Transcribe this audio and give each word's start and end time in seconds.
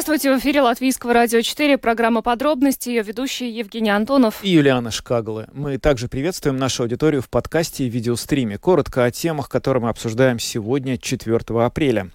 Здравствуйте, 0.00 0.34
в 0.34 0.38
эфире 0.38 0.62
Латвийского 0.62 1.12
радио 1.12 1.42
4, 1.42 1.76
программа 1.76 2.22
«Подробности», 2.22 2.88
ее 2.88 3.02
ведущий 3.02 3.50
Евгений 3.50 3.90
Антонов. 3.90 4.42
И 4.42 4.48
Юлиана 4.48 4.90
Шкагала. 4.90 5.46
Мы 5.52 5.76
также 5.76 6.08
приветствуем 6.08 6.56
нашу 6.56 6.84
аудиторию 6.84 7.20
в 7.20 7.28
подкасте 7.28 7.84
и 7.84 7.90
видеостриме. 7.90 8.56
Коротко 8.56 9.04
о 9.04 9.10
темах, 9.10 9.50
которые 9.50 9.82
мы 9.82 9.90
обсуждаем 9.90 10.38
сегодня, 10.38 10.96
4 10.96 11.38
апреля. 11.62 12.12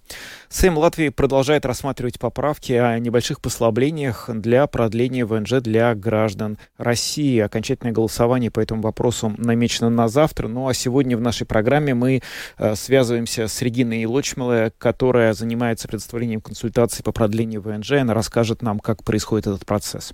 Сейм 0.49 0.79
Латвии 0.79 1.09
продолжает 1.09 1.65
рассматривать 1.65 2.17
поправки 2.17 2.71
о 2.71 2.97
небольших 2.97 3.39
послаблениях 3.39 4.31
для 4.33 4.65
продления 4.65 5.25
ВНЖ 5.25 5.61
для 5.61 5.93
граждан 5.93 6.57
России. 6.77 7.39
Окончательное 7.39 7.93
голосование 7.93 8.49
по 8.49 8.61
этому 8.61 8.81
вопросу 8.81 9.31
намечено 9.37 9.91
на 9.91 10.07
завтра. 10.07 10.47
Ну 10.47 10.67
а 10.67 10.73
сегодня 10.73 11.17
в 11.17 11.21
нашей 11.21 11.45
программе 11.45 11.93
мы 11.93 12.21
э, 12.57 12.75
связываемся 12.75 13.47
с 13.47 13.61
Региной 13.61 14.05
Лочмеле, 14.05 14.71
которая 14.79 15.33
занимается 15.33 15.87
предоставлением 15.87 16.41
консультаций 16.41 17.03
по 17.03 17.11
продлению 17.11 17.61
ВНЖ. 17.61 17.74
Она 18.01 18.13
расскажет 18.13 18.61
нам, 18.61 18.79
как 18.79 19.03
происходит 19.03 19.47
этот 19.47 19.65
процесс. 19.65 20.13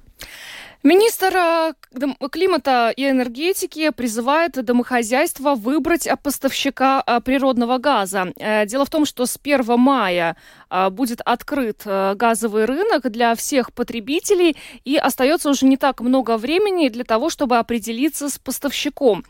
Министр 0.83 1.35
э, 1.35 1.73
климата 2.31 2.91
и 2.95 3.07
энергетики 3.07 3.91
призывает 3.91 4.53
домохозяйства 4.65 5.53
выбрать 5.53 6.07
поставщика 6.23 7.03
э, 7.05 7.21
природного 7.21 7.77
газа. 7.77 8.34
Э, 8.37 8.65
дело 8.65 8.85
в 8.85 8.89
том, 8.89 9.05
что 9.05 9.27
с 9.27 9.37
1 9.43 9.79
мая 9.79 10.35
будет 10.91 11.21
открыт 11.25 11.84
газовый 11.85 12.66
рынок 12.66 13.09
для 13.12 13.35
всех 13.35 13.73
потребителей, 13.73 14.55
и 14.85 14.98
остается 14.98 15.49
уже 15.49 15.65
не 15.65 15.77
так 15.77 16.01
много 16.01 16.37
времени 16.37 16.90
для 16.90 17.04
того, 17.04 17.29
чтобы 17.29 17.57
определиться 17.57 18.29
с 18.29 18.37
поставщиком. 18.37 19.23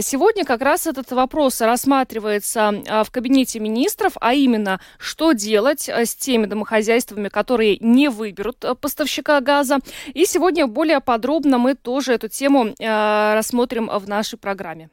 Сегодня 0.00 0.44
как 0.44 0.62
раз 0.62 0.86
этот 0.86 1.10
вопрос 1.12 1.60
рассматривается 1.60 3.04
в 3.04 3.10
кабинете 3.10 3.60
министров, 3.60 4.12
а 4.20 4.34
именно, 4.34 4.80
что 4.98 5.32
делать 5.32 5.88
с 5.88 6.14
теми 6.14 6.46
домохозяйствами, 6.46 7.28
которые 7.28 7.78
не 7.80 8.08
выберут 8.08 8.64
поставщика 8.80 9.40
газа. 9.40 9.78
И 10.14 10.24
сегодня 10.24 10.66
более 10.66 11.00
подробно 11.00 11.58
мы 11.58 11.74
тоже 11.74 12.14
эту 12.14 12.28
тему 12.28 12.74
рассмотрим 12.78 13.90
в 13.92 14.08
нашей 14.08 14.38
программе. 14.38 14.90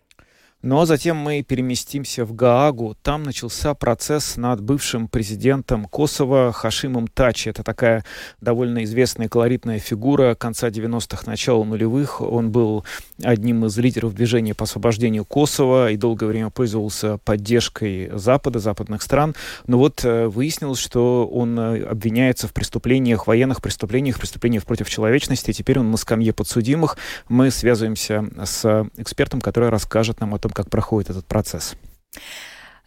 А 0.67 0.85
затем 0.88 1.17
мы 1.17 1.44
переместимся 1.44 2.25
в 2.25 2.33
Гаагу. 2.33 2.97
Там 3.03 3.21
начался 3.21 3.75
процесс 3.75 4.35
над 4.35 4.61
бывшим 4.61 5.08
президентом 5.08 5.85
Косово 5.85 6.52
Хашимом 6.52 7.08
Тачи. 7.08 7.49
Это 7.49 7.63
такая 7.63 8.03
довольно 8.41 8.83
известная 8.83 9.30
колоритная 9.30 9.77
фигура 9.77 10.33
конца 10.33 10.69
90-х, 10.69 11.23
начала 11.27 11.63
нулевых. 11.63 12.19
Он 12.19 12.52
был 12.52 12.83
одним 13.23 13.66
из 13.66 13.77
лидеров 13.77 14.16
движения 14.16 14.55
по 14.55 14.63
освобождению 14.63 15.23
Косово 15.23 15.91
и 15.91 15.97
долгое 15.97 16.25
время 16.25 16.49
пользовался 16.49 17.19
поддержкой 17.19 18.09
Запада, 18.13 18.58
западных 18.58 19.03
стран. 19.03 19.36
Но 19.67 19.77
вот 19.77 20.03
э, 20.03 20.27
выяснилось, 20.27 20.80
что 20.80 21.27
он 21.27 21.59
э, 21.59 21.83
обвиняется 21.83 22.47
в 22.47 22.53
преступлениях, 22.53 23.27
военных 23.27 23.61
преступлениях, 23.61 24.19
преступлениях 24.19 24.66
против 24.66 24.89
человечности. 24.89 25.53
Теперь 25.53 25.80
он 25.80 25.91
на 25.91 25.97
скамье 25.97 26.33
подсудимых. 26.33 26.97
Мы 27.30 27.52
связываемся 27.52 28.25
с 28.43 28.88
экспертом, 28.97 29.41
который 29.41 29.69
расскажет 29.69 30.19
нам 30.19 30.33
о 30.33 30.39
том, 30.39 30.52
как 30.56 30.70
проходит 30.70 31.11
этот 31.11 31.28
процесс. 31.28 31.75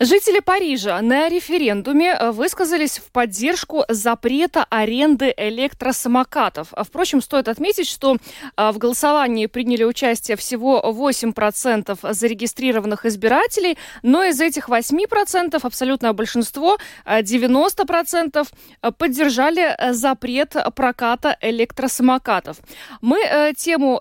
Жители 0.00 0.38
Парижа 0.38 1.02
на 1.02 1.28
референдуме 1.28 2.10
э, 2.12 2.30
высказались 2.30 2.98
в 2.98 3.10
поддержку 3.10 3.82
запрета 3.88 4.64
аренды 4.70 5.34
электросамокатов. 5.36 6.68
А, 6.70 6.84
впрочем, 6.84 7.20
стоит 7.20 7.48
отметить, 7.48 7.88
что 7.88 8.16
э, 8.56 8.70
в 8.70 8.78
голосовании 8.78 9.46
приняли 9.46 9.82
участие 9.82 10.36
всего 10.36 10.80
8% 10.86 12.12
зарегистрированных 12.12 13.06
избирателей, 13.06 13.76
но 14.04 14.22
из 14.22 14.40
этих 14.40 14.68
8% 14.68 15.58
абсолютное 15.60 16.12
большинство, 16.12 16.78
90% 17.04 18.46
э, 18.82 18.92
поддержали 18.92 19.76
запрет 19.90 20.54
проката 20.76 21.36
электросамокатов. 21.40 22.58
Мы 23.00 23.18
тему, 23.56 24.00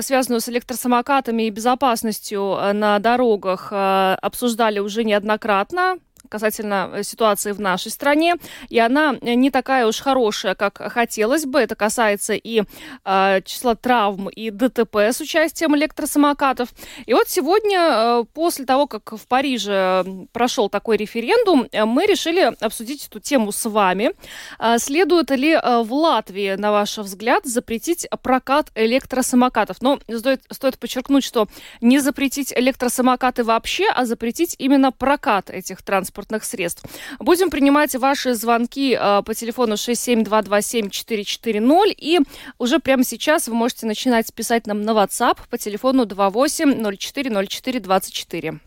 связанную 0.00 0.40
с 0.40 0.48
электросамокатами 0.48 1.42
и 1.42 1.50
безопасностью 1.50 2.58
на 2.72 2.98
дорогах, 2.98 3.70
обсуждали 3.70 4.78
уже 4.78 5.04
неоднократно 5.10 5.98
касательно 6.30 6.90
э, 6.94 7.02
ситуации 7.02 7.52
в 7.52 7.60
нашей 7.60 7.90
стране, 7.90 8.36
и 8.68 8.78
она 8.78 9.16
не 9.20 9.50
такая 9.50 9.86
уж 9.86 10.00
хорошая, 10.00 10.54
как 10.54 10.78
хотелось 10.92 11.44
бы. 11.44 11.60
Это 11.60 11.74
касается 11.74 12.34
и 12.34 12.62
э, 13.04 13.40
числа 13.44 13.74
травм 13.74 14.28
и 14.28 14.50
ДТП 14.50 14.96
с 14.96 15.20
участием 15.20 15.76
электросамокатов. 15.76 16.68
И 17.06 17.12
вот 17.12 17.28
сегодня, 17.28 17.80
э, 17.80 18.24
после 18.32 18.64
того, 18.64 18.86
как 18.86 19.12
в 19.12 19.26
Париже 19.26 20.04
прошел 20.32 20.68
такой 20.68 20.96
референдум, 20.96 21.66
э, 21.70 21.84
мы 21.84 22.06
решили 22.06 22.54
обсудить 22.60 23.06
эту 23.06 23.20
тему 23.20 23.52
с 23.52 23.68
вами. 23.68 24.12
Э, 24.58 24.78
следует 24.78 25.30
ли 25.30 25.52
э, 25.52 25.82
в 25.82 25.92
Латвии, 25.92 26.54
на 26.56 26.70
ваш 26.70 26.98
взгляд, 26.98 27.44
запретить 27.44 28.06
прокат 28.22 28.70
электросамокатов? 28.74 29.82
Но 29.82 29.98
стоит, 30.08 30.42
стоит 30.50 30.78
подчеркнуть, 30.78 31.24
что 31.24 31.48
не 31.80 31.98
запретить 31.98 32.52
электросамокаты 32.54 33.42
вообще, 33.44 33.88
а 33.90 34.04
запретить 34.04 34.54
именно 34.58 34.92
прокат 34.92 35.50
этих 35.50 35.82
транспортных 35.82 36.19
транспортных 36.20 36.44
средств. 36.44 36.84
Будем 37.18 37.50
принимать 37.50 37.96
ваши 37.96 38.34
звонки 38.34 38.96
э, 38.98 39.22
по 39.24 39.34
телефону 39.34 39.74
67227-440 39.74 41.94
и 41.96 42.20
уже 42.58 42.78
прямо 42.78 43.04
сейчас 43.04 43.48
вы 43.48 43.54
можете 43.54 43.86
начинать 43.86 44.32
писать 44.34 44.66
нам 44.66 44.82
на 44.82 44.90
WhatsApp 44.90 45.38
по 45.48 45.56
телефону 45.58 46.04
28 46.06 46.96
04 46.96 47.46
04 47.48 47.80
24. 47.80 48.60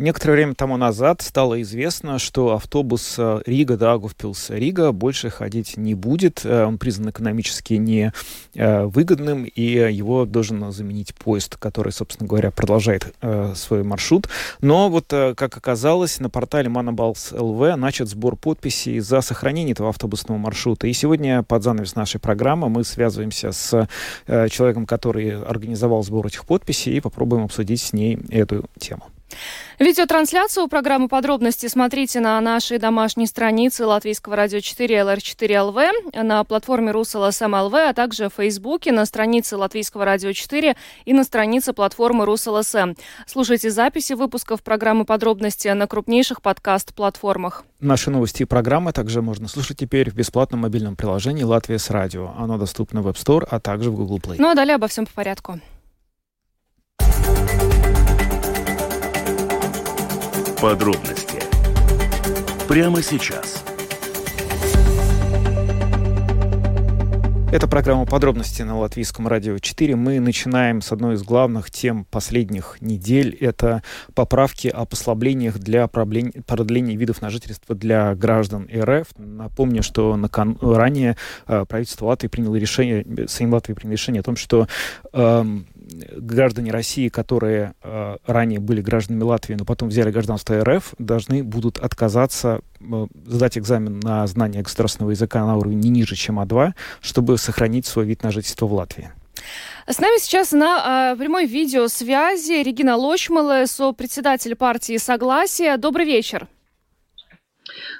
Некоторое 0.00 0.32
время 0.32 0.54
тому 0.54 0.78
назад 0.78 1.20
стало 1.20 1.60
известно, 1.60 2.18
что 2.18 2.54
автобус 2.54 3.16
э, 3.18 3.42
Рига 3.44 3.76
Дагувпилс 3.76 4.48
Рига 4.48 4.92
больше 4.92 5.28
ходить 5.28 5.76
не 5.76 5.94
будет. 5.94 6.40
Э, 6.42 6.64
он 6.64 6.78
признан 6.78 7.10
экономически 7.10 7.74
невыгодным, 7.74 9.44
и 9.44 9.62
его 9.62 10.24
должен 10.24 10.72
заменить 10.72 11.14
поезд, 11.14 11.58
который, 11.58 11.92
собственно 11.92 12.26
говоря, 12.26 12.50
продолжает 12.50 13.12
э, 13.20 13.52
свой 13.54 13.82
маршрут. 13.82 14.26
Но 14.62 14.88
вот, 14.88 15.08
как 15.08 15.54
оказалось, 15.58 16.18
на 16.18 16.30
портале 16.30 16.70
Манабалс 16.70 17.32
ЛВ 17.32 17.76
начат 17.76 18.08
сбор 18.08 18.36
подписей 18.36 19.00
за 19.00 19.20
сохранение 19.20 19.72
этого 19.72 19.90
автобусного 19.90 20.38
маршрута. 20.38 20.86
И 20.86 20.94
сегодня 20.94 21.42
под 21.42 21.62
занавес 21.62 21.94
нашей 21.94 22.20
программы 22.20 22.70
мы 22.70 22.84
связываемся 22.84 23.52
с 23.52 23.86
человеком, 24.26 24.86
который 24.86 25.42
организовал 25.42 26.02
сбор 26.02 26.26
этих 26.26 26.46
подписей, 26.46 26.96
и 26.96 27.00
попробуем 27.00 27.44
обсудить 27.44 27.82
с 27.82 27.92
ней 27.92 28.18
эту 28.30 28.64
тему. 28.78 29.04
Видеотрансляцию 29.78 30.68
программы 30.68 31.08
«Подробности» 31.08 31.66
смотрите 31.66 32.20
на 32.20 32.40
нашей 32.40 32.78
домашней 32.78 33.26
странице 33.26 33.86
Латвийского 33.86 34.36
радио 34.36 34.60
4 34.60 34.94
LR4LV, 34.94 36.22
на 36.22 36.44
платформе 36.44 36.90
РусЛСМ 36.90 37.54
ЛВ, 37.54 37.74
а 37.74 37.92
также 37.94 38.28
в 38.28 38.34
Фейсбуке, 38.34 38.92
на 38.92 39.06
странице 39.06 39.56
Латвийского 39.56 40.04
радио 40.04 40.32
4 40.32 40.76
и 41.06 41.12
на 41.12 41.24
странице 41.24 41.72
платформы 41.72 42.26
РусЛСМ. 42.26 42.94
Слушайте 43.26 43.70
записи 43.70 44.12
выпусков 44.12 44.62
программы 44.62 45.04
«Подробности» 45.04 45.68
на 45.68 45.86
крупнейших 45.86 46.42
подкаст-платформах. 46.42 47.64
Наши 47.80 48.10
новости 48.10 48.42
и 48.42 48.44
программы 48.44 48.92
также 48.92 49.22
можно 49.22 49.48
слушать 49.48 49.78
теперь 49.78 50.10
в 50.10 50.14
бесплатном 50.14 50.60
мобильном 50.60 50.96
приложении 50.96 51.42
«Латвия 51.42 51.78
с 51.78 51.88
радио». 51.88 52.34
Оно 52.36 52.58
доступно 52.58 53.00
в 53.00 53.08
App 53.08 53.16
Store, 53.16 53.46
а 53.50 53.60
также 53.60 53.90
в 53.90 53.96
Google 53.96 54.18
Play. 54.18 54.36
Ну 54.38 54.50
а 54.50 54.54
далее 54.54 54.74
обо 54.74 54.88
всем 54.88 55.06
по 55.06 55.12
порядку. 55.12 55.60
Подробности 60.60 61.38
прямо 62.68 63.00
сейчас. 63.02 63.64
Это 67.50 67.66
программа 67.66 68.04
«Подробности» 68.04 68.62
на 68.62 68.78
Латвийском 68.78 69.26
радио 69.26 69.58
4. 69.58 69.96
Мы 69.96 70.20
начинаем 70.20 70.82
с 70.82 70.92
одной 70.92 71.14
из 71.14 71.22
главных 71.22 71.70
тем 71.70 72.04
последних 72.04 72.76
недель. 72.80 73.36
Это 73.40 73.82
поправки 74.14 74.68
о 74.68 74.84
послаблениях 74.84 75.58
для 75.58 75.88
продления 75.88 76.94
видов 76.94 77.22
на 77.22 77.30
жительство 77.30 77.74
для 77.74 78.14
граждан 78.14 78.68
РФ. 78.72 79.08
Напомню, 79.16 79.82
что 79.82 80.14
накан... 80.16 80.58
ранее 80.60 81.16
э, 81.48 81.64
правительство 81.64 82.06
Латвии 82.06 82.28
приняло 82.28 82.54
решение, 82.54 83.04
Сейм 83.26 83.52
Латвии 83.52 83.72
принял 83.72 83.92
решение 83.92 84.20
о 84.20 84.24
том, 84.24 84.36
что 84.36 84.68
э, 85.12 85.44
граждане 86.16 86.70
России, 86.70 87.08
которые 87.08 87.74
э, 87.82 88.16
ранее 88.26 88.60
были 88.60 88.80
гражданами 88.80 89.22
Латвии, 89.22 89.54
но 89.54 89.64
потом 89.64 89.88
взяли 89.88 90.10
гражданство 90.10 90.62
РФ, 90.62 90.94
должны 90.98 91.42
будут 91.42 91.78
отказаться 91.78 92.60
э, 92.80 93.06
сдать 93.26 93.58
экзамен 93.58 94.00
на 94.00 94.26
знание 94.26 94.62
государственного 94.62 95.10
языка 95.10 95.44
на 95.44 95.56
уровне 95.56 95.76
не 95.76 95.90
ниже, 95.90 96.16
чем 96.16 96.40
А2, 96.40 96.72
чтобы 97.00 97.38
сохранить 97.38 97.86
свой 97.86 98.06
вид 98.06 98.22
на 98.22 98.30
жительство 98.30 98.66
в 98.66 98.72
Латвии. 98.72 99.10
С 99.86 99.98
нами 99.98 100.20
сейчас 100.20 100.52
на 100.52 101.12
э, 101.12 101.16
прямой 101.16 101.46
видеосвязи 101.46 102.62
Регина 102.62 102.96
Лочмала, 102.96 103.64
сопредседатель 103.66 104.54
партии 104.54 104.96
«Согласие». 104.98 105.76
Добрый 105.76 106.06
вечер. 106.06 106.46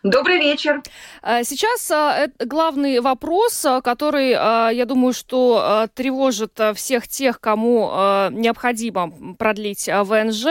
Добрый 0.03 0.39
вечер. 0.39 0.83
Э, 1.23 1.45
сейчас 1.45 1.91
э, 1.91 2.31
главный 2.39 3.01
вопрос, 3.01 3.65
э, 3.65 3.81
который, 3.83 4.31
я 4.31 4.85
думаю, 4.87 5.13
что 5.13 5.89
тревожит 5.95 6.59
всех 6.75 7.07
тех, 7.09 7.41
кому 7.41 7.91
необходимо 8.31 9.13
продлить 9.39 9.89
ВНЖ, 9.89 10.47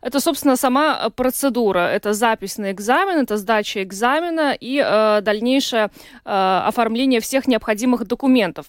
это, 0.00 0.20
собственно, 0.20 0.56
сама 0.56 1.10
процедура. 1.10 1.80
Это 1.80 2.12
запись 2.12 2.58
на 2.58 2.72
экзамен, 2.72 3.22
это 3.22 3.36
сдача 3.36 3.82
экзамена 3.82 4.56
и 4.58 4.78
дальнейшее 5.22 5.90
оформление 6.24 7.20
всех 7.20 7.46
необходимых 7.48 8.06
документов. 8.06 8.66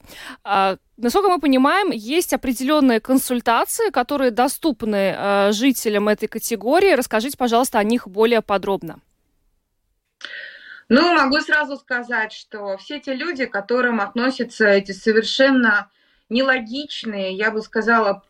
Насколько 0.98 1.30
мы 1.30 1.40
понимаем, 1.40 1.92
есть 1.92 2.34
определенные 2.34 3.00
консультации, 3.00 3.90
которые 3.92 4.32
доступны 4.32 5.52
жителям 5.52 6.08
этой 6.08 6.28
категории. 6.28 6.94
Расскажите, 6.94 7.38
пожалуйста, 7.38 7.80
о 7.80 7.84
них 7.84 8.08
более 8.08 8.42
подробно. 8.42 9.00
Ну, 10.94 11.12
могу 11.16 11.40
сразу 11.40 11.76
сказать, 11.78 12.32
что 12.32 12.78
все 12.78 13.00
те 13.00 13.16
люди, 13.16 13.48
к 13.48 13.52
которым 13.52 14.00
относятся 14.00 14.68
эти 14.68 14.92
совершенно 14.92 15.90
нелогичные, 16.30 17.34
я 17.34 17.50
бы 17.50 17.64
сказала, 17.64 18.24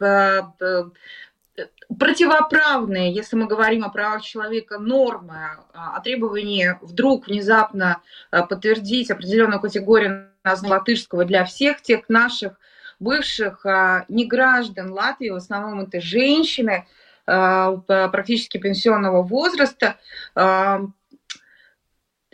противоправные, 2.00 3.14
если 3.14 3.36
мы 3.36 3.48
говорим 3.48 3.84
о 3.84 3.90
правах 3.90 4.22
человека, 4.22 4.80
нормы, 4.80 5.58
а, 5.74 5.98
о 5.98 6.00
требовании 6.00 6.78
вдруг 6.82 7.28
внезапно 7.28 8.02
а, 8.32 8.46
подтвердить 8.46 9.12
определенную 9.12 9.60
категорию 9.60 10.30
латышского 10.46 11.26
для 11.26 11.44
всех 11.44 11.82
тех 11.82 12.08
наших 12.08 12.54
бывших 12.98 13.66
а, 13.66 14.06
неграждан 14.08 14.94
Латвии, 14.94 15.32
в 15.32 15.36
основном 15.36 15.82
это 15.82 16.00
женщины, 16.00 16.88
практически 17.26 18.58
пенсионного 18.58 19.22
возраста, 19.22 19.96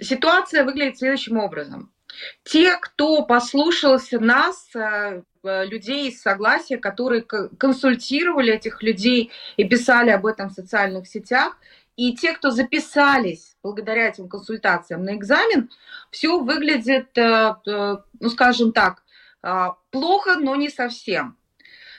ситуация 0.02 0.64
выглядит 0.64 0.98
следующим 0.98 1.38
образом. 1.38 1.92
Те, 2.44 2.76
кто 2.78 3.24
послушался 3.24 4.20
нас, 4.20 4.70
э, 4.76 5.22
э, 5.44 5.66
людей 5.66 6.10
из 6.10 6.22
согласия, 6.22 6.78
которые 6.78 7.22
консультировали 7.22 8.54
этих 8.54 8.82
людей 8.84 9.32
и 9.58 9.64
писали 9.64 10.10
об 10.10 10.26
этом 10.26 10.50
в 10.50 10.54
социальных 10.54 11.08
сетях, 11.08 11.58
и 11.96 12.16
те, 12.16 12.34
кто 12.34 12.52
записались 12.52 13.58
благодаря 13.62 14.08
этим 14.08 14.30
консультациям 14.30 15.04
на 15.04 15.16
экзамен, 15.16 15.70
все 16.12 16.40
выглядит, 16.40 17.18
э, 17.18 17.56
ну 17.66 18.30
скажем 18.30 18.72
так, 18.72 19.04
плохо, 19.92 20.36
но 20.36 20.56
не 20.58 20.70
совсем. 20.70 21.38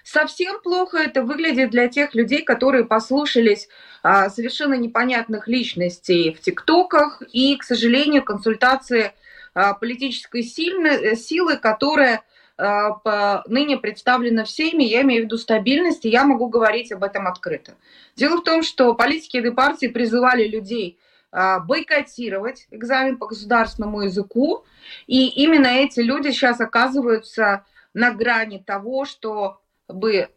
Совсем 0.05 0.61
плохо 0.61 0.99
это 0.99 1.23
выглядит 1.23 1.71
для 1.71 1.89
тех 1.89 2.15
людей, 2.15 2.43
которые 2.43 2.85
послушались 2.85 3.69
а, 4.03 4.31
совершенно 4.31 4.75
непонятных 4.75 5.49
личностей 5.49 6.33
в 6.33 6.41
ТикТоках 6.41 7.23
и, 7.33 7.57
к 7.57 7.63
сожалению, 7.65 8.25
консультации 8.25 9.13
а, 9.55 9.75
политической 9.75 10.43
сильны, 10.43 11.17
силы, 11.17 11.57
которая 11.57 12.23
а, 12.57 12.93
по, 12.93 13.43
ныне 13.47 13.79
представлена 13.79 14.45
всеми, 14.45 14.85
я 14.85 15.01
имею 15.03 15.23
в 15.23 15.25
виду 15.27 15.39
стабильность, 15.39 16.05
и 16.05 16.11
я 16.11 16.25
могу 16.25 16.49
говорить 16.49 16.93
об 16.93 17.03
этом 17.03 17.27
открыто. 17.27 17.75
Дело 18.17 18.37
в 18.37 18.45
том, 18.45 18.63
что 18.63 18.95
политики 18.95 19.39
и 19.39 19.51
партии 19.51 19.87
призывали 19.87 20.47
людей 20.47 20.99
а, 21.33 21.61
бойкотировать 21.61 22.67
экзамен 22.71 23.17
по 23.17 23.27
государственному 23.27 24.03
языку, 24.03 24.65
и 25.07 25.29
именно 25.29 25.69
эти 25.69 26.01
люди 26.01 26.33
сейчас 26.33 26.61
оказываются 26.61 27.65
на 27.95 28.13
грани 28.13 28.59
того, 28.59 29.05
что 29.05 29.60
бы 29.93 30.29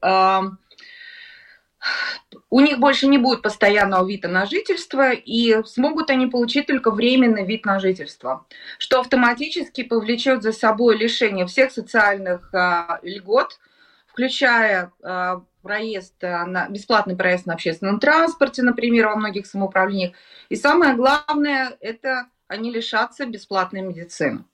у 2.50 2.60
них 2.60 2.80
больше 2.80 3.08
не 3.08 3.18
будет 3.18 3.42
постоянного 3.42 4.08
вида 4.08 4.28
на 4.28 4.46
жительство, 4.46 5.12
и 5.12 5.64
смогут 5.66 6.10
они 6.10 6.28
получить 6.28 6.68
только 6.68 6.92
временный 6.92 7.46
вид 7.46 7.66
на 7.66 7.80
жительство, 7.80 8.46
что 8.78 9.02
автоматически 9.02 9.84
повлечет 9.84 10.44
за 10.44 10.54
собой 10.54 10.98
лишение 10.98 11.46
всех 11.46 11.72
социальных 11.72 12.54
а, 12.54 13.00
льгот, 13.04 13.60
включая 14.08 14.94
а, 15.02 15.42
проезд 15.62 16.14
на, 16.22 16.68
бесплатный 16.70 17.16
проезд 17.16 17.46
на 17.46 17.54
общественном 17.54 18.00
транспорте, 18.00 18.64
например, 18.64 19.08
во 19.08 19.16
многих 19.16 19.46
самоуправлениях. 19.46 20.14
И 20.50 20.56
самое 20.56 20.96
главное, 20.96 21.76
это 21.80 22.28
они 22.48 22.72
лишатся 22.72 23.26
бесплатной 23.26 23.82
медицины. 23.82 24.46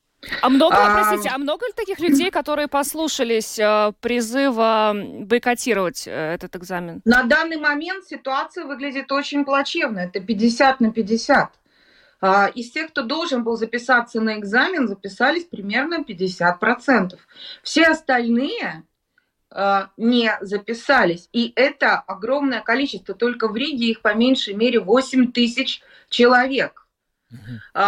А 0.42 0.50
много, 0.50 0.76
а... 0.76 0.94
простите, 0.94 1.30
а 1.34 1.38
много 1.38 1.66
ли 1.66 1.74
таких 1.74 2.00
людей, 2.00 2.30
которые 2.30 2.68
послушались 2.68 3.58
э, 3.58 3.94
призыва 4.02 4.94
бойкотировать 4.94 6.08
э, 6.08 6.34
этот 6.34 6.56
экзамен? 6.58 7.02
На 7.06 7.24
данный 7.24 7.58
момент 7.58 8.06
ситуация 8.06 8.66
выглядит 8.66 9.12
очень 9.12 9.46
плачевно. 9.46 10.00
Это 10.00 10.20
50 10.20 10.82
на 10.82 10.92
50. 10.92 11.52
А, 12.22 12.48
из 12.48 12.72
тех, 12.72 12.90
кто 12.90 13.04
должен 13.04 13.44
был 13.44 13.56
записаться 13.56 14.20
на 14.20 14.38
экзамен, 14.38 14.88
записались 14.90 15.46
примерно 15.46 16.04
50%. 16.06 17.18
Все 17.64 17.86
остальные 17.86 18.84
э, 19.52 19.80
не 19.96 20.38
записались. 20.42 21.30
И 21.32 21.54
это 21.56 21.98
огромное 21.98 22.62
количество. 22.62 23.16
Только 23.16 23.48
в 23.48 23.56
Риге 23.56 23.92
их 23.92 24.02
по 24.02 24.14
меньшей 24.14 24.54
мере 24.54 24.82
8 24.82 25.32
тысяч 25.32 25.82
человек. 26.10 26.86
Угу. 27.32 27.82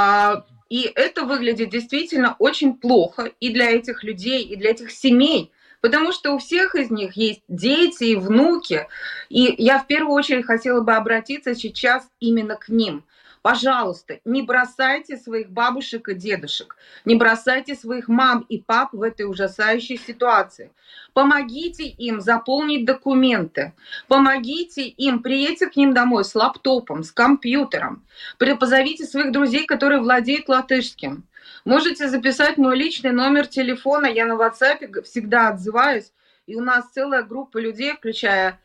И 0.71 0.89
это 0.95 1.25
выглядит 1.25 1.69
действительно 1.69 2.38
очень 2.39 2.73
плохо 2.75 3.29
и 3.41 3.50
для 3.50 3.71
этих 3.71 4.06
людей, 4.06 4.41
и 4.41 4.56
для 4.56 4.69
этих 4.69 4.91
семей, 4.91 5.51
потому 5.81 6.13
что 6.13 6.31
у 6.31 6.38
всех 6.38 6.75
из 6.75 6.89
них 6.89 7.18
есть 7.18 7.41
дети 7.50 8.06
и 8.06 8.15
внуки. 8.15 8.88
И 9.27 9.53
я 9.57 9.79
в 9.79 9.88
первую 9.88 10.13
очередь 10.13 10.45
хотела 10.45 10.79
бы 10.79 10.94
обратиться 10.94 11.56
сейчас 11.56 12.07
именно 12.21 12.56
к 12.56 12.69
ним. 12.69 13.03
Пожалуйста, 13.41 14.19
не 14.23 14.43
бросайте 14.43 15.17
своих 15.17 15.49
бабушек 15.49 16.09
и 16.09 16.13
дедушек, 16.13 16.75
не 17.05 17.15
бросайте 17.15 17.73
своих 17.73 18.07
мам 18.07 18.45
и 18.49 18.59
пап 18.59 18.93
в 18.93 19.01
этой 19.01 19.23
ужасающей 19.23 19.97
ситуации. 19.97 20.71
Помогите 21.13 21.85
им 21.85 22.21
заполнить 22.21 22.85
документы, 22.85 23.73
помогите 24.07 24.83
им, 24.83 25.23
приедьте 25.23 25.67
к 25.67 25.75
ним 25.75 25.93
домой 25.95 26.23
с 26.23 26.35
лаптопом, 26.35 27.03
с 27.03 27.11
компьютером, 27.11 28.05
позовите 28.38 29.05
своих 29.05 29.31
друзей, 29.31 29.65
которые 29.65 30.01
владеют 30.01 30.47
латышским. 30.47 31.23
Можете 31.65 32.09
записать 32.09 32.57
мой 32.57 32.77
личный 32.77 33.11
номер 33.11 33.47
телефона, 33.47 34.05
я 34.05 34.27
на 34.27 34.33
WhatsApp 34.33 35.01
всегда 35.01 35.49
отзываюсь, 35.49 36.11
и 36.45 36.55
у 36.55 36.61
нас 36.61 36.91
целая 36.91 37.23
группа 37.23 37.57
людей, 37.57 37.93
включая 37.93 38.59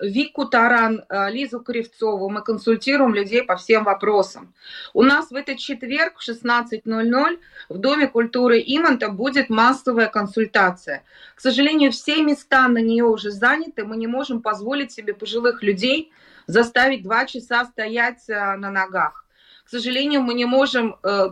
Вику 0.00 0.44
Таран, 0.44 1.04
э, 1.08 1.30
Лизу 1.30 1.60
Кривцову. 1.60 2.28
Мы 2.28 2.42
консультируем 2.42 3.14
людей 3.14 3.42
по 3.42 3.56
всем 3.56 3.84
вопросам. 3.84 4.52
У 4.92 5.02
нас 5.02 5.30
в 5.30 5.34
этот 5.34 5.58
четверг 5.58 6.18
в 6.18 6.22
16.00 6.22 7.38
в 7.68 7.78
Доме 7.78 8.06
культуры 8.06 8.62
Иманта 8.64 9.08
будет 9.08 9.48
массовая 9.48 10.08
консультация. 10.08 11.02
К 11.34 11.40
сожалению, 11.40 11.92
все 11.92 12.22
места 12.22 12.68
на 12.68 12.78
нее 12.78 13.04
уже 13.04 13.30
заняты. 13.30 13.84
Мы 13.84 13.96
не 13.96 14.06
можем 14.06 14.42
позволить 14.42 14.92
себе 14.92 15.14
пожилых 15.14 15.62
людей 15.62 16.12
заставить 16.46 17.02
два 17.02 17.24
часа 17.24 17.64
стоять 17.64 18.28
э, 18.28 18.56
на 18.56 18.70
ногах. 18.70 19.23
К 19.64 19.70
сожалению, 19.70 20.20
мы 20.20 20.34
не 20.34 20.44
можем 20.44 20.96
э, 21.02 21.28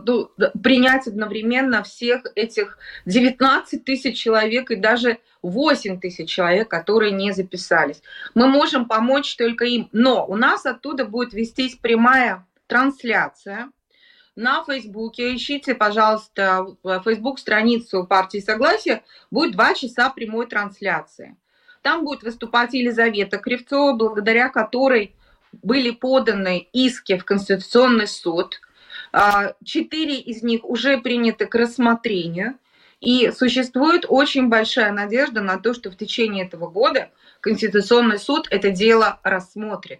принять 0.61 1.07
одновременно 1.07 1.83
всех 1.83 2.25
этих 2.35 2.79
19 3.05 3.85
тысяч 3.85 4.17
человек 4.17 4.71
и 4.71 4.75
даже 4.75 5.19
8 5.43 5.99
тысяч 5.99 6.31
человек, 6.31 6.67
которые 6.67 7.11
не 7.11 7.31
записались. 7.31 8.01
Мы 8.33 8.47
можем 8.47 8.87
помочь 8.87 9.35
только 9.35 9.65
им, 9.65 9.87
но 9.91 10.25
у 10.25 10.35
нас 10.35 10.65
оттуда 10.65 11.05
будет 11.05 11.33
вестись 11.33 11.75
прямая 11.75 12.47
трансляция 12.65 13.69
на 14.35 14.63
Фейсбуке. 14.63 15.35
Ищите, 15.35 15.75
пожалуйста, 15.75 16.65
Фейсбук-страницу 16.83 18.05
партии 18.07 18.39
Согласия. 18.39 19.03
Будет 19.29 19.53
два 19.53 19.75
часа 19.75 20.09
прямой 20.09 20.47
трансляции. 20.47 21.37
Там 21.83 22.03
будет 22.03 22.23
выступать 22.23 22.73
Елизавета 22.73 23.37
Кривцова, 23.37 23.93
благодаря 23.93 24.49
которой 24.49 25.15
были 25.61 25.91
поданы 25.91 26.67
иски 26.73 27.17
в 27.17 27.25
Конституционный 27.25 28.07
суд. 28.07 28.59
А, 29.11 29.53
четыре 29.63 30.17
из 30.17 30.43
них 30.43 30.63
уже 30.63 30.97
приняты 30.97 31.45
к 31.45 31.55
рассмотрению. 31.55 32.55
И 32.99 33.31
существует 33.31 34.05
очень 34.07 34.47
большая 34.47 34.93
надежда 34.93 35.41
на 35.41 35.57
то, 35.57 35.73
что 35.73 35.91
в 35.91 35.97
течение 35.97 36.45
этого 36.45 36.69
года 36.69 37.09
Конституционный 37.41 38.17
суд 38.17 38.47
это 38.49 38.69
дело 38.69 39.19
рассмотрит. 39.23 39.99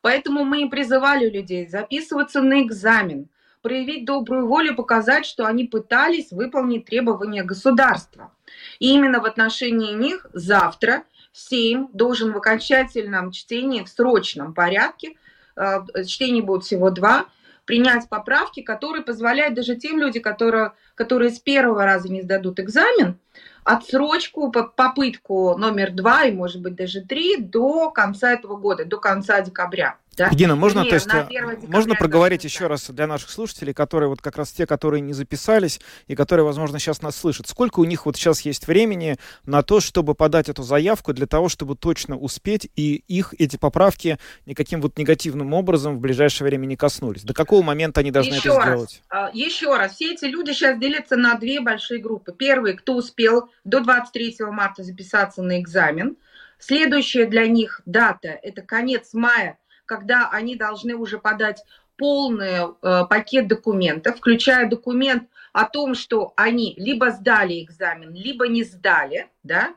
Поэтому 0.00 0.44
мы 0.44 0.62
и 0.62 0.68
призывали 0.68 1.28
людей 1.28 1.66
записываться 1.66 2.42
на 2.42 2.62
экзамен, 2.62 3.28
проявить 3.62 4.04
добрую 4.04 4.46
волю, 4.46 4.76
показать, 4.76 5.26
что 5.26 5.46
они 5.46 5.64
пытались 5.64 6.30
выполнить 6.30 6.84
требования 6.84 7.42
государства. 7.42 8.30
И 8.78 8.92
именно 8.92 9.20
в 9.20 9.24
отношении 9.24 9.94
них 9.94 10.26
завтра 10.32 11.04
Сейм 11.34 11.90
должен 11.92 12.32
в 12.32 12.36
окончательном 12.36 13.32
чтении, 13.32 13.82
в 13.82 13.88
срочном 13.88 14.54
порядке, 14.54 15.16
э, 15.56 15.80
чтений 16.06 16.42
будет 16.42 16.62
всего 16.62 16.90
два, 16.90 17.26
принять 17.64 18.08
поправки, 18.08 18.62
которые 18.62 19.02
позволяют 19.02 19.54
даже 19.54 19.74
тем 19.74 19.98
людям, 19.98 20.22
которые, 20.22 20.74
которые 20.94 21.32
с 21.32 21.40
первого 21.40 21.84
раза 21.84 22.08
не 22.08 22.22
сдадут 22.22 22.60
экзамен, 22.60 23.18
отсрочку, 23.64 24.52
попытку 24.52 25.56
номер 25.58 25.90
два 25.90 26.24
и, 26.24 26.32
может 26.32 26.62
быть, 26.62 26.76
даже 26.76 27.00
три 27.00 27.36
до 27.36 27.90
конца 27.90 28.32
этого 28.32 28.56
года, 28.56 28.84
до 28.84 28.98
конца 28.98 29.40
декабря. 29.40 29.96
Да? 30.16 30.30
Дина, 30.30 30.56
можно, 30.56 30.84
то 30.84 30.94
есть, 30.94 31.08
э, 31.12 31.28
можно 31.66 31.94
проговорить 31.94 32.44
еще 32.44 32.66
раз 32.66 32.90
для 32.90 33.06
наших 33.06 33.30
слушателей, 33.30 33.74
которые 33.74 34.08
вот 34.08 34.20
как 34.20 34.36
раз 34.36 34.52
те, 34.52 34.66
которые 34.66 35.00
не 35.00 35.12
записались 35.12 35.80
и 36.06 36.14
которые, 36.14 36.44
возможно, 36.44 36.78
сейчас 36.78 37.02
нас 37.02 37.16
слышат. 37.16 37.48
Сколько 37.48 37.80
у 37.80 37.84
них 37.84 38.06
вот 38.06 38.16
сейчас 38.16 38.42
есть 38.42 38.66
времени 38.66 39.16
на 39.44 39.62
то, 39.62 39.80
чтобы 39.80 40.14
подать 40.14 40.48
эту 40.48 40.62
заявку 40.62 41.12
для 41.12 41.26
того, 41.26 41.48
чтобы 41.48 41.76
точно 41.76 42.16
успеть 42.16 42.68
и 42.76 43.02
их 43.08 43.34
эти 43.38 43.56
поправки 43.56 44.18
никаким 44.46 44.80
вот 44.80 44.98
негативным 44.98 45.52
образом 45.52 45.96
в 45.96 46.00
ближайшее 46.00 46.48
время 46.48 46.66
не 46.66 46.76
коснулись? 46.76 47.22
До 47.22 47.34
какого 47.34 47.62
момента 47.62 48.00
они 48.00 48.10
должны 48.10 48.34
еще 48.34 48.50
это 48.50 48.58
раз, 48.58 48.68
сделать? 48.68 49.02
А, 49.08 49.30
еще 49.32 49.76
раз, 49.76 49.94
все 49.94 50.12
эти 50.12 50.24
люди 50.26 50.52
сейчас 50.52 50.78
делятся 50.78 51.16
на 51.16 51.34
две 51.34 51.60
большие 51.60 52.00
группы. 52.00 52.32
Первые, 52.32 52.74
кто 52.74 52.94
успел 52.96 53.50
до 53.64 53.80
23 53.80 54.36
марта 54.50 54.82
записаться 54.82 55.42
на 55.42 55.60
экзамен. 55.60 56.16
Следующая 56.58 57.26
для 57.26 57.46
них 57.46 57.82
дата– 57.84 58.28
это 58.42 58.62
конец 58.62 59.12
мая 59.12 59.58
когда 59.86 60.28
они 60.30 60.56
должны 60.56 60.94
уже 60.94 61.18
подать 61.18 61.64
полный 61.96 62.74
э, 62.82 63.04
пакет 63.08 63.48
документов, 63.48 64.16
включая 64.16 64.68
документ 64.68 65.28
о 65.52 65.64
том, 65.64 65.94
что 65.94 66.32
они 66.36 66.74
либо 66.76 67.10
сдали 67.10 67.62
экзамен, 67.62 68.12
либо 68.12 68.48
не 68.48 68.64
сдали, 68.64 69.28
да, 69.42 69.74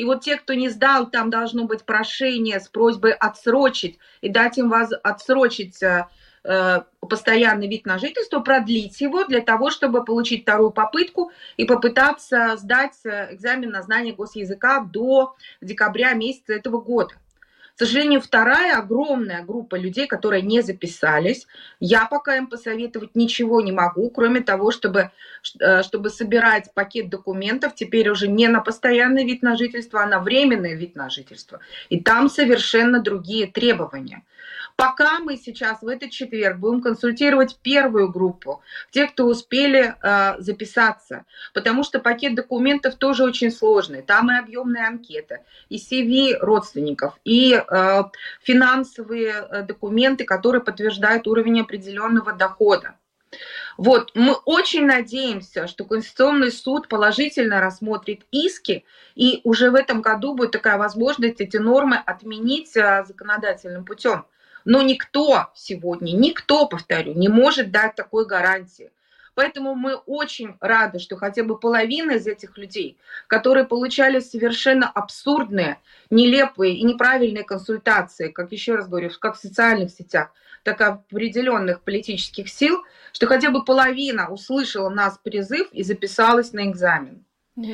и 0.00 0.04
вот 0.04 0.22
те, 0.22 0.36
кто 0.36 0.54
не 0.54 0.70
сдал, 0.70 1.10
там 1.10 1.28
должно 1.28 1.64
быть 1.64 1.84
прошение 1.84 2.58
с 2.58 2.68
просьбой 2.68 3.12
отсрочить 3.12 3.98
и 4.22 4.30
дать 4.30 4.56
им 4.56 4.70
воз... 4.70 4.92
отсрочить 5.02 5.82
э, 5.82 6.06
э, 6.42 6.80
постоянный 7.00 7.68
вид 7.68 7.84
на 7.84 7.98
жительство, 7.98 8.40
продлить 8.40 8.98
его 9.02 9.24
для 9.24 9.42
того, 9.42 9.70
чтобы 9.70 10.02
получить 10.02 10.44
вторую 10.44 10.70
попытку 10.70 11.32
и 11.58 11.66
попытаться 11.66 12.56
сдать 12.56 12.94
э, 13.04 13.34
экзамен 13.34 13.72
на 13.72 13.82
знание 13.82 14.14
госязыка 14.14 14.80
до 14.80 15.36
декабря 15.60 16.14
месяца 16.14 16.54
этого 16.54 16.80
года. 16.80 17.12
Сожалению, 17.80 18.20
вторая 18.20 18.76
огромная 18.76 19.42
группа 19.42 19.74
людей, 19.74 20.06
которые 20.06 20.42
не 20.42 20.60
записались, 20.60 21.46
я 21.80 22.04
пока 22.04 22.36
им 22.36 22.46
посоветовать 22.46 23.14
ничего 23.14 23.62
не 23.62 23.72
могу, 23.72 24.10
кроме 24.10 24.42
того, 24.42 24.70
чтобы, 24.70 25.10
э, 25.60 25.82
чтобы 25.82 26.10
собирать 26.10 26.74
пакет 26.74 27.08
документов 27.08 27.74
теперь 27.74 28.10
уже 28.10 28.28
не 28.28 28.48
на 28.48 28.60
постоянный 28.60 29.24
вид 29.24 29.42
на 29.42 29.56
жительство, 29.56 30.02
а 30.02 30.06
на 30.06 30.20
временный 30.20 30.76
вид 30.76 30.94
на 30.94 31.08
жительство. 31.08 31.60
И 31.88 32.00
там 32.00 32.28
совершенно 32.28 33.00
другие 33.00 33.46
требования. 33.46 34.24
Пока 34.80 35.18
мы 35.18 35.36
сейчас 35.36 35.82
в 35.82 35.88
этот 35.88 36.10
четверг 36.10 36.56
будем 36.56 36.80
консультировать 36.80 37.58
первую 37.62 38.10
группу, 38.10 38.62
тех, 38.90 39.12
кто 39.12 39.26
успели 39.26 39.94
э, 40.02 40.40
записаться, 40.40 41.26
потому 41.52 41.84
что 41.84 41.98
пакет 41.98 42.34
документов 42.34 42.94
тоже 42.94 43.24
очень 43.24 43.50
сложный. 43.50 44.00
Там 44.00 44.30
и 44.30 44.38
объемная 44.38 44.86
анкета, 44.86 45.40
и 45.68 45.76
CV 45.76 46.38
родственников, 46.40 47.20
и 47.24 47.52
э, 47.52 48.02
финансовые 48.42 49.34
э, 49.50 49.62
документы, 49.64 50.24
которые 50.24 50.62
подтверждают 50.62 51.26
уровень 51.26 51.60
определенного 51.60 52.32
дохода. 52.32 52.94
Вот, 53.76 54.12
мы 54.14 54.32
очень 54.46 54.86
надеемся, 54.86 55.66
что 55.66 55.84
Конституционный 55.84 56.50
суд 56.50 56.88
положительно 56.88 57.60
рассмотрит 57.60 58.22
иски, 58.30 58.86
и 59.14 59.42
уже 59.44 59.70
в 59.70 59.74
этом 59.74 60.00
году 60.00 60.34
будет 60.34 60.52
такая 60.52 60.78
возможность 60.78 61.42
эти 61.42 61.58
нормы 61.58 61.98
отменить 61.98 62.74
э, 62.78 63.04
законодательным 63.06 63.84
путем. 63.84 64.24
Но 64.64 64.82
никто 64.82 65.50
сегодня, 65.54 66.12
никто, 66.12 66.66
повторю, 66.66 67.14
не 67.14 67.28
может 67.28 67.70
дать 67.70 67.94
такой 67.94 68.26
гарантии. 68.26 68.90
Поэтому 69.34 69.74
мы 69.74 69.94
очень 69.94 70.56
рады, 70.60 70.98
что 70.98 71.16
хотя 71.16 71.44
бы 71.44 71.58
половина 71.58 72.12
из 72.12 72.26
этих 72.26 72.58
людей, 72.58 72.98
которые 73.26 73.64
получали 73.64 74.18
совершенно 74.20 74.88
абсурдные, 74.88 75.78
нелепые 76.10 76.76
и 76.76 76.82
неправильные 76.82 77.44
консультации, 77.44 78.28
как 78.28 78.52
еще 78.52 78.74
раз 78.74 78.88
говорю, 78.88 79.10
как 79.18 79.36
в 79.36 79.40
социальных 79.40 79.90
сетях, 79.90 80.30
так 80.62 80.80
и 80.80 80.84
определенных 80.84 81.80
политических 81.80 82.48
сил, 82.48 82.82
что 83.12 83.26
хотя 83.26 83.50
бы 83.50 83.64
половина 83.64 84.28
услышала 84.28 84.90
нас 84.90 85.18
призыв 85.22 85.68
и 85.72 85.82
записалась 85.82 86.52
на 86.52 86.68
экзамен. 86.68 87.24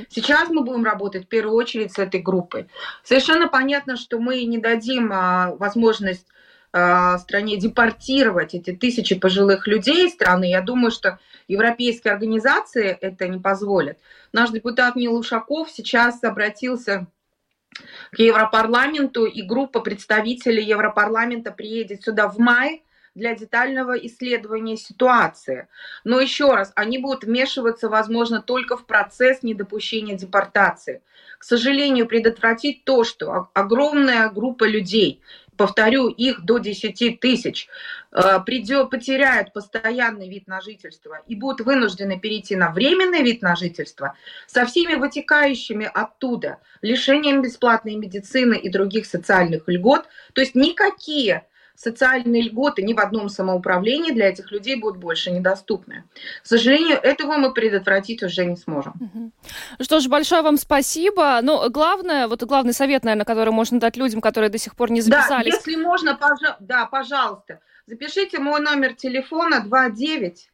Сейчас 0.08 0.48
мы 0.48 0.62
будем 0.62 0.84
работать 0.84 1.26
в 1.26 1.28
первую 1.28 1.54
очередь 1.54 1.92
с 1.92 1.98
этой 1.98 2.20
группой. 2.20 2.68
Совершенно 3.04 3.46
понятно, 3.46 3.96
что 3.96 4.18
мы 4.18 4.44
не 4.44 4.58
дадим 4.58 5.12
а, 5.12 5.54
возможность 5.56 6.26
Э, 6.78 7.16
стране 7.16 7.56
депортировать 7.56 8.52
эти 8.52 8.70
тысячи 8.70 9.18
пожилых 9.18 9.66
людей 9.66 10.06
из 10.06 10.12
страны, 10.12 10.50
я 10.50 10.60
думаю, 10.60 10.90
что 10.90 11.18
европейские 11.48 12.12
организации 12.12 12.88
это 13.00 13.28
не 13.28 13.38
позволят. 13.38 13.98
Наш 14.32 14.50
депутат 14.50 14.94
Нил 14.94 15.16
Ушаков 15.16 15.70
сейчас 15.70 16.22
обратился 16.22 17.06
к 18.10 18.18
Европарламенту, 18.18 19.24
и 19.24 19.40
группа 19.40 19.80
представителей 19.80 20.64
Европарламента 20.64 21.50
приедет 21.50 22.02
сюда 22.02 22.28
в 22.28 22.36
мае 22.38 22.82
для 23.14 23.34
детального 23.34 23.94
исследования 23.96 24.76
ситуации. 24.76 25.68
Но 26.04 26.20
еще 26.20 26.52
раз, 26.52 26.72
они 26.76 26.98
будут 26.98 27.24
вмешиваться, 27.24 27.88
возможно, 27.88 28.42
только 28.42 28.76
в 28.76 28.84
процесс 28.84 29.42
недопущения 29.42 30.14
депортации. 30.14 31.00
К 31.38 31.44
сожалению, 31.44 32.06
предотвратить 32.06 32.84
то, 32.84 33.02
что 33.04 33.48
огромная 33.54 34.28
группа 34.28 34.64
людей, 34.64 35.22
повторю, 35.56 36.08
их 36.08 36.44
до 36.44 36.58
10 36.58 37.20
тысяч, 37.20 37.68
э, 38.12 38.40
придет, 38.44 38.90
потеряют 38.90 39.52
постоянный 39.52 40.28
вид 40.28 40.46
на 40.46 40.60
жительство 40.60 41.20
и 41.26 41.36
будут 41.36 41.66
вынуждены 41.66 42.18
перейти 42.18 42.56
на 42.56 42.70
временный 42.70 43.22
вид 43.22 43.42
на 43.42 43.56
жительство 43.56 44.14
со 44.46 44.66
всеми 44.66 44.94
вытекающими 44.94 45.90
оттуда 45.92 46.58
лишением 46.82 47.42
бесплатной 47.42 47.96
медицины 47.96 48.54
и 48.54 48.68
других 48.68 49.06
социальных 49.06 49.64
льгот. 49.66 50.06
То 50.34 50.40
есть 50.40 50.54
никакие 50.54 51.46
социальные 51.76 52.42
льготы 52.42 52.82
ни 52.82 52.94
в 52.94 52.98
одном 52.98 53.28
самоуправлении 53.28 54.12
для 54.12 54.28
этих 54.28 54.50
людей 54.50 54.76
будут 54.76 54.98
больше 54.98 55.30
недоступны. 55.30 56.04
К 56.42 56.46
сожалению, 56.46 56.98
этого 57.02 57.36
мы 57.36 57.52
предотвратить 57.52 58.22
уже 58.22 58.44
не 58.44 58.56
сможем. 58.56 59.32
Что 59.80 60.00
ж, 60.00 60.08
большое 60.08 60.42
вам 60.42 60.56
спасибо. 60.56 61.40
Но 61.42 61.62
ну, 61.62 61.70
главное, 61.70 62.28
вот 62.28 62.42
главный 62.42 62.72
совет, 62.72 63.04
наверное, 63.04 63.24
который 63.24 63.52
можно 63.52 63.78
дать 63.78 63.96
людям, 63.96 64.20
которые 64.20 64.50
до 64.50 64.58
сих 64.58 64.74
пор 64.74 64.90
не 64.90 65.00
записались. 65.00 65.52
Да, 65.52 65.58
если 65.58 65.76
можно, 65.76 66.14
пожа... 66.16 66.56
да, 66.60 66.86
пожалуйста, 66.86 67.60
запишите 67.86 68.38
мой 68.38 68.60
номер 68.60 68.94
телефона 68.94 69.60
29 69.60 70.50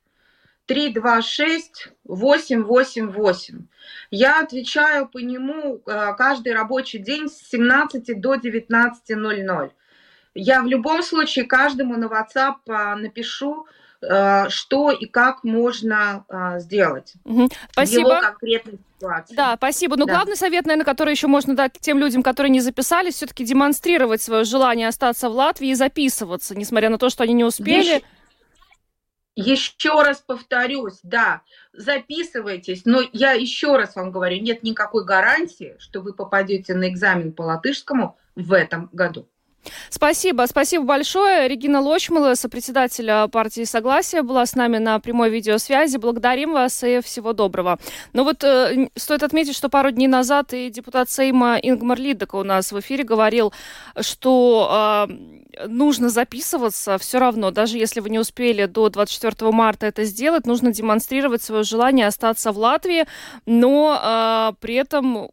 326 0.67 1.89
888. 2.05 3.67
Я 4.11 4.41
отвечаю 4.41 5.09
по 5.09 5.19
нему 5.19 5.83
э, 5.87 6.15
каждый 6.17 6.55
рабочий 6.55 6.99
день 6.99 7.29
с 7.29 7.49
17 7.51 8.21
до 8.21 8.35
19.00. 8.35 9.71
Я 10.35 10.63
в 10.63 10.67
любом 10.67 11.03
случае 11.03 11.45
каждому 11.45 11.97
на 11.97 12.07
WhatsApp 12.07 12.57
а, 12.69 12.97
напишу, 12.97 13.67
э, 14.01 14.49
что 14.49 14.91
и 14.91 15.07
как 15.07 15.45
можно 15.45 16.25
а, 16.29 16.59
сделать. 16.59 17.13
Угу. 17.25 17.49
Спасибо. 17.71 18.11
Его 18.11 18.21
конкретной 18.21 18.79
ситуации. 18.95 19.35
Да, 19.35 19.55
спасибо. 19.57 19.97
Но 19.97 20.07
да. 20.07 20.15
главный 20.15 20.37
совет, 20.37 20.65
наверное, 20.65 20.87
который 20.87 21.11
еще 21.11 21.27
можно 21.27 21.55
дать 21.55 21.73
тем 21.81 21.99
людям, 21.99 22.23
которые 22.23 22.51
не 22.51 22.61
записались, 22.61 23.17
все-таки 23.17 23.45
демонстрировать 23.45 24.23
свое 24.23 24.45
желание 24.45 24.89
остаться 24.89 25.29
в 25.29 25.33
Латвии 25.33 25.69
и 25.69 25.75
записываться, 25.75 26.57
несмотря 26.57 26.89
на 26.89 26.99
то, 26.99 27.11
что 27.11 27.25
они 27.25 27.35
не 27.35 27.45
успели. 27.45 28.03
Еще, 29.37 29.61
еще 29.61 30.03
раз 30.03 30.23
повторюсь, 30.27 30.99
да, 31.03 31.43
записывайтесь, 31.75 32.87
но 32.87 33.03
я 33.13 33.33
еще 33.33 33.77
раз 33.77 33.97
вам 33.97 34.13
говорю, 34.13 34.41
нет 34.41 34.63
никакой 34.63 35.05
гарантии, 35.05 35.77
что 35.79 36.01
вы 36.01 36.15
попадете 36.15 36.75
на 36.75 36.89
экзамен 36.89 37.33
по 37.33 37.43
латышскому 37.43 38.17
в 38.35 38.53
этом 38.55 38.89
году. 38.93 39.29
Спасибо, 39.91 40.47
спасибо 40.49 40.85
большое. 40.85 41.49
Регина 41.49 41.81
Лочмала, 41.81 42.35
сопредседатель 42.35 43.29
партии 43.31 43.65
Согласия, 43.65 44.23
была 44.23 44.45
с 44.45 44.55
нами 44.55 44.79
на 44.79 44.99
прямой 44.99 45.31
видеосвязи. 45.31 45.97
Благодарим 45.99 46.53
вас 46.53 46.83
и 46.83 47.01
всего 47.01 47.33
доброго. 47.33 47.79
Но 48.13 48.25
вот 48.25 48.43
э, 48.45 48.89
стоит 48.97 49.23
отметить, 49.23 49.57
что 49.57 49.69
пару 49.69 49.91
дней 49.91 50.09
назад 50.09 50.53
и 50.53 50.71
депутат 50.71 51.11
Сейма 51.11 51.59
Ингмар 51.63 51.99
Лидека 51.99 52.37
у 52.37 52.43
нас 52.43 52.73
в 52.73 52.81
эфире 52.81 53.05
говорил, 53.05 53.53
что 54.01 55.07
э, 55.09 55.67
нужно 55.69 56.09
записываться 56.09 56.99
все 56.99 57.19
равно, 57.19 57.51
даже 57.51 57.79
если 57.79 58.01
вы 58.01 58.11
не 58.11 58.19
успели 58.19 58.67
до 58.67 58.89
24 58.89 59.51
марта 59.53 59.87
это 59.87 60.05
сделать, 60.05 60.47
нужно 60.47 60.73
демонстрировать 60.73 61.43
свое 61.43 61.63
желание 61.63 62.07
остаться 62.07 62.53
в 62.53 62.59
Латвии, 62.59 63.07
но 63.47 63.99
э, 64.03 64.55
при 64.61 64.75
этом 64.75 65.31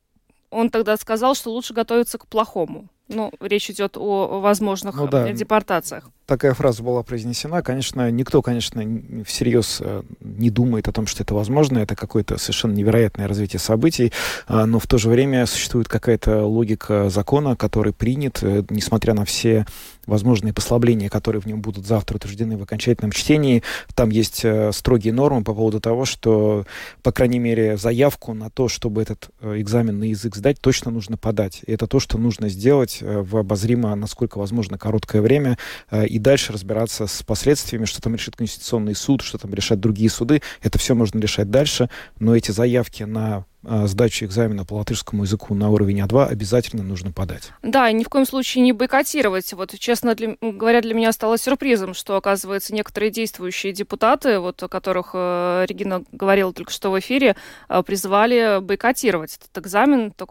он 0.51 0.69
тогда 0.69 0.97
сказал, 0.97 1.35
что 1.35 1.51
лучше 1.51 1.73
готовиться 1.73 2.17
к 2.17 2.27
плохому. 2.27 2.89
Ну, 3.09 3.31
речь 3.39 3.69
идет 3.71 3.97
о 3.97 4.39
возможных 4.39 4.95
ну, 4.95 5.07
да. 5.07 5.31
депортациях. 5.31 6.09
Такая 6.27 6.53
фраза 6.53 6.83
была 6.83 7.01
произнесена. 7.01 7.63
Конечно, 7.63 8.11
никто, 8.11 8.43
конечно, 8.43 8.83
всерьез 9.25 9.79
э, 9.81 10.03
не 10.19 10.51
думает 10.51 10.87
о 10.87 10.91
том, 10.91 11.07
что 11.07 11.23
это 11.23 11.33
возможно. 11.33 11.79
Это 11.79 11.95
какое-то 11.95 12.37
совершенно 12.37 12.73
невероятное 12.73 13.27
развитие 13.27 13.59
событий. 13.59 14.13
А, 14.47 14.67
но 14.67 14.77
в 14.77 14.85
то 14.85 14.99
же 14.99 15.09
время 15.09 15.47
существует 15.47 15.87
какая-то 15.87 16.45
логика 16.45 17.09
закона, 17.09 17.55
который 17.55 17.93
принят, 17.93 18.43
э, 18.43 18.63
несмотря 18.69 19.15
на 19.15 19.25
все 19.25 19.65
возможные 20.09 20.53
послабления, 20.53 21.09
которые 21.09 21.41
в 21.41 21.45
нем 21.45 21.61
будут 21.61 21.85
завтра 21.85 22.17
утверждены 22.17 22.57
в 22.57 22.63
окончательном 22.63 23.11
чтении. 23.11 23.63
Там 23.95 24.09
есть 24.09 24.41
э, 24.43 24.71
строгие 24.73 25.13
нормы 25.13 25.43
по 25.43 25.53
поводу 25.53 25.79
того, 25.79 26.05
что, 26.05 26.65
по 27.03 27.11
крайней 27.11 27.39
мере, 27.39 27.77
заявку 27.77 28.33
на 28.33 28.49
то, 28.49 28.67
чтобы 28.67 29.01
этот 29.01 29.29
э, 29.41 29.59
экзамен 29.61 29.99
на 29.99 30.05
язык 30.05 30.35
сдать, 30.35 30.59
точно 30.59 30.91
нужно 30.91 31.17
подать. 31.17 31.61
И 31.65 31.71
это 31.71 31.87
то, 31.87 31.99
что 31.99 32.17
нужно 32.17 32.49
сделать 32.49 32.99
э, 33.01 33.21
в 33.21 33.37
обозримо, 33.37 33.95
насколько 33.95 34.37
возможно, 34.37 34.77
короткое 34.77 35.21
время, 35.21 35.57
и 35.91 36.19
дальше 36.19 36.53
разбираться 36.53 37.07
с 37.07 37.23
последствиями, 37.23 37.85
что 37.85 38.01
там 38.01 38.15
решит 38.15 38.35
Конституционный 38.35 38.95
суд, 38.95 39.21
что 39.21 39.37
там 39.37 39.53
решат 39.53 39.79
другие 39.79 40.09
суды. 40.09 40.41
Это 40.61 40.77
все 40.77 40.95
можно 40.95 41.19
решать 41.19 41.49
дальше, 41.49 41.89
но 42.19 42.35
эти 42.35 42.51
заявки 42.51 43.03
на 43.03 43.45
а, 43.65 43.87
сдачу 43.87 44.25
экзамена 44.25 44.63
по 44.63 44.75
латышскому 44.75 45.23
языку 45.23 45.53
на 45.53 45.69
уровень 45.69 45.99
А2 46.01 46.27
обязательно 46.27 46.81
нужно 46.81 47.11
подать. 47.11 47.51
Да, 47.61 47.89
и 47.89 47.93
ни 47.93 48.03
в 48.03 48.09
коем 48.09 48.25
случае 48.25 48.63
не 48.63 48.71
бойкотировать. 48.71 49.51
Вот, 49.53 49.77
честно 49.77 50.15
для, 50.15 50.37
говоря, 50.41 50.81
для 50.81 50.93
меня 50.93 51.11
стало 51.11 51.37
сюрпризом, 51.37 51.93
что, 51.93 52.15
оказывается, 52.15 52.73
некоторые 52.73 53.11
действующие 53.11 53.73
депутаты, 53.73 54.39
вот, 54.39 54.63
о 54.63 54.69
которых 54.69 55.11
э, 55.13 55.65
Регина 55.67 56.03
говорила 56.13 56.53
только 56.53 56.71
что 56.71 56.91
в 56.91 56.99
эфире, 56.99 57.35
э, 57.67 57.83
призывали 57.83 58.59
бойкотировать 58.61 59.37
этот 59.37 59.65
экзамен. 59.65 60.11
Так, 60.11 60.29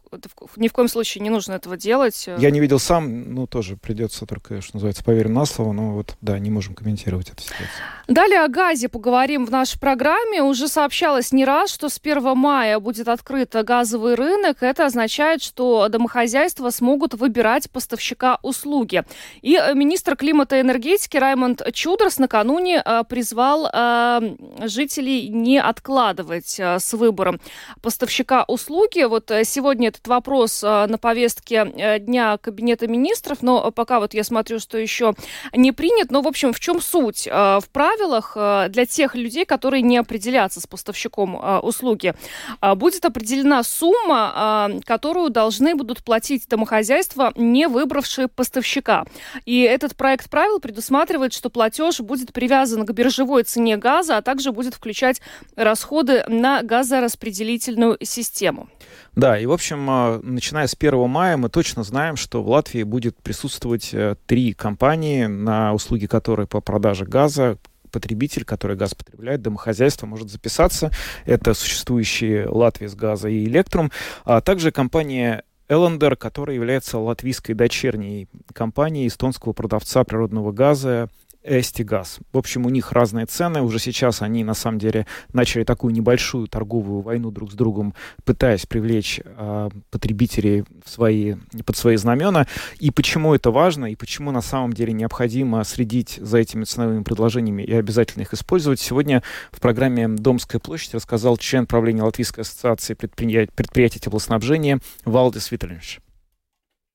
ни 0.57 0.69
в 0.69 0.73
коем 0.73 0.89
случае 0.89 1.23
не 1.23 1.31
нужно 1.31 1.53
этого 1.53 1.77
делать. 1.77 2.29
Я 2.39 2.51
не 2.51 2.61
видел 2.61 2.79
сам, 2.79 3.35
ну, 3.35 3.47
тоже 3.47 3.77
придется 3.77 4.25
только, 4.25 4.63
что 4.63 4.77
называется, 4.77 5.05
поверим 5.05 5.35
на 5.35 5.45
слово, 5.45 5.73
но 5.73 5.93
вот, 5.93 6.17
да, 6.23 6.39
не 6.39 6.51
можем 6.51 6.75
комментировать 6.75 7.29
эту 7.29 7.43
ситуацию. 7.43 7.69
Далее 8.09 8.43
о 8.43 8.49
газе 8.49 8.89
поговорим 8.89 9.45
в 9.45 9.51
нашей 9.51 9.79
программе. 9.79 10.43
Уже 10.43 10.67
сообщалось 10.67 11.31
не 11.33 11.45
раз, 11.45 11.71
что 11.71 11.91
с 11.91 12.01
1 12.03 12.37
мая 12.37 12.79
будет 12.79 13.07
открыт 13.19 13.53
газовый 13.65 14.15
рынок. 14.15 14.63
Это 14.63 14.87
означает, 14.87 15.43
что 15.43 15.89
домохозяйства 15.89 16.71
смогут 16.71 17.15
выбирать 17.15 17.69
поставщика 17.71 18.39
услуги. 18.43 19.03
И 19.43 19.57
э, 19.57 19.75
министр 19.75 20.17
климата 20.17 20.57
и 20.57 20.61
энергетики 20.61 21.17
Раймонд 21.17 21.63
Чудерс 21.73 22.19
накануне 22.19 22.81
э, 22.85 23.03
призвал 23.09 23.67
э, 23.67 24.21
жителей 24.67 25.29
не 25.29 25.61
откладывать 25.61 26.61
с 26.61 26.93
выбором 26.93 27.41
поставщика 27.83 28.45
услуги. 28.47 29.03
Вот 29.03 29.33
сегодня 29.45 29.89
этот 29.89 30.07
вопрос 30.07 30.63
на 30.63 30.99
повестке 31.01 31.99
дня 32.01 32.39
Кабинета 32.39 32.87
министров, 32.87 33.39
но 33.43 33.71
пока 33.73 33.99
вот 34.01 34.15
я 34.15 34.23
смотрю, 34.23 34.61
что 34.61 34.79
еще 34.79 35.15
не 35.53 35.73
принят. 35.73 36.11
Но, 36.11 36.23
в 36.23 36.29
общем, 36.29 36.53
в 36.53 36.61
чем 36.61 36.81
суть? 36.81 37.27
В 37.27 37.65
правилах 37.73 38.37
для 38.71 38.87
тех 38.87 39.15
людей, 39.15 39.45
которые 39.45 39.83
не 39.83 39.99
определятся 39.99 40.61
с 40.61 40.67
поставщиком 40.67 41.39
услуги, 41.65 42.15
будет 42.77 43.05
определена 43.09 43.63
сумма, 43.63 44.71
которую 44.87 45.31
должны 45.31 45.75
будут 45.75 46.05
платить 46.05 46.49
домохозяйства, 46.49 47.33
не 47.37 47.69
выбравшие 47.69 48.29
поставщика. 48.29 49.05
И 49.45 49.61
этот 49.61 49.97
проект 49.97 50.31
правил 50.31 50.61
предусматривает, 50.61 51.33
что 51.33 51.51
платеж 51.51 52.01
будет 52.01 52.33
привязан 52.33 52.87
к 52.87 52.93
биржевой 52.93 53.43
цене 53.43 53.77
газа, 53.77 54.17
а 54.17 54.23
также 54.23 54.53
будет 54.53 54.75
включать 54.75 55.21
расходы 55.57 56.25
на 56.29 56.63
газораспределительную 56.63 57.99
систему. 58.03 58.69
Да, 59.17 59.39
и, 59.39 59.47
в 59.47 59.53
общем, 59.53 59.87
начиная 60.23 60.69
с 60.69 60.77
1 60.79 61.09
мая 61.09 61.37
мы 61.37 61.49
точно 61.49 61.83
знаем, 61.83 62.17
что 62.17 62.43
в 62.43 62.49
Латвии 62.49 62.85
будет 62.85 63.17
присутствовать 63.21 63.93
три 64.27 64.53
компании, 64.53 65.27
на 65.27 65.75
услуги 65.75 66.07
которые 66.07 66.47
по 66.47 66.61
продаже 66.61 67.05
газа 67.05 67.59
потребитель, 67.91 68.45
который 68.45 68.77
газ 68.77 68.95
потребляет, 68.95 69.43
домохозяйство 69.43 70.07
может 70.07 70.31
записаться. 70.31 70.91
Это 71.25 71.55
существующие 71.55 72.49
Латвия 72.49 72.89
с 72.89 72.95
газа 72.95 73.29
и 73.29 73.45
Электрум, 73.45 73.91
а 74.25 74.41
также 74.41 74.73
компания 74.73 75.45
Эллендер, 75.69 76.17
которая 76.17 76.57
является 76.57 76.99
латвийской 76.99 77.53
дочерней 77.53 78.29
компанией 78.53 79.07
эстонского 79.09 79.53
продавца 79.53 80.03
природного 80.05 80.53
газа 80.53 81.09
Эстигаз. 81.45 82.19
В 82.33 82.39
общем, 82.39 82.67
у 82.67 82.69
них 82.69 82.93
разные 82.93 83.27
цены. 83.27 83.63
Уже 83.63 83.79
сейчас 83.79 84.23
они, 84.23 84.45
на 84.45 84.55
самом 84.55 84.79
деле, 84.79 85.07
начали 85.33 85.65
такую 85.65 85.95
небольшую 85.95 86.49
торговую 86.49 87.01
войну 87.01 87.31
друг 87.31 87.53
с 87.53 87.55
другом, 87.55 87.95
пытаясь 88.25 88.67
привлечь 88.67 89.21
э, 89.25 89.71
потребителей 89.91 90.65
в 90.85 90.91
свои, 90.91 91.37
под 91.65 91.77
свои 91.77 91.97
знамена. 91.97 92.47
И 92.81 92.91
почему 92.91 93.35
это 93.35 93.51
важно, 93.51 93.87
и 93.87 93.97
почему 93.97 94.31
на 94.31 94.43
самом 94.43 94.73
деле 94.73 94.93
необходимо 94.93 95.65
следить 95.65 96.19
за 96.21 96.39
этими 96.39 96.65
ценовыми 96.65 97.03
предложениями 97.03 97.63
и 97.63 97.73
обязательно 97.73 98.23
их 98.23 98.35
использовать. 98.35 98.81
Сегодня 98.81 99.23
в 99.53 99.61
программе 99.61 100.09
«Домская 100.09 100.61
площадь» 100.61 100.95
рассказал 100.95 101.37
член 101.37 101.67
правления 101.67 102.03
Латвийской 102.03 102.41
ассоциации 102.41 102.95
предприятий, 102.95 103.53
предприятий 103.55 104.01
теплоснабжения 104.01 104.81
Валдис 105.05 105.51
Витальевич. 105.51 106.01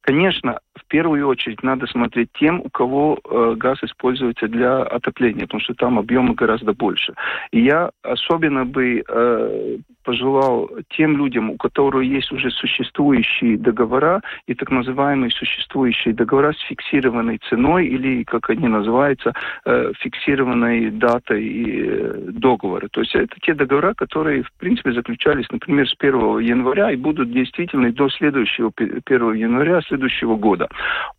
Конечно, 0.03 0.59
в 0.75 0.85
первую 0.87 1.25
очередь 1.27 1.63
надо 1.63 1.87
смотреть 1.87 2.29
тем, 2.33 2.59
у 2.59 2.69
кого 2.69 3.19
э, 3.23 3.55
газ 3.55 3.81
используется 3.83 4.49
для 4.49 4.83
отопления, 4.83 5.45
потому 5.45 5.61
что 5.61 5.73
там 5.75 5.97
объемы 5.97 6.33
гораздо 6.33 6.73
больше. 6.73 7.13
И 7.51 7.61
я 7.61 7.89
особенно 8.01 8.65
бы 8.65 9.01
э, 9.07 9.77
пожелал 10.03 10.69
тем 10.89 11.17
людям, 11.17 11.49
у 11.49 11.57
которых 11.57 12.03
есть 12.03 12.31
уже 12.31 12.51
существующие 12.51 13.57
договора 13.57 14.21
и 14.47 14.53
так 14.53 14.71
называемые 14.71 15.31
существующие 15.31 16.13
договора 16.13 16.53
с 16.53 16.59
фиксированной 16.67 17.39
ценой 17.49 17.87
или, 17.87 18.23
как 18.23 18.49
они 18.49 18.67
называются, 18.67 19.33
э, 19.65 19.91
фиксированной 19.99 20.91
датой 20.91 21.43
э, 21.43 22.13
договора. 22.31 22.87
То 22.91 23.01
есть 23.01 23.15
это 23.15 23.35
те 23.41 23.53
договора, 23.53 23.93
которые, 23.93 24.43
в 24.43 24.51
принципе, 24.59 24.91
заключались, 24.93 25.49
например, 25.51 25.87
с 25.87 25.95
1 25.97 26.39
января 26.39 26.91
и 26.91 26.95
будут 26.95 27.31
действительны 27.31 27.91
до 27.91 28.09
следующего 28.09 28.71
1 28.77 29.33
января 29.33 29.81
следующего 29.81 30.35
года. 30.35 30.67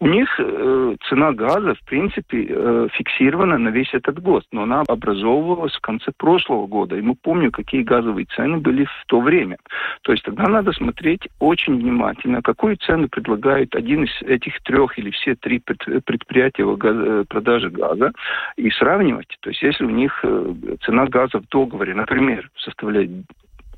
У 0.01 0.07
них 0.07 0.29
э, 0.39 0.97
цена 1.09 1.33
газа, 1.33 1.75
в 1.75 1.87
принципе, 1.87 2.89
фиксирована 2.93 3.59
на 3.59 3.69
весь 3.69 3.93
этот 3.95 4.21
год, 4.21 4.45
но 4.53 4.63
она 4.63 4.83
образовывалась 4.89 5.75
в 5.75 5.81
конце 5.81 6.13
прошлого 6.17 6.67
года. 6.67 6.97
И 6.97 7.03
мы 7.03 7.15
помним, 7.15 7.51
какие 7.51 7.83
газовые 7.83 8.27
цены 8.27 8.59
были 8.59 8.74
в 8.83 9.05
то 9.07 9.21
время. 9.21 9.59
То 10.03 10.13
есть 10.13 10.25
тогда 10.25 10.45
надо 10.49 10.73
смотреть 10.73 11.29
очень 11.39 11.79
внимательно, 11.79 12.43
какую 12.43 12.77
цену 12.77 13.09
предлагает 13.09 13.75
один 13.75 14.05
из 14.05 14.23
этих 14.23 14.61
трех 14.63 14.99
или 14.99 15.11
все 15.11 15.37
три 15.37 15.61
предприятия 15.61 16.65
э, 16.65 17.25
продажи 17.29 17.71
газа 17.71 18.13
и 18.57 18.71
сравнивать. 18.71 19.37
То 19.41 19.51
есть 19.51 19.63
если 19.63 19.85
у 19.85 19.91
них 19.91 20.21
э, 20.25 20.55
цена 20.85 21.07
газа 21.07 21.39
в 21.39 21.49
договоре, 21.49 21.95
например, 21.95 22.51
составляет 22.57 23.11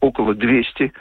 около 0.01 0.35
200 0.35 0.93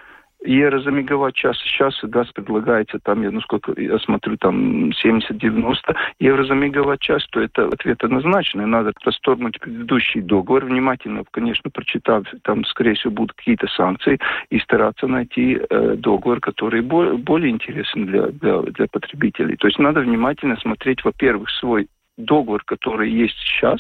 евро 0.46 0.80
за 0.80 0.92
мегаватт-час. 0.92 1.58
Сейчас 1.58 1.94
газ 2.04 2.28
предлагается 2.34 3.00
там, 3.00 3.22
я, 3.24 3.32
ну 3.32 3.42
сколько, 3.42 3.74
я 3.80 4.00
смотрю, 4.00 4.38
там 4.38 4.90
70-90 4.90 5.76
евро 6.20 6.44
за 6.46 6.54
мегаватт-час, 6.54 7.26
то 7.32 7.42
это 7.42 7.68
ответ 7.68 8.04
однозначный. 8.04 8.66
Надо 8.66 8.94
расторгнуть 9.04 9.60
предыдущий 9.60 10.22
договор, 10.22 10.66
внимательно, 10.66 11.24
конечно, 11.32 11.70
прочитав, 11.70 12.24
там, 12.44 12.64
скорее 12.66 12.96
всего, 12.96 13.12
будут 13.12 13.34
какие-то 13.34 13.68
санкции, 13.68 14.20
и 14.50 14.60
стараться 14.60 15.08
найти 15.08 15.60
э, 15.70 15.96
договор, 15.98 16.40
который 16.40 16.82
более, 16.82 17.18
более 17.18 17.52
интересен 17.52 18.06
для, 18.06 18.28
для, 18.28 18.62
для 18.62 18.88
потребителей. 18.88 19.56
То 19.58 19.68
есть 19.68 19.80
надо 19.80 20.02
внимательно 20.02 20.58
смотреть, 20.58 21.04
во-первых, 21.04 21.50
свой 21.50 21.88
договор, 22.18 22.64
который 22.66 23.12
есть 23.12 23.36
сейчас, 23.40 23.80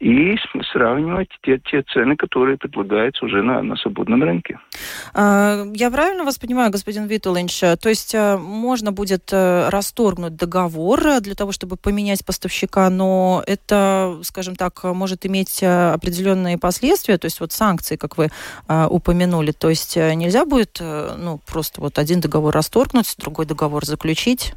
и 0.00 0.36
сравнивать 0.72 1.28
те, 1.42 1.58
те 1.58 1.82
цены, 1.82 2.16
которые 2.16 2.56
предлагаются 2.56 3.24
уже 3.24 3.42
на, 3.42 3.62
на 3.62 3.76
свободном 3.76 4.22
рынке. 4.22 4.58
А, 5.14 5.64
я 5.74 5.90
правильно 5.90 6.24
вас 6.24 6.38
понимаю, 6.38 6.70
господин 6.70 7.06
Витулинч? 7.06 7.60
То 7.60 7.88
есть 7.88 8.14
э, 8.14 8.36
можно 8.36 8.92
будет 8.92 9.32
э, 9.32 9.68
расторгнуть 9.68 10.36
договор 10.36 11.20
для 11.20 11.34
того, 11.34 11.52
чтобы 11.52 11.76
поменять 11.76 12.24
поставщика, 12.24 12.90
но 12.90 13.42
это, 13.46 14.18
скажем 14.22 14.56
так, 14.56 14.82
может 14.84 15.24
иметь 15.26 15.62
э, 15.62 15.92
определенные 15.92 16.58
последствия, 16.58 17.18
то 17.18 17.26
есть 17.26 17.40
вот 17.40 17.52
санкции, 17.52 17.96
как 17.96 18.18
вы 18.18 18.30
упомянули. 18.68 19.52
То 19.52 19.68
есть 19.68 19.96
нельзя 19.96 20.44
будет 20.44 20.80
ну, 20.80 21.40
просто 21.46 21.80
вот 21.80 21.98
один 21.98 22.20
договор 22.20 22.54
расторгнуть, 22.54 23.14
другой 23.18 23.46
договор 23.46 23.84
заключить? 23.84 24.54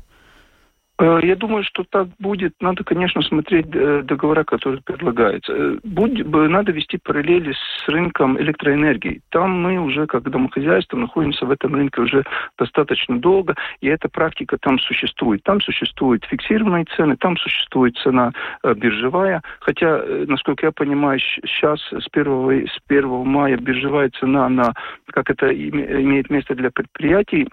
Э, 1.04 1.20
я 1.22 1.36
думаю, 1.36 1.64
что 1.66 1.84
так 1.84 2.08
будет. 2.20 2.54
Надо, 2.62 2.84
конечно, 2.86 3.22
смотреть 3.22 3.68
э, 3.74 4.04
договора, 4.04 4.46
которые 4.46 4.82
предлагаются. 4.82 5.54
Э, 5.54 5.78
будь, 5.84 6.26
надо 6.26 6.72
вести 6.72 6.98
параллели 6.98 7.52
с 7.52 7.90
рынком 7.90 8.40
электроэнергии. 8.40 9.22
Там 9.30 9.52
мы 9.62 9.80
уже, 9.80 10.08
как 10.08 10.24
домохозяйство, 10.30 10.96
находимся 10.96 11.46
в 11.46 11.52
этом 11.52 11.76
рынке 11.76 12.00
уже 12.02 12.24
достаточно 12.58 13.20
долго, 13.20 13.56
и 13.82 13.88
эта 13.88 14.08
практика 14.08 14.58
там 14.58 14.80
существует. 14.80 15.44
Там 15.44 15.60
существуют 15.60 16.24
фиксированные 16.26 16.86
цены, 16.96 17.18
там 17.18 17.36
существует 17.36 17.98
цена 17.98 18.32
биржевая. 18.64 19.42
Хотя, 19.60 20.02
насколько 20.28 20.66
я 20.66 20.72
понимаю, 20.72 21.20
сейчас 21.20 21.82
с 21.92 22.08
1, 22.14 22.68
с 22.68 22.80
1 22.88 23.10
мая 23.28 23.58
биржевая 23.58 24.10
цена, 24.12 24.48
на, 24.48 24.74
как 25.08 25.30
это 25.30 25.54
имеет 25.54 26.30
место 26.30 26.56
для 26.56 26.72
предприятий, 26.72 27.48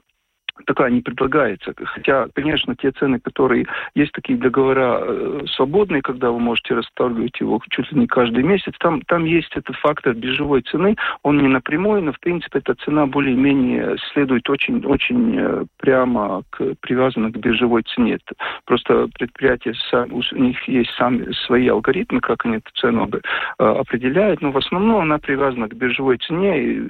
такая 0.67 0.91
не 0.91 1.01
предлагается. 1.01 1.75
Хотя, 1.85 2.29
конечно, 2.35 2.75
те 2.77 2.91
цены, 2.93 3.21
которые... 3.21 3.67
Есть 3.95 4.13
такие 4.13 4.39
договора 4.39 5.01
э, 5.03 5.41
свободные, 5.55 6.03
когда 6.03 6.31
вы 6.31 6.39
можете 6.39 6.75
расторгивать 6.75 7.41
его 7.41 7.61
чуть 7.71 7.91
ли 7.93 8.01
не 8.01 8.07
каждый 8.07 8.43
месяц. 8.45 8.75
Там, 8.79 9.03
там 9.03 9.25
есть 9.25 9.55
этот 9.57 9.77
фактор 9.77 10.15
биржевой 10.15 10.63
цены. 10.63 10.97
Он 11.23 11.39
не 11.39 11.49
напрямую, 11.49 12.03
но, 12.03 12.13
в 12.13 12.21
принципе, 12.21 12.59
эта 12.59 12.75
цена 12.75 13.07
более-менее 13.07 13.97
следует 14.13 14.49
очень, 14.49 14.85
очень 14.85 15.37
э, 15.39 15.65
прямо 15.79 16.43
к, 16.51 16.75
привязана 16.81 17.31
к 17.31 17.39
биржевой 17.39 17.83
цене. 17.83 18.15
Это 18.15 18.35
просто 18.65 19.09
предприятия, 19.19 19.75
у 20.11 20.43
них 20.43 20.63
есть 20.69 20.91
сами 20.97 21.33
свои 21.47 21.69
алгоритмы, 21.69 22.21
как 22.21 22.45
они 22.45 22.57
эту 22.57 22.71
цену 22.75 23.09
э, 23.13 23.19
определяют, 23.65 24.41
но 24.41 24.51
в 24.51 24.57
основном 24.57 25.01
она 25.01 25.19
привязана 25.19 25.69
к 25.69 25.75
биржевой 25.75 26.19
цене 26.19 26.65
и 26.65 26.83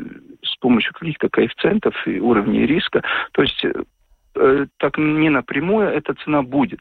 с 0.45 0.57
помощью 0.57 0.93
каких-то 0.95 1.29
коэффициентов 1.29 1.95
и 2.07 2.21
уровней 2.21 2.67
риска. 2.67 3.03
То 3.33 3.43
есть 3.43 3.65
э, 3.65 4.67
так 4.79 4.99
не 4.99 5.31
напрямую 5.31 5.89
эта 5.89 6.15
цена 6.15 6.43
будет. 6.43 6.81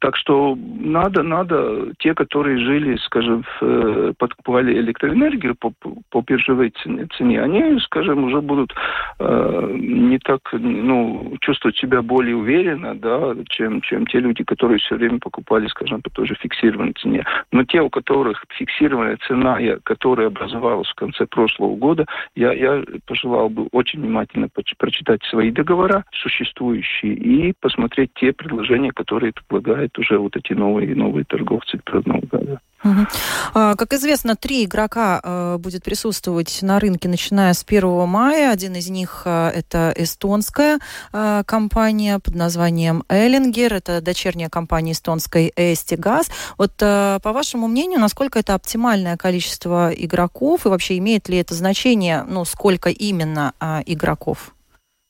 Так 0.00 0.16
что 0.16 0.56
надо, 0.56 1.22
надо, 1.22 1.92
те, 1.98 2.14
которые 2.14 2.58
жили, 2.58 2.96
скажем, 2.96 3.42
в, 3.42 3.62
э, 3.62 4.12
подкупали 4.18 4.78
электроэнергию 4.78 5.54
по, 5.54 5.72
по 6.10 6.22
биржевой 6.22 6.72
цене, 7.16 7.42
они, 7.42 7.78
скажем, 7.80 8.24
уже 8.24 8.40
будут 8.40 8.74
э, 9.18 9.70
не 9.74 10.18
так, 10.18 10.40
ну, 10.52 11.36
чувствовать 11.40 11.76
себя 11.76 12.02
более 12.02 12.36
уверенно, 12.36 12.94
да, 12.94 13.34
чем, 13.48 13.80
чем 13.80 14.06
те 14.06 14.20
люди, 14.20 14.44
которые 14.44 14.78
все 14.78 14.96
время 14.96 15.18
покупали, 15.18 15.66
скажем, 15.68 16.02
по 16.02 16.10
той 16.10 16.26
же 16.26 16.34
фиксированной 16.34 16.94
цене. 16.94 17.24
Но 17.52 17.64
те, 17.64 17.80
у 17.80 17.90
которых 17.90 18.42
фиксированная 18.50 19.18
цена, 19.26 19.58
которая 19.84 20.28
образовалась 20.28 20.88
в 20.88 20.94
конце 20.94 21.26
прошлого 21.26 21.76
года, 21.76 22.06
я, 22.34 22.52
я 22.52 22.82
пожелал 23.06 23.48
бы 23.48 23.68
очень 23.72 24.00
внимательно 24.00 24.48
прочитать 24.78 25.22
свои 25.24 25.50
договора 25.50 26.04
существующие 26.12 27.14
и 27.14 27.54
посмотреть 27.60 28.10
те 28.14 28.32
предложения, 28.32 28.92
которые 28.92 29.32
предлагают 29.32 29.85
предлагают 29.86 29.98
уже 29.98 30.18
вот 30.18 30.36
эти 30.36 30.52
новые 30.52 30.94
новые 30.94 31.24
торговцы 31.24 31.78
природного 31.78 32.22
газа. 32.30 32.60
Угу. 32.84 33.06
Как 33.52 33.92
известно, 33.94 34.36
три 34.36 34.64
игрока 34.64 35.20
э, 35.22 35.56
будет 35.58 35.82
присутствовать 35.82 36.62
на 36.62 36.78
рынке, 36.78 37.08
начиная 37.08 37.52
с 37.52 37.64
1 37.66 38.06
мая. 38.06 38.52
Один 38.52 38.74
из 38.74 38.88
них 38.90 39.22
э, 39.24 39.50
это 39.54 39.92
эстонская 39.96 40.78
э, 41.12 41.42
компания 41.46 42.20
под 42.20 42.34
названием 42.34 43.02
Эллингер. 43.08 43.74
Это 43.74 44.00
дочерняя 44.00 44.48
компания 44.48 44.92
эстонской 44.92 45.52
Эстигаз. 45.56 46.30
Вот 46.58 46.76
по 46.76 47.32
вашему 47.32 47.66
мнению, 47.66 47.98
насколько 47.98 48.38
это 48.38 48.54
оптимальное 48.54 49.16
количество 49.16 49.90
игроков 49.92 50.66
и 50.66 50.68
вообще 50.68 50.98
имеет 50.98 51.28
ли 51.28 51.38
это 51.38 51.54
значение, 51.54 52.24
ну, 52.28 52.44
сколько 52.44 52.90
именно 52.90 53.52
игроков? 53.86 54.52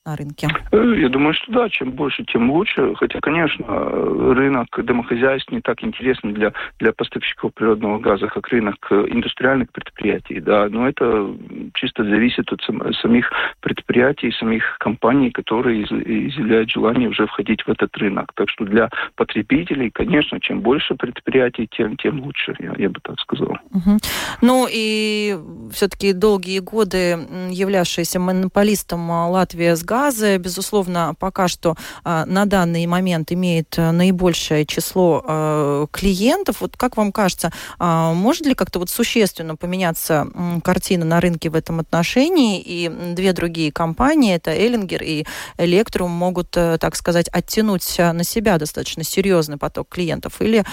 На 0.07 0.17
рынке? 0.17 0.49
Э, 0.73 0.95
я 0.97 1.09
думаю, 1.09 1.35
что 1.35 1.53
да, 1.53 1.69
чем 1.69 1.93
больше, 1.93 2.25
тем 2.25 2.51
лучше. 2.51 2.95
Хотя, 2.95 3.21
конечно, 3.21 3.67
рынок 3.69 4.69
домохозяйств 4.85 5.51
не 5.51 5.61
так 5.61 5.83
интересен 5.83 6.33
для, 6.33 6.53
для 6.79 6.93
поставщиков 6.93 7.53
природного 7.55 7.99
газа, 7.99 8.29
как 8.29 8.49
рынок 8.49 8.77
индустриальных 8.91 9.71
предприятий, 9.73 10.41
да, 10.41 10.69
но 10.71 10.89
это 10.89 11.35
чисто 11.75 12.05
зависит 12.05 12.51
от 12.53 12.61
самих 12.97 13.31
предприятий, 13.61 14.33
самих 14.33 14.77
компаний, 14.79 15.31
которые 15.31 15.83
изъявляют 15.83 16.71
желание 16.71 17.09
уже 17.09 17.27
входить 17.27 17.63
в 17.63 17.69
этот 17.69 17.97
рынок. 17.97 18.33
Так 18.35 18.49
что 18.51 18.65
для 18.65 18.89
потребителей, 19.17 19.91
конечно, 19.91 20.41
чем 20.41 20.61
больше 20.61 20.95
предприятий, 20.95 21.69
тем, 21.71 21.97
тем 21.97 22.23
лучше, 22.23 22.55
я, 22.59 22.75
я 22.79 22.89
бы 22.89 23.01
так 23.03 23.19
сказал. 23.21 23.59
Угу. 23.73 23.99
Ну 24.43 24.67
и 24.71 25.37
все-таки 25.73 26.13
долгие 26.13 26.61
годы 26.61 27.19
являвшаяся 27.51 28.21
монополистом 28.21 29.11
Латвия 29.11 29.75
с 29.75 29.85
газом, 29.85 29.96
газы, 29.97 30.37
безусловно, 30.37 31.15
пока 31.19 31.49
что 31.49 31.75
а, 32.05 32.27
на 32.27 32.45
данный 32.45 32.87
момент 32.87 33.33
имеет 33.33 33.79
э, 33.79 33.93
наибольшее 33.93 34.67
число 34.67 35.23
а, 35.25 35.87
клиентов. 35.91 36.61
Вот 36.61 36.77
как 36.77 36.99
вам 36.99 37.13
кажется, 37.13 37.51
а, 37.79 38.13
может 38.13 38.47
ли 38.47 38.55
как-то 38.55 38.79
вот 38.79 38.91
существенно 38.91 39.57
поменяться 39.57 40.27
картина 40.63 41.05
на 41.07 41.21
рынке 41.21 41.49
в 41.49 41.55
этом 41.55 41.81
отношении? 41.81 42.61
И 42.61 42.91
две 43.15 43.33
другие 43.33 43.73
компании, 43.73 44.35
это 44.35 44.51
Эллингер 44.51 45.03
и 45.03 45.25
Электрум, 45.57 46.11
могут, 46.11 46.55
э, 46.57 46.77
так 46.79 46.95
сказать, 46.95 47.29
оттянуть 47.33 47.99
на 47.99 48.25
себя 48.25 48.59
достаточно 48.59 49.03
серьезный 49.03 49.57
поток 49.57 49.89
клиентов? 49.89 50.41
Или 50.41 50.65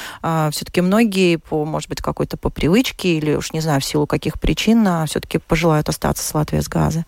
все-таки 0.51 0.81
многие, 0.81 1.37
по, 1.37 1.65
может 1.65 1.89
быть, 1.89 2.01
какой-то 2.01 2.35
по 2.37 2.49
привычке 2.49 3.17
или 3.17 3.35
уж 3.35 3.53
не 3.53 3.61
знаю, 3.61 3.79
в 3.79 3.85
силу 3.85 4.05
каких 4.05 4.39
причин, 4.39 4.85
все-таки 5.07 5.37
пожелают 5.37 5.89
остаться 5.89 6.23
с 6.23 6.33
Латвией 6.33 6.61
с 6.61 6.67
газа? 6.67 7.05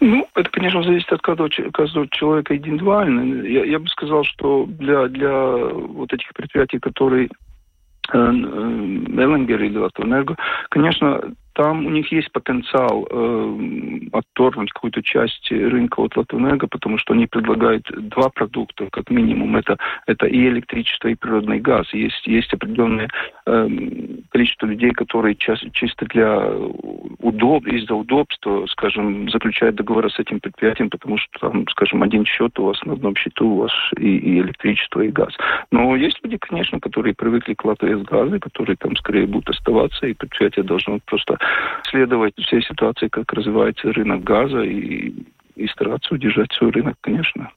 Ну, 0.00 0.26
это, 0.34 0.50
конечно, 0.50 0.82
зависит 0.82 1.12
от 1.12 1.22
каждого, 1.22 1.48
человека 2.10 2.56
индивидуально. 2.56 3.46
Я, 3.46 3.64
я 3.64 3.78
бы 3.78 3.88
сказал, 3.88 4.24
что 4.24 4.66
для, 4.66 5.08
для 5.08 5.56
вот 5.56 6.12
этих 6.12 6.32
предприятий, 6.34 6.78
которые 6.78 7.28
Эллингер 8.12 9.62
или 9.62 9.78
Латвэнерго, 9.78 10.36
конечно, 10.70 11.20
там 11.56 11.86
у 11.86 11.90
них 11.90 12.12
есть 12.12 12.30
потенциал 12.32 13.08
э, 13.10 14.00
отторгнуть 14.12 14.70
какую-то 14.72 15.02
часть 15.02 15.50
рынка 15.50 16.00
от 16.00 16.14
Латвэнерго, 16.14 16.66
потому 16.66 16.98
что 16.98 17.14
они 17.14 17.26
предлагают 17.26 17.90
два 18.10 18.28
продукта, 18.28 18.88
как 18.92 19.08
минимум. 19.08 19.56
Это, 19.56 19.78
это 20.06 20.26
и 20.26 20.48
электричество, 20.48 21.08
и 21.08 21.14
природный 21.14 21.58
газ. 21.58 21.86
Есть, 21.94 22.26
есть 22.26 22.52
определенное 22.52 23.08
э, 23.46 23.68
количество 24.28 24.66
людей, 24.66 24.90
которые 24.90 25.34
час, 25.34 25.60
чисто 25.72 26.04
для 26.04 26.46
удоб, 27.20 27.66
из-за 27.66 27.94
удобства, 27.94 28.66
скажем, 28.66 29.30
заключают 29.30 29.76
договоры 29.76 30.10
с 30.10 30.18
этим 30.18 30.40
предприятием, 30.40 30.90
потому 30.90 31.16
что 31.16 31.40
там, 31.40 31.66
скажем, 31.68 32.02
один 32.02 32.26
счет 32.26 32.58
у 32.58 32.66
вас 32.66 32.82
на 32.84 32.92
одном 32.92 33.16
счету 33.16 33.48
у 33.48 33.56
вас 33.60 33.72
и, 33.96 34.18
и 34.18 34.40
электричество, 34.40 35.00
и 35.00 35.08
газ. 35.08 35.32
Но 35.70 35.96
есть 35.96 36.18
люди, 36.22 36.36
конечно, 36.36 36.80
которые 36.80 37.14
привыкли 37.14 37.54
к 37.54 37.64
Латвии 37.64 37.94
с 37.94 38.02
газом, 38.02 38.40
которые 38.40 38.76
там 38.76 38.94
скорее 38.96 39.26
будут 39.26 39.48
оставаться, 39.48 40.06
и 40.06 40.12
предприятие 40.12 40.62
должно 40.62 40.98
просто 41.06 41.38
следовать 41.90 42.34
всей 42.38 42.62
ситуации, 42.62 43.08
как 43.08 43.32
развивается 43.32 43.92
рынок 43.92 44.22
газа, 44.24 44.62
и, 44.62 45.12
и 45.54 45.66
стараться 45.68 46.14
удержать 46.14 46.52
свой 46.52 46.70
рынок, 46.70 46.96
конечно. 47.00 47.50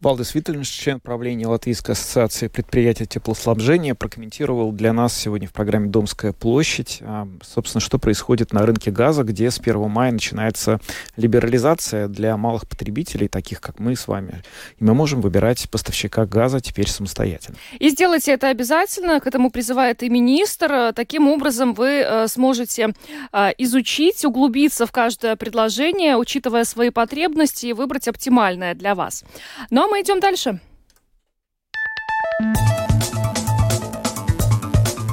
Валдес 0.00 0.32
Витальевич, 0.36 0.68
член 0.70 1.00
правления 1.00 1.48
Латвийской 1.48 1.90
ассоциации 1.90 2.46
предприятий 2.46 3.04
теплоснабжения, 3.04 3.96
прокомментировал 3.96 4.70
для 4.70 4.92
нас 4.92 5.12
сегодня 5.12 5.48
в 5.48 5.52
программе 5.52 5.88
«Домская 5.88 6.32
площадь», 6.32 6.98
а, 7.00 7.26
собственно, 7.42 7.80
что 7.80 7.98
происходит 7.98 8.52
на 8.52 8.64
рынке 8.64 8.92
газа, 8.92 9.24
где 9.24 9.50
с 9.50 9.58
1 9.58 9.90
мая 9.90 10.12
начинается 10.12 10.78
либерализация 11.16 12.06
для 12.06 12.36
малых 12.36 12.68
потребителей, 12.68 13.26
таких 13.26 13.60
как 13.60 13.80
мы 13.80 13.96
с 13.96 14.06
вами. 14.06 14.44
И 14.78 14.84
мы 14.84 14.94
можем 14.94 15.20
выбирать 15.20 15.68
поставщика 15.68 16.26
газа 16.26 16.60
теперь 16.60 16.88
самостоятельно. 16.88 17.56
И 17.80 17.88
сделайте 17.88 18.30
это 18.30 18.50
обязательно, 18.50 19.18
к 19.18 19.26
этому 19.26 19.50
призывает 19.50 20.04
и 20.04 20.08
министр. 20.08 20.92
Таким 20.94 21.26
образом 21.26 21.74
вы 21.74 22.04
э, 22.04 22.28
сможете 22.28 22.94
э, 23.32 23.50
изучить, 23.58 24.24
углубиться 24.24 24.86
в 24.86 24.92
каждое 24.92 25.34
предложение, 25.34 26.16
учитывая 26.16 26.62
свои 26.62 26.90
потребности 26.90 27.66
и 27.66 27.72
выбрать 27.72 28.06
оптимальное 28.06 28.76
для 28.76 28.94
вас. 28.94 29.24
Но 29.70 29.87
мы 29.88 30.02
идем 30.02 30.20
дальше. 30.20 30.60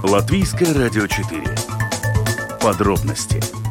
Латвийское 0.04 0.74
радио 0.74 1.08
4. 1.08 1.44
Подробности 2.62 3.65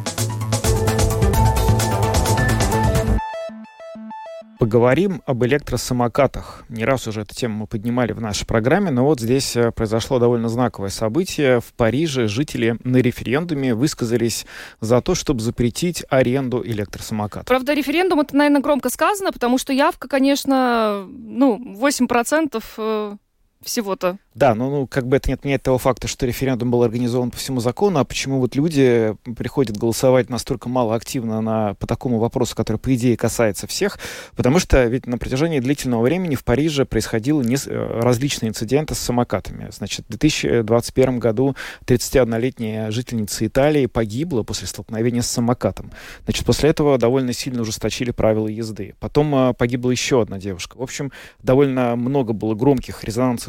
Поговорим 4.65 5.21
об 5.27 5.45
электросамокатах. 5.45 6.63
Не 6.69 6.85
раз 6.85 7.07
уже 7.07 7.21
эту 7.21 7.35
тему 7.35 7.55
мы 7.55 7.67
поднимали 7.67 8.13
в 8.13 8.19
нашей 8.19 8.47
программе, 8.47 8.89
но 8.89 9.05
вот 9.05 9.19
здесь 9.19 9.55
э, 9.55 9.71
произошло 9.71 10.17
довольно 10.17 10.49
знаковое 10.49 10.89
событие. 10.89 11.59
В 11.59 11.71
Париже 11.75 12.27
жители 12.27 12.75
на 12.83 12.97
референдуме 12.97 13.75
высказались 13.75 14.47
за 14.81 15.01
то, 15.01 15.13
чтобы 15.13 15.41
запретить 15.41 16.03
аренду 16.09 16.65
электросамокатов. 16.65 17.45
Правда, 17.45 17.75
референдум 17.75 18.21
это, 18.21 18.35
наверное, 18.35 18.61
громко 18.61 18.89
сказано, 18.89 19.31
потому 19.31 19.59
что 19.59 19.71
явка, 19.71 20.07
конечно, 20.07 21.05
ну, 21.07 21.61
8% 21.79 23.19
всего-то. 23.65 24.17
Да, 24.35 24.53
но 24.53 24.69
ну, 24.69 24.87
как 24.87 25.07
бы 25.07 25.17
это 25.17 25.29
не 25.29 25.33
отменяет 25.33 25.63
того 25.63 25.77
факта, 25.77 26.07
что 26.07 26.25
референдум 26.25 26.69
был 26.69 26.83
организован 26.83 27.31
по 27.31 27.37
всему 27.37 27.61
закону, 27.61 27.99
а 27.99 28.03
почему 28.03 28.39
вот 28.39 28.55
люди 28.55 29.15
приходят 29.37 29.77
голосовать 29.77 30.29
настолько 30.29 30.67
мало 30.67 30.93
активно 30.93 31.41
на, 31.41 31.73
по 31.75 31.87
такому 31.87 32.19
вопросу, 32.19 32.55
который, 32.55 32.77
по 32.77 32.93
идее, 32.93 33.15
касается 33.15 33.65
всех, 33.65 33.97
потому 34.35 34.59
что 34.59 34.83
ведь 34.85 35.07
на 35.07 35.17
протяжении 35.17 35.59
длительного 35.59 36.03
времени 36.03 36.35
в 36.35 36.43
Париже 36.43 36.85
происходило 36.85 37.41
не, 37.41 37.55
э, 37.55 37.99
различные 38.01 38.49
инциденты 38.49 38.93
с 38.93 38.99
самокатами. 38.99 39.69
Значит, 39.71 40.05
в 40.05 40.09
2021 40.09 41.19
году 41.19 41.55
31-летняя 41.85 42.91
жительница 42.91 43.47
Италии 43.47 43.85
погибла 43.85 44.43
после 44.43 44.67
столкновения 44.67 45.21
с 45.21 45.27
самокатом. 45.27 45.91
Значит, 46.25 46.45
после 46.45 46.69
этого 46.69 46.97
довольно 46.97 47.31
сильно 47.31 47.61
ужесточили 47.61 48.11
правила 48.11 48.47
езды. 48.49 48.95
Потом 48.99 49.33
э, 49.33 49.53
погибла 49.53 49.91
еще 49.91 50.21
одна 50.21 50.39
девушка. 50.39 50.77
В 50.77 50.81
общем, 50.81 51.11
довольно 51.41 51.95
много 51.95 52.33
было 52.33 52.53
громких 52.53 52.99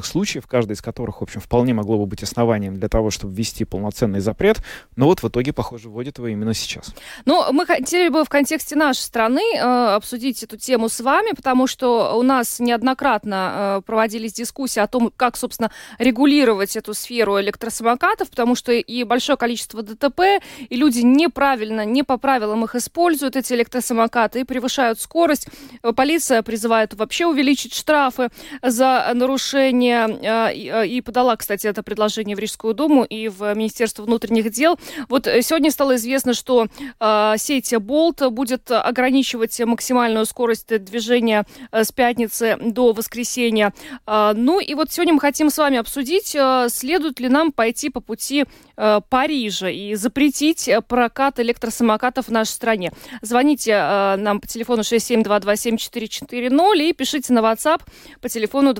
резонансных 0.07 0.16
случаев, 0.16 0.47
каждый 0.47 0.73
из 0.73 0.83
которых, 0.83 1.21
в 1.21 1.23
общем, 1.23 1.40
вполне 1.40 1.75
могло 1.75 1.99
бы 1.99 2.07
быть 2.07 2.23
основанием 2.23 2.79
для 2.79 2.88
того, 2.88 3.11
чтобы 3.11 3.35
ввести 3.35 3.64
полноценный 3.64 4.21
запрет, 4.21 4.59
но 4.97 5.07
вот 5.07 5.23
в 5.23 5.29
итоге, 5.29 5.53
похоже, 5.53 5.88
вводят 5.88 6.19
его 6.19 6.29
именно 6.29 6.55
сейчас. 6.55 6.95
Ну, 7.25 7.53
мы 7.53 7.66
хотели 7.66 8.09
бы 8.09 8.25
в 8.25 8.29
контексте 8.29 8.77
нашей 8.77 9.01
страны 9.01 9.42
э, 9.55 9.61
обсудить 9.95 10.42
эту 10.42 10.57
тему 10.57 10.88
с 10.88 11.01
вами, 11.01 11.35
потому 11.35 11.66
что 11.66 12.16
у 12.16 12.23
нас 12.23 12.61
неоднократно 12.61 13.79
э, 13.79 13.83
проводились 13.87 14.33
дискуссии 14.33 14.81
о 14.81 14.87
том, 14.87 15.12
как, 15.16 15.37
собственно, 15.37 15.71
регулировать 15.99 16.77
эту 16.77 16.95
сферу 16.95 17.40
электросамокатов, 17.40 18.31
потому 18.31 18.55
что 18.55 18.73
и 18.73 19.05
большое 19.05 19.37
количество 19.37 19.83
ДТП, 19.83 20.21
и 20.69 20.77
люди 20.77 21.01
неправильно, 21.01 21.85
не 21.85 22.03
по 22.03 22.16
правилам 22.16 22.64
их 22.64 22.75
используют, 22.75 23.37
эти 23.37 23.53
электросамокаты, 23.53 24.40
и 24.40 24.45
превышают 24.45 25.01
скорость. 25.01 25.49
Полиция 25.95 26.42
призывает 26.42 26.95
вообще 26.95 27.27
увеличить 27.27 27.75
штрафы 27.75 28.29
за 28.62 29.11
нарушение, 29.14 29.96
э, 29.97 30.53
э, 30.53 30.87
и 30.87 31.01
подала, 31.01 31.35
кстати, 31.37 31.67
это 31.67 31.83
предложение 31.83 32.37
в 32.37 32.39
Рижскую 32.39 32.75
думу 32.75 33.05
и 33.05 33.29
в 33.29 33.55
Министерство 33.55 34.03
внутренних 34.03 34.51
дел. 34.51 34.79
Вот 35.09 35.25
сегодня 35.25 35.71
стало 35.71 35.97
известно, 35.97 36.35
что 36.35 36.67
э, 37.01 37.35
сеть 37.39 37.75
Болт 37.77 38.23
будет 38.31 38.71
ограничивать 38.71 39.59
максимальную 39.61 40.27
скорость 40.27 40.85
движения 40.85 41.47
с 41.73 41.91
пятницы 41.93 42.59
до 42.61 42.93
воскресенья. 42.93 43.73
Ну 44.07 44.61
и 44.61 44.75
вот 44.75 44.93
сегодня 44.93 45.15
мы 45.15 45.21
хотим 45.21 45.49
с 45.51 45.59
вами 45.59 45.79
обсудить, 45.79 46.37
следует 46.69 47.21
ли 47.21 47.29
нам 47.29 47.53
пойти 47.53 47.91
по 47.91 48.01
пути 48.01 48.45
Парижа 48.77 49.69
и 49.69 49.95
запретить 49.95 50.71
прокат 50.89 51.39
электросамокатов 51.41 52.29
в 52.29 52.33
нашей 52.33 52.51
стране. 52.51 52.93
Звоните 53.23 53.77
нам 53.77 54.41
по 54.41 54.47
телефону 54.47 54.83
67227440 54.83 56.83
и 56.83 56.93
пишите 56.93 57.33
на 57.33 57.41
WhatsApp 57.41 57.81
по 58.21 58.29
телефону 58.29 58.75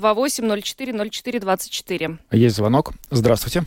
28040424. 1.09 2.17
Есть 2.33 2.57
звонок. 2.57 2.93
Здравствуйте. 3.11 3.63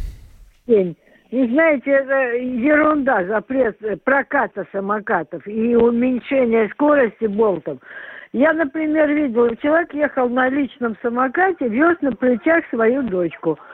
День. 0.68 0.96
Вы 1.32 1.48
знаете, 1.48 1.92
это 1.92 2.38
ерунда, 2.38 3.24
запрет 3.26 3.78
проката 4.04 4.66
самокатов 4.72 5.48
и 5.48 5.76
уменьшение 5.76 6.70
скорости 6.70 7.26
болтов. 7.26 7.78
Я, 8.34 8.54
например, 8.54 9.12
видел, 9.12 9.56
человек 9.58 9.94
ехал 9.94 10.28
на 10.30 10.50
личном 10.50 10.98
самокате, 11.02 11.68
вез 11.68 11.98
на 12.02 12.12
плечах 12.14 12.64
свою 12.70 13.04
дочку– 13.04 13.58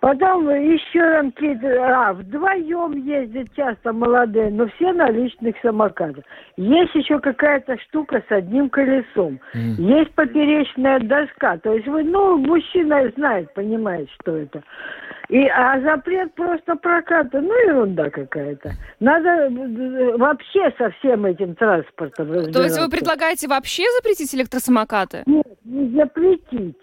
Потом 0.00 0.48
еще 0.50 1.22
какие-то, 1.30 2.08
а, 2.08 2.12
вдвоем 2.12 2.92
ездят 2.92 3.48
часто 3.56 3.92
молодые, 3.92 4.50
но 4.50 4.68
все 4.68 4.92
на 4.92 5.10
личных 5.10 5.56
самокатах. 5.62 6.24
Есть 6.56 6.94
еще 6.94 7.18
какая-то 7.18 7.78
штука 7.88 8.22
с 8.28 8.30
одним 8.30 8.68
колесом. 8.68 9.40
Mm. 9.54 9.98
Есть 9.98 10.12
поперечная 10.12 11.00
доска. 11.00 11.58
То 11.58 11.72
есть 11.72 11.88
вы, 11.88 12.04
ну, 12.04 12.36
мужчина 12.36 13.10
знает, 13.16 13.52
понимает, 13.54 14.08
что 14.20 14.36
это. 14.36 14.62
И, 15.28 15.44
а 15.48 15.80
запрет 15.80 16.34
просто 16.34 16.76
проката, 16.76 17.40
ну, 17.40 17.52
ерунда 17.66 18.10
какая-то. 18.10 18.72
Надо 19.00 19.28
э, 19.28 20.16
вообще 20.18 20.72
со 20.78 20.90
всем 20.90 21.24
этим 21.24 21.54
транспортом 21.56 22.52
То 22.52 22.62
есть 22.62 22.78
вы 22.78 22.88
предлагаете 22.88 23.48
вообще 23.48 23.84
запретить 23.96 24.32
электросамокаты? 24.34 25.22
Нет, 25.26 25.46
не 25.64 25.98
запретить 25.98 26.76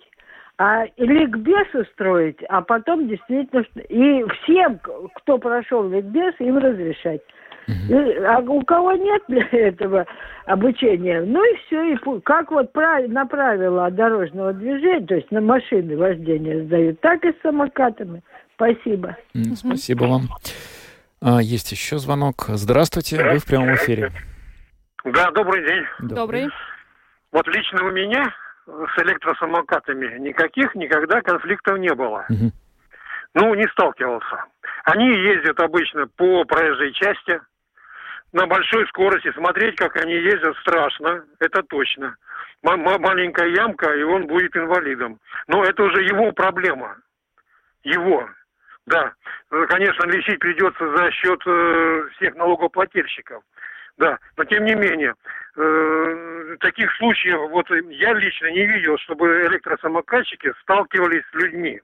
а 0.64 0.86
ликбез 0.96 1.68
устроить, 1.74 2.40
а 2.48 2.62
потом 2.62 3.10
действительно... 3.10 3.66
И 3.90 4.24
всем, 4.44 4.80
кто 5.16 5.38
прошел 5.38 5.90
ликбез, 5.90 6.34
им 6.40 6.58
разрешать. 6.58 7.20
И, 7.68 7.94
а 7.94 8.40
у 8.40 8.62
кого 8.62 8.94
нет 8.94 9.24
для 9.28 9.46
этого 9.52 10.06
обучения, 10.46 11.22
ну 11.22 11.44
и 11.44 11.58
все, 11.66 11.94
и 11.94 12.22
как 12.22 12.52
вот 12.52 12.72
прав, 12.72 13.08
на 13.10 13.26
правила 13.26 13.92
дорожного 13.92 14.54
движения, 14.54 15.06
то 15.06 15.16
есть 15.16 15.32
на 15.32 15.42
машины 15.42 15.98
вождения 15.98 16.64
сдают, 16.64 17.02
так 17.02 17.26
и 17.26 17.32
с 17.32 17.42
самокатами. 17.42 18.22
Спасибо. 18.56 19.18
Спасибо 19.56 20.06
вам. 20.06 20.30
А, 21.22 21.42
есть 21.42 21.74
еще 21.74 21.98
звонок. 21.98 22.46
Здравствуйте, 22.48 23.22
вы 23.22 23.40
в 23.40 23.46
прямом 23.46 23.76
эфире. 23.76 24.12
Да, 25.04 25.30
добрый 25.32 25.66
день. 25.68 25.84
Добрый. 26.00 26.48
Вот 27.34 27.48
лично 27.48 27.86
у 27.86 27.92
меня 27.92 28.34
с 28.66 29.02
электросамокатами 29.02 30.18
никаких 30.20 30.74
никогда 30.76 31.22
конфликтов 31.22 31.78
не 31.80 31.94
было. 31.94 32.26
Угу. 32.30 32.52
Ну, 33.36 33.56
не 33.56 33.68
сталкивался. 33.70 34.46
Они 34.86 35.08
ездят 35.08 35.60
обычно 35.60 36.08
по 36.08 36.46
проезжей 36.46 36.94
части 36.94 37.42
на 38.32 38.46
большой 38.48 38.88
скорости. 38.88 39.32
Смотреть, 39.34 39.76
как 39.76 39.96
они 39.98 40.14
ездят, 40.14 40.56
страшно. 40.58 41.24
Это 41.40 41.64
точно. 41.64 42.16
М- 42.64 43.02
маленькая 43.02 43.48
ямка, 43.50 43.92
и 43.94 44.04
он 44.04 44.28
будет 44.28 44.56
инвалидом. 44.56 45.20
Но 45.48 45.64
это 45.64 45.84
уже 45.84 46.04
его 46.04 46.32
проблема. 46.32 46.98
Его. 47.84 48.30
Да. 48.86 49.14
Конечно, 49.50 50.06
лечить 50.08 50.40
придется 50.40 50.96
за 50.96 51.12
счет 51.12 51.42
э, 51.46 52.08
всех 52.16 52.36
налогоплательщиков. 52.36 53.44
Да. 53.98 54.18
Но 54.38 54.44
тем 54.46 54.66
не 54.66 54.76
менее, 54.76 55.14
э, 55.56 56.56
таких 56.60 56.92
случаев 56.98 57.50
вот 57.52 57.70
я 57.70 58.14
лично 58.14 58.52
не 58.52 58.66
видел, 58.66 58.98
чтобы 59.00 59.46
электросамокатчики 59.48 60.52
сталкивались 60.62 61.24
с 61.32 61.34
людьми. 61.36 61.82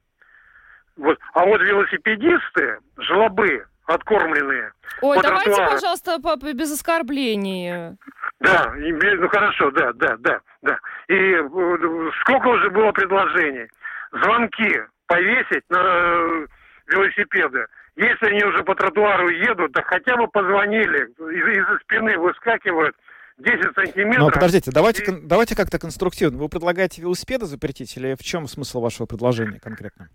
Вот. 0.97 1.17
А 1.33 1.45
вот 1.45 1.61
велосипедисты, 1.61 2.79
жлобы, 2.97 3.65
откормленные. 3.85 4.71
Ой, 5.01 5.17
давайте, 5.21 5.45
тротуару. 5.45 5.71
пожалуйста, 5.71 6.17
папа, 6.21 6.53
без 6.53 6.71
оскорблений. 6.71 7.97
Да, 8.39 8.73
ну 8.75 9.29
хорошо, 9.29 9.71
да, 9.71 9.91
да, 9.93 10.15
да, 10.19 10.39
да. 10.61 10.79
И 11.07 11.13
э, 11.13 12.11
сколько 12.21 12.47
уже 12.47 12.69
было 12.69 12.91
предложений? 12.91 13.67
Звонки 14.11 14.81
повесить 15.07 15.63
на 15.69 15.77
э, 15.77 16.47
велосипеды. 16.87 17.65
Если 17.99 18.25
они 18.27 18.43
уже 18.43 18.63
по 18.63 18.75
тротуару 18.75 19.29
едут, 19.29 19.73
да 19.73 19.81
хотя 19.83 20.15
бы 20.15 20.27
позвонили, 20.27 21.05
из- 21.05 21.57
из-за 21.57 21.79
спины 21.83 22.17
выскакивают– 22.17 22.95
10 23.39 23.73
сантиметров. 23.73 24.19
Но 24.19 24.29
подождите, 24.31 24.71
давайте, 24.73 25.03
и... 25.03 25.15
давайте 25.23 25.55
как-то 25.55 25.79
конструктивно. 25.79 26.37
Вы 26.37 26.49
предлагаете 26.49 27.01
велосипеды 27.01 27.45
запретить 27.45 27.95
или 27.97 28.15
в 28.15 28.23
чем 28.23 28.47
смысл 28.47 28.81
вашего 28.81 29.05
предложения 29.05 29.59
конкретно? 29.59 30.09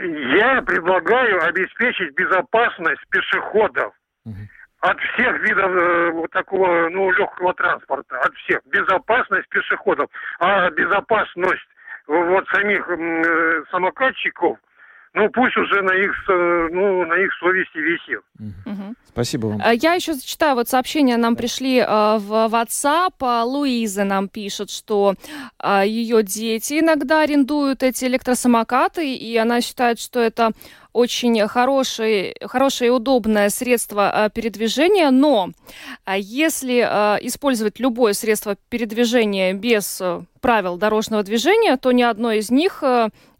Я 0.00 0.62
предлагаю 0.62 1.42
обеспечить 1.44 2.14
безопасность 2.14 3.02
пешеходов. 3.10 3.92
Угу. 4.24 4.36
От 4.80 4.98
всех 5.00 5.40
видов 5.40 5.70
э, 5.70 6.10
вот 6.12 6.30
такого, 6.30 6.88
ну, 6.90 7.10
легкого 7.10 7.54
транспорта, 7.54 8.18
от 8.20 8.34
всех. 8.34 8.60
Безопасность 8.66 9.48
пешеходов. 9.48 10.08
А 10.38 10.70
безопасность 10.70 11.66
вот 12.06 12.46
самих 12.48 12.88
э, 12.88 13.64
самокатчиков, 13.70 14.58
ну 15.16 15.30
пусть 15.30 15.56
уже 15.56 15.82
на 15.82 15.94
их, 15.94 16.12
ну, 16.28 17.06
на 17.06 17.14
их 17.14 17.32
совести 17.40 17.78
висит. 17.78 18.20
Угу. 18.38 18.94
Спасибо 19.08 19.46
вам. 19.46 19.62
Э, 19.62 19.74
я 19.74 19.94
еще 19.94 20.12
зачитаю, 20.12 20.56
вот 20.56 20.68
сообщения 20.68 21.16
нам 21.16 21.36
пришли 21.36 21.78
э, 21.78 21.86
в 21.86 22.50
WhatsApp. 22.52 23.44
Луиза 23.44 24.04
нам 24.04 24.28
пишет, 24.28 24.70
что 24.70 25.14
э, 25.62 25.84
ее 25.86 26.22
дети 26.22 26.80
иногда 26.80 27.22
арендуют 27.22 27.82
эти 27.82 28.04
электросамокаты, 28.04 29.14
и 29.14 29.34
она 29.38 29.62
считает, 29.62 29.98
что 29.98 30.20
это 30.20 30.50
очень 30.96 31.46
хорошее, 31.46 32.34
хорошее 32.42 32.88
и 32.88 32.90
удобное 32.90 33.50
средство 33.50 34.10
э, 34.10 34.30
передвижения, 34.30 35.10
но 35.10 35.50
э, 36.06 36.14
если 36.18 36.76
э, 36.76 37.18
использовать 37.26 37.78
любое 37.80 38.14
средство 38.14 38.56
передвижения 38.70 39.52
без 39.52 40.02
правил 40.40 40.76
дорожного 40.76 41.22
движения, 41.22 41.76
то 41.76 41.92
ни 41.92 42.02
одно 42.02 42.30
из 42.30 42.50
них 42.50 42.84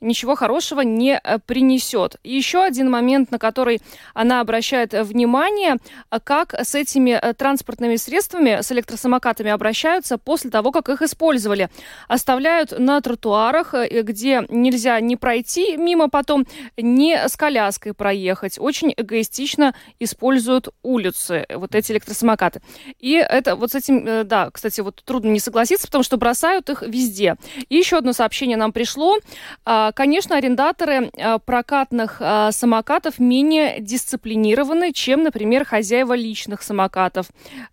ничего 0.00 0.34
хорошего 0.34 0.80
не 0.80 1.20
принесет. 1.46 2.16
И 2.24 2.34
еще 2.34 2.64
один 2.64 2.90
момент, 2.90 3.30
на 3.30 3.38
который 3.38 3.80
она 4.12 4.40
обращает 4.40 4.92
внимание, 4.92 5.76
как 6.24 6.54
с 6.54 6.74
этими 6.74 7.20
транспортными 7.34 7.94
средствами, 7.94 8.60
с 8.60 8.72
электросамокатами 8.72 9.52
обращаются 9.52 10.18
после 10.18 10.50
того, 10.50 10.72
как 10.72 10.88
их 10.88 11.00
использовали. 11.00 11.68
Оставляют 12.08 12.76
на 12.76 13.00
тротуарах, 13.00 13.72
где 13.88 14.44
нельзя 14.48 14.98
не 14.98 15.14
пройти 15.14 15.76
мимо 15.76 16.08
потом, 16.08 16.44
не 16.76 17.28
с 17.28 17.36
коляской 17.46 17.94
проехать. 17.94 18.58
Очень 18.58 18.92
эгоистично 18.96 19.72
используют 20.00 20.70
улицы, 20.82 21.46
вот 21.54 21.76
эти 21.76 21.92
электросамокаты. 21.92 22.60
И 22.98 23.12
это 23.12 23.54
вот 23.54 23.70
с 23.70 23.74
этим, 23.76 24.04
э, 24.04 24.24
да, 24.24 24.50
кстати, 24.50 24.80
вот 24.80 25.00
трудно 25.04 25.30
не 25.30 25.38
согласиться, 25.38 25.86
потому 25.86 26.02
что 26.02 26.16
бросают 26.16 26.68
их 26.70 26.82
везде. 26.82 27.36
И 27.68 27.76
еще 27.76 27.98
одно 27.98 28.12
сообщение 28.12 28.56
нам 28.56 28.72
пришло. 28.72 29.18
А, 29.64 29.92
конечно, 29.92 30.36
арендаторы 30.36 31.12
а, 31.16 31.38
прокатных 31.38 32.16
а, 32.18 32.50
самокатов 32.50 33.20
менее 33.20 33.76
дисциплинированы, 33.80 34.92
чем, 34.92 35.22
например, 35.22 35.64
хозяева 35.64 36.14
личных 36.16 36.62
самокатов. 36.62 37.26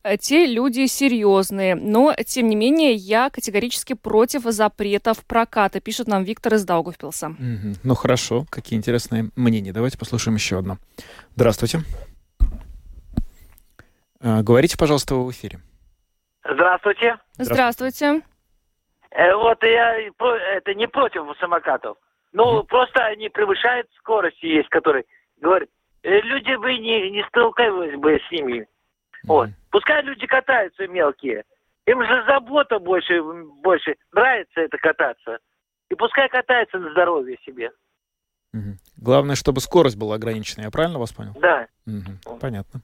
Э, 0.03 0.17
те 0.17 0.45
люди 0.45 0.85
серьезные, 0.85 1.73
но, 1.73 2.13
тем 2.27 2.47
не 2.47 2.55
менее, 2.55 2.93
я 2.93 3.31
категорически 3.31 3.93
против 3.93 4.43
запретов 4.43 5.25
проката, 5.25 5.79
пишет 5.79 6.07
нам 6.07 6.23
Виктор 6.23 6.53
из 6.53 6.63
Даугавпилса. 6.63 7.29
Угу. 7.29 7.75
Ну 7.81 7.95
хорошо, 7.95 8.45
какие 8.51 8.77
интересные 8.77 9.31
мнения 9.35 9.62
сообщений. 9.63 9.71
Давайте 9.71 9.97
послушаем 9.97 10.35
еще 10.35 10.59
одно. 10.59 10.77
Здравствуйте. 11.35 11.79
А, 14.21 14.41
говорите, 14.43 14.77
пожалуйста, 14.77 15.15
в 15.15 15.31
эфире. 15.31 15.59
Здравствуйте. 16.43 17.17
Здравствуйте. 17.37 18.21
Э, 19.11 19.33
вот 19.35 19.63
я 19.63 19.97
это 20.57 20.73
не 20.73 20.87
против 20.87 21.23
самокатов. 21.39 21.97
Ну, 22.33 22.59
mm-hmm. 22.59 22.67
просто 22.67 23.05
они 23.05 23.29
превышают 23.29 23.87
скорости 23.97 24.45
есть, 24.45 24.69
которые 24.69 25.05
говорят, 25.39 25.69
э, 26.03 26.19
люди 26.21 26.55
бы 26.55 26.77
не, 26.77 27.11
не 27.11 27.23
столкнулись 27.27 27.97
бы 27.99 28.19
с 28.27 28.31
ними. 28.31 28.61
Mm-hmm. 28.61 29.27
Вот. 29.27 29.49
Пускай 29.71 30.01
люди 30.03 30.25
катаются 30.25 30.87
мелкие. 30.87 31.43
Им 31.85 32.01
же 32.01 32.23
забота 32.25 32.79
больше, 32.79 33.21
больше 33.61 33.95
нравится 34.13 34.61
это 34.61 34.77
кататься. 34.77 35.37
И 35.89 35.95
пускай 35.95 36.27
катается 36.29 36.79
на 36.79 36.89
здоровье 36.91 37.37
себе. 37.45 37.71
Угу. 38.53 38.77
Главное, 39.03 39.35
чтобы 39.35 39.59
скорость 39.59 39.97
была 39.97 40.15
ограничена. 40.15 40.61
Я 40.63 40.71
правильно 40.71 40.97
вас 40.97 41.11
понял? 41.11 41.33
Да. 41.41 41.67
Угу. 41.85 42.37
Понятно. 42.39 42.81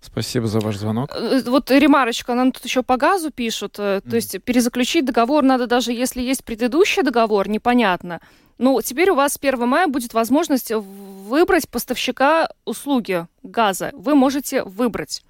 Спасибо 0.00 0.46
за 0.46 0.60
ваш 0.60 0.76
звонок. 0.76 1.10
Э, 1.12 1.42
вот 1.44 1.70
ремарочка, 1.72 2.34
нам 2.34 2.52
тут 2.52 2.64
еще 2.64 2.84
по 2.84 2.96
газу 2.96 3.32
пишут. 3.32 3.78
Mm. 3.78 4.08
То 4.08 4.16
есть 4.16 4.42
перезаключить 4.44 5.04
договор 5.04 5.42
надо 5.42 5.66
даже 5.66 5.92
если 5.92 6.22
есть 6.22 6.44
предыдущий 6.44 7.02
договор, 7.02 7.48
непонятно. 7.48 8.20
Ну, 8.58 8.80
теперь 8.80 9.10
у 9.10 9.16
вас 9.16 9.32
с 9.32 9.38
1 9.38 9.66
мая 9.66 9.88
будет 9.88 10.14
возможность 10.14 10.70
выбрать 10.70 11.68
поставщика 11.68 12.48
услуги 12.64 13.26
газа. 13.42 13.90
Вы 13.92 14.14
можете 14.14 14.62
выбрать. 14.62 15.22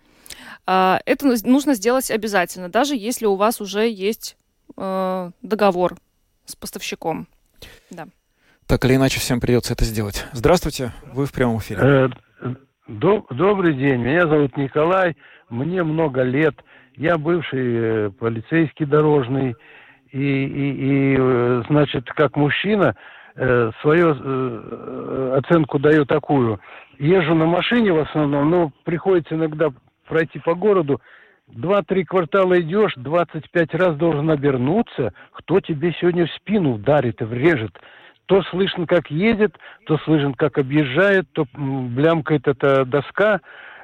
А, 0.66 1.00
это 1.06 1.34
нужно 1.44 1.74
сделать 1.74 2.10
обязательно, 2.10 2.68
даже 2.68 2.94
если 2.94 3.24
у 3.26 3.36
вас 3.36 3.60
уже 3.60 3.88
есть 3.88 4.36
э, 4.76 5.30
договор 5.42 5.96
с 6.44 6.54
поставщиком. 6.54 7.26
Да. 7.90 8.06
Так 8.70 8.84
или 8.84 8.94
иначе, 8.94 9.18
всем 9.18 9.40
придется 9.40 9.72
это 9.72 9.84
сделать. 9.84 10.28
Здравствуйте, 10.30 10.92
вы 11.12 11.26
в 11.26 11.32
прямом 11.32 11.58
эфире. 11.58 11.80
Э, 11.82 12.08
добрый 12.86 13.74
день, 13.74 14.00
меня 14.00 14.28
зовут 14.28 14.56
Николай, 14.56 15.16
мне 15.48 15.82
много 15.82 16.22
лет, 16.22 16.54
я 16.94 17.18
бывший 17.18 18.06
э, 18.06 18.10
полицейский 18.10 18.86
дорожный, 18.86 19.56
и, 20.12 20.18
и, 20.20 20.70
и 20.70 21.16
э, 21.18 21.62
значит, 21.68 22.08
как 22.10 22.36
мужчина 22.36 22.94
свою 23.80 25.36
оценку 25.36 25.78
даю 25.78 26.04
такую. 26.04 26.60
Езжу 26.98 27.34
на 27.34 27.46
машине 27.46 27.92
в 27.92 28.00
основном, 28.00 28.50
но 28.50 28.72
приходится 28.84 29.34
иногда 29.34 29.70
пройти 30.06 30.40
по 30.40 30.54
городу, 30.54 31.00
два-три 31.48 32.04
квартала 32.04 32.60
идешь, 32.60 32.92
25 32.96 33.74
раз 33.74 33.96
должен 33.96 34.30
обернуться, 34.30 35.14
кто 35.32 35.60
тебе 35.60 35.94
сегодня 36.00 36.26
в 36.26 36.32
спину 36.32 36.74
ударит 36.74 37.22
и 37.22 37.24
врежет. 37.24 37.72
То 38.30 38.44
слышно, 38.44 38.86
как 38.86 39.10
едет, 39.10 39.56
то 39.86 39.98
слышно, 40.04 40.34
как 40.34 40.56
объезжает, 40.56 41.26
то 41.32 41.46
блямкает 41.52 42.46
эта 42.46 42.84
доска. 42.84 43.40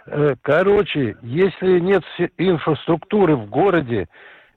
Э, 0.06 0.36
короче, 0.40 1.16
если 1.20 1.80
нет 1.80 2.04
инфраструктуры 2.38 3.34
в 3.34 3.50
городе, 3.50 4.06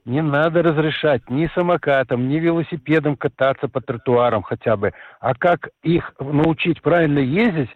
не 0.04 0.22
надо 0.22 0.62
разрешать 0.62 1.28
ни 1.28 1.50
самокатам, 1.56 2.28
ни 2.28 2.36
велосипедам 2.38 3.16
кататься 3.16 3.66
по 3.66 3.80
тротуарам 3.80 4.42
хотя 4.42 4.76
бы. 4.76 4.92
А 5.18 5.34
как 5.34 5.70
их 5.82 6.14
научить 6.20 6.80
правильно 6.82 7.18
ездить, 7.18 7.70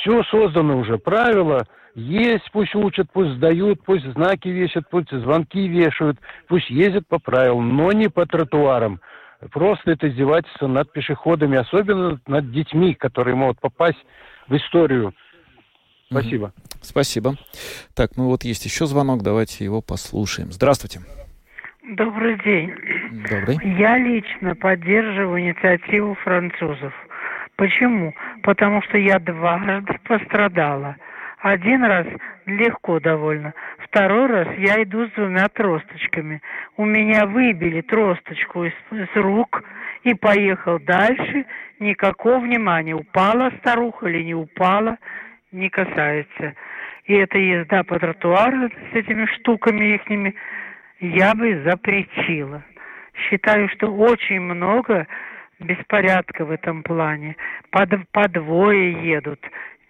все 0.00 0.22
создано 0.24 0.76
уже. 0.76 0.98
Правила 0.98 1.66
есть, 1.94 2.44
пусть 2.52 2.74
учат, 2.74 3.06
пусть 3.10 3.36
сдают, 3.36 3.82
пусть 3.86 4.04
знаки 4.12 4.48
вешают, 4.48 4.86
пусть 4.90 5.10
звонки 5.10 5.66
вешают, 5.66 6.18
пусть 6.46 6.68
ездят 6.68 7.08
по 7.08 7.18
правилам, 7.18 7.74
но 7.74 7.90
не 7.92 8.08
по 8.08 8.26
тротуарам. 8.26 9.00
Просто 9.50 9.92
это 9.92 10.08
издевательство 10.08 10.66
над 10.66 10.92
пешеходами, 10.92 11.58
особенно 11.58 12.20
над 12.26 12.50
детьми, 12.50 12.94
которые 12.94 13.34
могут 13.34 13.60
попасть 13.60 13.98
в 14.48 14.56
историю. 14.56 15.14
Спасибо. 16.10 16.46
Mm-hmm. 16.46 16.78
Спасибо. 16.82 17.34
Так, 17.94 18.16
ну 18.16 18.26
вот 18.28 18.44
есть 18.44 18.64
еще 18.64 18.86
звонок, 18.86 19.22
давайте 19.22 19.64
его 19.64 19.80
послушаем. 19.80 20.52
Здравствуйте. 20.52 21.00
Добрый 21.96 22.38
день. 22.42 22.72
Добрый. 23.28 23.58
Я 23.78 23.98
лично 23.98 24.54
поддерживаю 24.54 25.40
инициативу 25.40 26.14
французов. 26.22 26.92
Почему? 27.56 28.14
Потому 28.42 28.82
что 28.82 28.98
я 28.98 29.18
дважды 29.18 29.98
пострадала. 30.04 30.96
Один 31.44 31.84
раз 31.84 32.06
легко 32.46 33.00
довольно. 33.00 33.52
Второй 33.80 34.28
раз 34.28 34.48
я 34.56 34.82
иду 34.82 35.06
с 35.06 35.10
двумя 35.10 35.46
тросточками. 35.50 36.40
У 36.78 36.86
меня 36.86 37.26
выбили 37.26 37.82
тросточку 37.82 38.64
из, 38.64 38.72
из 38.90 39.14
рук 39.14 39.62
и 40.04 40.14
поехал 40.14 40.78
дальше. 40.78 41.44
Никакого 41.80 42.38
внимания, 42.38 42.94
упала 42.94 43.52
старуха 43.58 44.06
или 44.06 44.22
не 44.22 44.34
упала, 44.34 44.96
не 45.52 45.68
касается. 45.68 46.54
И 47.04 47.12
эта 47.12 47.36
езда 47.36 47.82
по 47.82 47.98
тротуару 47.98 48.70
с 48.70 48.94
этими 48.94 49.26
штуками 49.36 49.96
ихними 49.96 50.34
я 51.00 51.34
бы 51.34 51.62
запретила. 51.62 52.64
Считаю, 53.28 53.68
что 53.68 53.94
очень 53.94 54.40
много 54.40 55.06
беспорядка 55.60 56.46
в 56.46 56.50
этом 56.50 56.82
плане. 56.82 57.36
Под, 57.70 57.90
по 58.12 58.28
двое 58.28 58.92
едут 58.92 59.40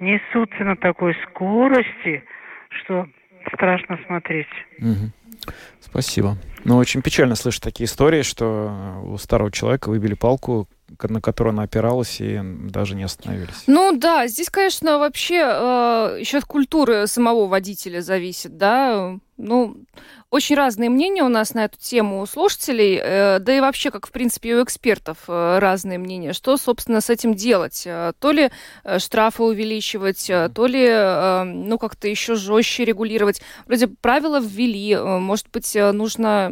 несутся 0.05 0.65
на 0.65 0.77
такой 0.77 1.17
скорости, 1.29 2.23
что 2.69 3.07
страшно 3.53 3.99
смотреть. 4.07 4.47
Угу. 4.79 5.53
Спасибо. 5.81 6.37
Ну, 6.65 6.77
очень 6.77 7.03
печально 7.03 7.35
слышать 7.35 7.63
такие 7.63 7.87
истории, 7.87 8.23
что 8.23 9.03
у 9.05 9.19
старого 9.19 9.53
человека 9.53 9.91
выбили 9.91 10.15
палку, 10.15 10.67
на 11.03 11.21
которую 11.21 11.53
она 11.53 11.65
опиралась, 11.65 12.21
и 12.21 12.41
даже 12.43 12.95
не 12.95 13.03
остановились. 13.03 13.65
Ну 13.67 13.97
да, 13.97 14.27
здесь, 14.27 14.49
конечно, 14.49 14.99
вообще 14.99 15.43
э, 15.45 16.17
еще 16.21 16.39
от 16.39 16.45
культуры 16.45 17.07
самого 17.07 17.47
водителя 17.47 18.01
зависит, 18.01 18.57
да. 18.57 19.19
Ну, 19.37 19.77
очень 20.31 20.55
разные 20.55 20.91
мнения 20.91 21.25
у 21.25 21.29
нас 21.29 21.55
на 21.55 21.65
эту 21.65 21.77
тему 21.77 22.21
у 22.21 22.27
слушателей, 22.27 23.01
э, 23.03 23.39
да 23.41 23.57
и 23.57 23.61
вообще, 23.61 23.91
как 23.91 24.07
в 24.07 24.13
принципе 24.13 24.55
у 24.55 24.63
экспертов 24.63 25.19
э, 25.27 25.59
разные 25.59 25.99
мнения. 25.99 26.33
Что, 26.33 26.57
собственно, 26.57 27.01
с 27.01 27.11
этим 27.11 27.35
делать? 27.35 27.83
Э, 27.85 28.13
то 28.19 28.31
ли 28.31 28.51
штрафы 28.99 29.43
увеличивать, 29.43 30.27
то 30.27 30.67
ли, 30.67 30.89
ну, 31.45 31.79
как-то 31.79 32.07
еще 32.07 32.37
жестче 32.37 32.85
регулировать. 32.85 33.43
Вроде 33.67 33.89
правила 33.89 34.41
ввели, 34.41 34.97
может 34.97 35.49
быть, 35.53 35.75
нужно, 35.75 36.49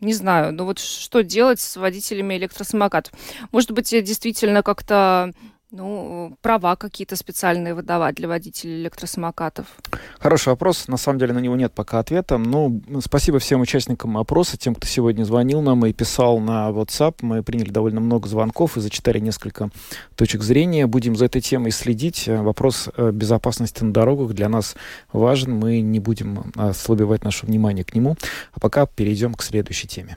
не 0.00 0.12
знаю, 0.12 0.52
ну 0.52 0.64
вот 0.64 0.78
что 0.78 1.22
делать 1.22 1.60
с 1.60 1.76
водителями 1.76 2.36
электросамокатов? 2.36 3.12
Может 3.52 3.70
быть, 3.70 3.90
действительно 3.90 4.62
как-то 4.62 5.32
ну, 5.70 6.36
права 6.42 6.76
какие-то 6.76 7.16
специальные 7.16 7.74
выдавать 7.74 8.14
для 8.14 8.28
водителей 8.28 8.80
электросамокатов? 8.82 9.66
Хороший 10.18 10.50
вопрос. 10.50 10.88
На 10.88 10.96
самом 10.96 11.18
деле 11.18 11.32
на 11.32 11.38
него 11.38 11.56
нет 11.56 11.72
пока 11.72 11.98
ответа. 11.98 12.38
Ну, 12.38 12.82
спасибо 13.00 13.38
всем 13.38 13.60
участникам 13.60 14.16
опроса, 14.16 14.56
тем, 14.56 14.74
кто 14.74 14.86
сегодня 14.86 15.24
звонил 15.24 15.60
нам 15.62 15.84
и 15.86 15.92
писал 15.92 16.38
на 16.38 16.70
WhatsApp. 16.70 17.16
Мы 17.22 17.42
приняли 17.42 17.70
довольно 17.70 18.00
много 18.00 18.28
звонков 18.28 18.76
и 18.76 18.80
зачитали 18.80 19.18
несколько 19.18 19.70
точек 20.14 20.42
зрения. 20.42 20.86
Будем 20.86 21.16
за 21.16 21.26
этой 21.26 21.40
темой 21.40 21.72
следить. 21.72 22.28
Вопрос 22.28 22.88
безопасности 22.96 23.82
на 23.82 23.92
дорогах 23.92 24.34
для 24.34 24.48
нас 24.48 24.76
важен. 25.12 25.56
Мы 25.56 25.80
не 25.80 26.00
будем 26.00 26.52
ослабевать 26.54 27.24
наше 27.24 27.46
внимание 27.46 27.84
к 27.84 27.94
нему. 27.94 28.16
А 28.52 28.60
пока 28.60 28.86
перейдем 28.86 29.34
к 29.34 29.42
следующей 29.42 29.88
теме. 29.88 30.16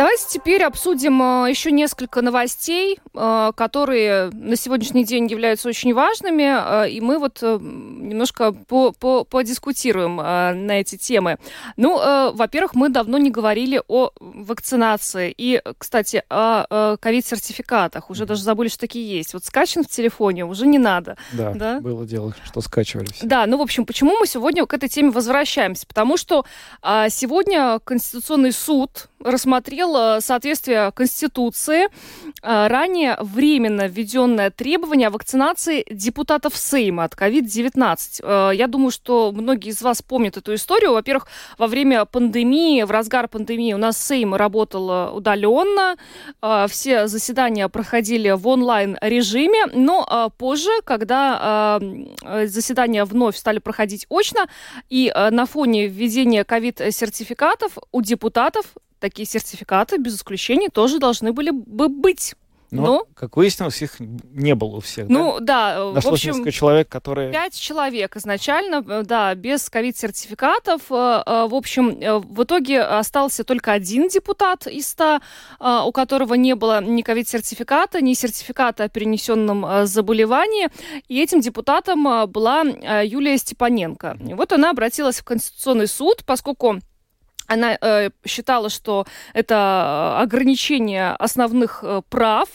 Давайте 0.00 0.24
теперь 0.30 0.62
обсудим 0.62 1.22
э, 1.22 1.50
еще 1.50 1.70
несколько 1.70 2.22
новостей, 2.22 2.98
э, 3.12 3.52
которые 3.54 4.30
на 4.30 4.56
сегодняшний 4.56 5.04
день 5.04 5.26
являются 5.26 5.68
очень 5.68 5.92
важными, 5.92 6.86
э, 6.86 6.88
и 6.88 7.02
мы 7.02 7.18
вот 7.18 7.42
немножко 7.42 8.52
по 8.52 8.94
-по 8.98 9.26
подискутируем 9.26 10.16
на 10.16 10.80
эти 10.80 10.96
темы. 10.96 11.36
Ну, 11.76 11.96
во-первых, 12.32 12.74
мы 12.74 12.88
давно 12.88 13.18
не 13.18 13.30
говорили 13.30 13.82
о 13.88 14.10
вакцинации 14.20 15.34
и, 15.36 15.60
кстати, 15.76 16.22
о 16.30 16.96
ковид-сертификатах. 16.96 18.08
Уже 18.08 18.24
даже 18.24 18.42
забыли, 18.42 18.68
что 18.68 18.80
такие 18.80 19.18
есть. 19.18 19.34
Вот 19.34 19.44
скачан 19.44 19.84
в 19.84 19.88
телефоне 19.88 20.46
уже 20.46 20.66
не 20.66 20.78
надо. 20.78 21.18
Да, 21.32 21.52
да? 21.52 21.80
было 21.80 22.06
дело, 22.06 22.34
что 22.44 22.62
скачивали 22.62 23.12
все. 23.12 23.26
Да, 23.26 23.44
ну, 23.46 23.58
в 23.58 23.62
общем, 23.62 23.84
почему 23.84 24.16
мы 24.16 24.26
сегодня 24.26 24.64
к 24.64 24.72
этой 24.72 24.88
теме 24.88 25.10
возвращаемся? 25.10 25.86
Потому 25.86 26.16
что 26.16 26.46
а, 26.80 27.10
сегодня 27.10 27.78
Конституционный 27.80 28.52
суд 28.52 29.09
рассмотрел 29.22 30.20
соответствие 30.20 30.92
Конституции 30.92 31.84
э, 31.84 31.88
ранее 32.42 33.16
временно 33.20 33.86
введенное 33.86 34.50
требование 34.50 35.08
о 35.08 35.10
вакцинации 35.10 35.84
депутатов 35.90 36.56
Сейма 36.56 37.04
от 37.04 37.14
COVID-19. 37.14 38.20
Э, 38.22 38.54
я 38.54 38.66
думаю, 38.66 38.90
что 38.90 39.30
многие 39.32 39.70
из 39.70 39.82
вас 39.82 40.00
помнят 40.02 40.36
эту 40.36 40.54
историю. 40.54 40.92
Во-первых, 40.92 41.26
во 41.58 41.66
время 41.66 42.04
пандемии, 42.06 42.82
в 42.82 42.90
разгар 42.90 43.28
пандемии 43.28 43.74
у 43.74 43.78
нас 43.78 43.98
Сейм 43.98 44.34
работал 44.34 45.14
удаленно, 45.14 45.96
все 46.68 47.06
заседания 47.06 47.68
проходили 47.68 48.30
в 48.30 48.46
онлайн-режиме, 48.48 49.66
но 49.74 50.32
позже, 50.38 50.70
когда 50.84 51.78
заседания 52.44 53.04
вновь 53.04 53.36
стали 53.36 53.58
проходить 53.58 54.06
очно, 54.08 54.46
и 54.88 55.12
на 55.30 55.46
фоне 55.46 55.86
введения 55.86 56.44
ковид-сертификатов 56.44 57.78
у 57.92 58.02
депутатов 58.02 58.74
такие 59.00 59.26
сертификаты, 59.26 59.98
без 59.98 60.16
исключения, 60.16 60.68
тоже 60.68 60.98
должны 60.98 61.32
были 61.32 61.50
бы 61.50 61.88
быть. 61.88 62.34
Но, 62.70 62.82
ну, 62.82 63.04
как 63.14 63.36
выяснилось, 63.36 63.82
их 63.82 63.96
не 63.98 64.54
было 64.54 64.76
у 64.76 64.80
всех. 64.80 65.08
Ну 65.08 65.40
да, 65.40 65.74
да 65.74 65.92
Нашлось 65.92 66.04
в 66.04 66.14
общем, 66.14 66.30
несколько 66.32 66.52
человек, 66.52 66.88
которые... 66.88 67.32
Пять 67.32 67.58
человек 67.58 68.16
изначально, 68.16 68.84
э, 68.86 69.02
да, 69.02 69.34
без 69.34 69.68
ковид-сертификатов. 69.68 70.82
Э, 70.90 71.22
э, 71.26 71.46
в 71.48 71.54
общем, 71.54 72.20
в 72.20 72.44
итоге 72.44 72.82
остался 72.82 73.42
только 73.42 73.72
один 73.72 74.08
депутат 74.08 74.66
из 74.66 74.88
ста, 74.88 75.20
у 75.60 75.92
которого 75.92 76.34
не 76.34 76.54
было 76.54 76.82
ни 76.82 77.02
ковид-сертификата, 77.02 78.00
ни 78.00 78.14
сертификата 78.14 78.84
о 78.84 78.88
перенесенном 78.88 79.86
заболевании. 79.86 80.68
И 81.08 81.20
этим 81.20 81.40
депутатом 81.40 82.30
была 82.30 82.62
Юлия 83.02 83.36
Степаненко. 83.36 84.18
И 84.28 84.34
вот 84.34 84.52
она 84.52 84.70
обратилась 84.70 85.20
в 85.20 85.24
Конституционный 85.24 85.88
суд, 85.88 86.22
поскольку 86.24 86.80
она 87.50 87.76
э, 87.80 88.10
считала, 88.24 88.70
что 88.70 89.06
это 89.34 90.20
ограничение 90.20 91.10
основных 91.18 91.80
э, 91.82 92.02
прав, 92.08 92.48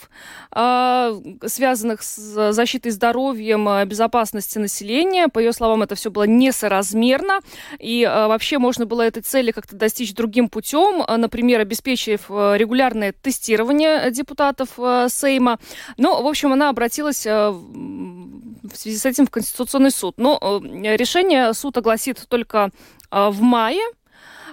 э, 0.55 1.21
связанных 1.45 2.01
с 2.01 2.53
защитой 2.53 2.91
здоровьем, 2.91 3.67
э, 3.67 3.85
безопасности 3.85 4.57
населения. 4.57 5.27
По 5.27 5.39
ее 5.39 5.51
словам, 5.51 5.83
это 5.83 5.95
все 5.95 6.09
было 6.11 6.23
несоразмерно, 6.23 7.39
и 7.77 8.03
э, 8.03 8.27
вообще 8.27 8.57
можно 8.57 8.85
было 8.85 9.01
этой 9.01 9.21
цели 9.21 9.51
как-то 9.51 9.75
достичь 9.75 10.13
другим 10.13 10.47
путем, 10.47 11.03
э, 11.05 11.17
например, 11.17 11.59
обеспечив 11.59 12.27
э, 12.29 12.55
регулярное 12.57 13.11
тестирование 13.11 14.09
депутатов 14.11 14.69
э, 14.77 15.07
Сейма. 15.09 15.59
Но, 15.97 16.23
в 16.23 16.27
общем, 16.27 16.53
она 16.53 16.69
обратилась 16.69 17.25
э, 17.25 17.49
в 17.49 18.75
связи 18.75 18.97
с 18.97 19.05
этим 19.05 19.27
в 19.27 19.29
Конституционный 19.29 19.91
суд. 19.91 20.15
Но 20.17 20.39
э, 20.41 20.95
решение 20.95 21.53
суд 21.53 21.77
огласит 21.77 22.25
только 22.29 22.69
э, 23.11 23.29
в 23.29 23.41
мае 23.41 23.83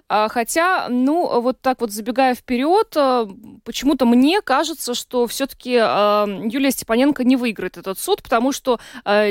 хотя, 0.09 0.89
ну, 0.89 1.41
вот 1.41 1.61
так 1.61 1.81
вот 1.81 1.91
забегая 1.91 2.35
вперед, 2.35 2.93
а, 2.97 3.29
почему-то 3.65 4.05
мне 4.07 4.41
кажется, 4.43 4.95
что 4.95 5.27
все-таки 5.27 5.79
а, 5.81 6.27
Юлия 6.27 6.71
Степаненко 6.71 7.25
не 7.25 7.37
выиграет 7.37 7.77
этот 7.77 7.99
суд, 7.99 8.23
потому 8.23 8.53
что 8.53 8.79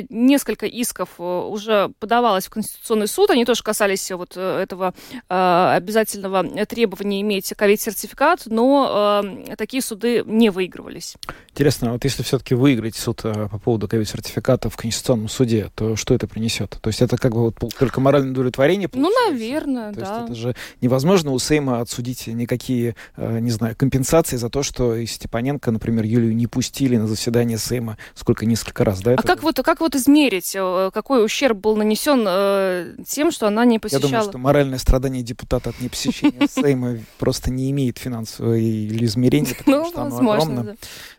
несколько 0.10 0.66
исков 0.66 1.20
уже 1.20 1.92
подавалось 2.00 2.48
в 2.48 2.50
Конституционный 2.50 3.08
суд, 3.08 3.30
они 3.30 3.46
тоже 3.46 3.64
касались 3.64 4.12
вот 4.12 4.38
этого 4.38 4.94
обязательного 5.28 6.66
требования 6.66 7.22
иметь 7.22 7.54
ковид-сертификат, 7.54 8.44
но 8.46 9.24
такие 9.58 9.82
суды 9.82 10.24
не 10.26 10.50
выигрывались. 10.50 11.16
Интересно, 11.50 11.94
вот 11.94 12.04
если 12.04 12.24
все-таки 12.24 12.56
выиграть 12.56 12.96
суд 12.96 13.22
по 13.22 13.60
поводу 13.60 13.88
ковид-сертификата 13.88 14.70
в 14.70 14.78
Конституционном 14.78 15.30
суде, 15.30 15.72
то 15.76 15.96
что 15.96 16.14
это 16.14 16.28
принесет? 16.28 16.78
То 16.82 16.88
есть 16.90 17.02
это 17.02 17.18
как 17.18 17.34
бы 17.34 17.42
вот 17.46 17.56
только 17.78 18.00
моральное 18.00 18.32
удовлетворение? 18.32 18.90
Ну, 18.94 19.12
наверное, 19.28 19.94
то 19.94 20.00
да. 20.00 20.06
Есть 20.06 20.26
это 20.26 20.36
же 20.36 20.56
невозможно 20.82 21.32
у 21.32 21.40
Сейма 21.40 21.82
отсудить 21.82 22.28
никакие, 22.28 22.96
э, 23.16 23.40
не 23.40 23.52
знаю, 23.52 23.76
компенсации 23.76 24.38
за 24.38 24.50
то, 24.50 24.64
что 24.64 25.06
Степаненко, 25.06 25.72
например, 25.72 26.06
Юлию 26.06 26.36
не 26.36 26.48
пустили 26.48 26.98
на 26.98 27.08
заседание 27.08 27.58
Сейма 27.58 27.98
сколько, 28.16 28.46
несколько 28.46 28.84
раз, 28.84 29.02
да? 29.02 29.14
А 29.14 29.22
как 29.22 29.44
вот, 29.44 29.58
как 29.64 29.80
вот 29.80 29.96
измерить, 29.96 30.54
э, 30.56 30.92
какой 30.94 31.24
ущерб 31.24 31.58
был 31.58 31.76
нанесен 31.76 32.24
э, 32.28 32.96
тем, 33.08 33.32
что 33.32 33.48
она 33.48 33.66
не 33.66 33.80
посещала? 33.80 34.04
Я 34.04 34.08
думаю, 34.08 34.30
что 34.30 34.38
моральное 34.38 34.80
страдание 34.80 35.24
депутата 35.24 35.70
от 35.70 35.80
непосещения 35.82 36.48
Сейма 36.50 36.98
просто 37.18 37.52
не 37.52 37.72
имеет 37.72 37.98
финансового 37.98 38.60
измерения, 38.60 39.56
потому 39.56 39.86
что 39.86 40.02
оно 40.02 40.32
огромно. 40.32 40.76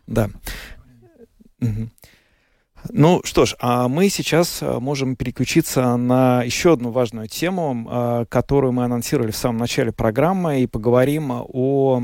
Да. 0.07 0.29
Ну 2.89 3.21
что 3.23 3.45
ж, 3.45 3.55
а 3.59 3.87
мы 3.87 4.09
сейчас 4.09 4.59
а, 4.61 4.79
можем 4.79 5.15
переключиться 5.15 5.95
на 5.95 6.43
еще 6.43 6.73
одну 6.73 6.91
важную 6.91 7.27
тему, 7.27 7.87
а, 7.89 8.25
которую 8.25 8.73
мы 8.73 8.83
анонсировали 8.83 9.31
в 9.31 9.37
самом 9.37 9.57
начале 9.57 9.91
программы, 9.91 10.61
и 10.61 10.67
поговорим 10.67 11.31
о 11.31 12.01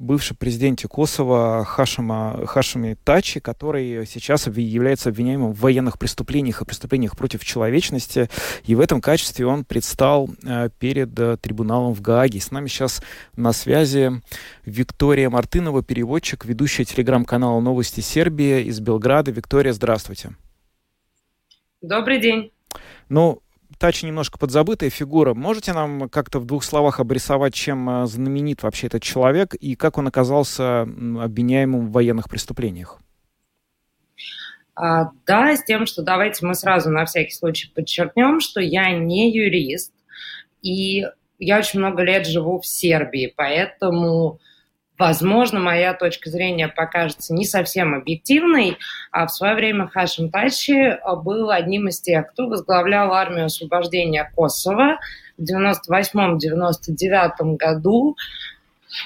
бывшем 0.00 0.36
президенте 0.36 0.88
Косово 0.88 1.64
Хашима, 1.64 2.46
Хашиме 2.46 2.96
Тачи, 3.04 3.38
который 3.38 4.06
сейчас 4.06 4.46
является 4.46 5.10
обвиняемым 5.10 5.52
в 5.52 5.60
военных 5.60 5.98
преступлениях 5.98 6.62
и 6.62 6.64
преступлениях 6.64 7.16
против 7.16 7.44
человечности. 7.44 8.28
И 8.64 8.74
в 8.74 8.80
этом 8.80 9.00
качестве 9.00 9.46
он 9.46 9.64
предстал 9.64 10.30
э, 10.42 10.70
перед 10.78 11.18
э, 11.18 11.36
трибуналом 11.36 11.92
в 11.92 12.00
Гааге. 12.00 12.40
С 12.40 12.50
нами 12.50 12.68
сейчас 12.68 13.02
на 13.36 13.52
связи 13.52 14.10
Виктория 14.64 15.28
Мартынова, 15.28 15.82
переводчик, 15.82 16.46
ведущая 16.46 16.84
телеграм-канала 16.84 17.60
«Новости 17.60 18.00
Сербии» 18.00 18.62
из 18.64 18.80
Белграда. 18.80 19.30
Виктория, 19.30 19.74
здравствуйте. 19.74 20.19
Добрый 21.82 22.20
день. 22.20 22.52
Ну, 23.08 23.42
Тачи 23.78 24.04
немножко 24.04 24.38
подзабытая 24.38 24.90
фигура. 24.90 25.32
Можете 25.32 25.72
нам 25.72 26.10
как-то 26.10 26.38
в 26.38 26.44
двух 26.44 26.64
словах 26.64 27.00
обрисовать, 27.00 27.54
чем 27.54 27.88
э, 27.88 28.06
знаменит 28.06 28.62
вообще 28.62 28.88
этот 28.88 29.02
человек 29.02 29.54
и 29.54 29.74
как 29.74 29.96
он 29.96 30.06
оказался 30.06 30.82
обвиняемым 30.82 31.86
в 31.86 31.92
военных 31.92 32.28
преступлениях? 32.28 32.98
А, 34.74 35.10
да, 35.26 35.56
с 35.56 35.64
тем, 35.64 35.86
что 35.86 36.02
давайте 36.02 36.44
мы 36.44 36.54
сразу 36.54 36.90
на 36.90 37.06
всякий 37.06 37.32
случай 37.32 37.70
подчеркнем, 37.74 38.40
что 38.40 38.60
я 38.60 38.90
не 38.92 39.34
юрист, 39.34 39.94
и 40.60 41.06
я 41.38 41.58
очень 41.58 41.78
много 41.78 42.02
лет 42.02 42.26
живу 42.26 42.60
в 42.60 42.66
Сербии, 42.66 43.32
поэтому 43.34 44.40
Возможно, 45.00 45.58
моя 45.60 45.94
точка 45.94 46.28
зрения 46.28 46.68
покажется 46.68 47.32
не 47.32 47.46
совсем 47.46 47.94
объективной. 47.94 48.76
А 49.10 49.26
в 49.26 49.32
свое 49.32 49.54
время 49.54 49.88
Хашим 49.88 50.30
Тачи 50.30 50.72
э, 50.72 50.98
был 51.16 51.48
одним 51.48 51.88
из 51.88 52.02
тех, 52.02 52.30
кто 52.30 52.48
возглавлял 52.48 53.14
армию 53.14 53.46
освобождения 53.46 54.30
Косово 54.36 54.98
в 55.38 55.42
98-99 55.42 57.56
году. 57.56 58.14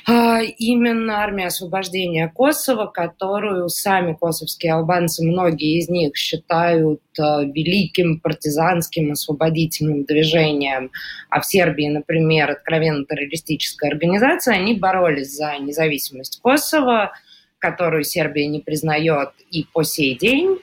А, 0.07 0.41
именно 0.41 1.19
армия 1.19 1.47
освобождения 1.47 2.29
Косово, 2.35 2.87
которую 2.87 3.69
сами 3.69 4.15
косовские 4.15 4.75
албанцы, 4.75 5.25
многие 5.25 5.79
из 5.79 5.89
них 5.89 6.17
считают 6.17 7.03
а, 7.19 7.43
великим 7.43 8.21
партизанским 8.21 9.13
освободительным 9.13 10.05
движением, 10.05 10.91
а 11.31 11.41
в 11.41 11.47
Сербии, 11.47 11.89
например, 11.89 12.51
откровенно 12.51 13.05
террористическая 13.05 13.91
организация, 13.91 14.55
они 14.55 14.75
боролись 14.75 15.35
за 15.35 15.59
независимость 15.59 16.41
Косово, 16.41 17.13
которую 17.59 18.05
Сербия 18.05 18.47
не 18.47 18.61
признает 18.61 19.31
и 19.51 19.67
по 19.73 19.83
сей 19.83 20.17
день. 20.19 20.59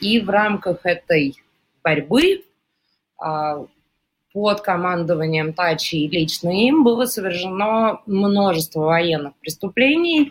И 0.00 0.20
в 0.20 0.28
рамках 0.28 0.84
этой 0.84 1.36
борьбы 1.82 2.44
а, 3.18 3.66
под 4.36 4.60
командованием 4.60 5.54
Тачи 5.54 5.94
и 5.94 6.08
лично 6.08 6.50
им 6.50 6.84
было 6.84 7.06
совершено 7.06 8.02
множество 8.04 8.80
военных 8.80 9.34
преступлений, 9.36 10.30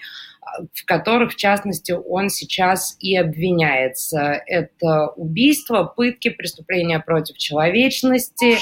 в 0.74 0.86
которых, 0.86 1.34
в 1.34 1.36
частности, 1.38 1.91
он 1.91 2.30
сейчас 2.30 2.97
и 2.99 3.16
обвиняется. 3.16 4.43
Это 4.45 5.08
убийство, 5.16 5.86
пытки, 5.86 6.30
преступления 6.30 6.99
против 6.99 7.38
человечности, 7.38 8.60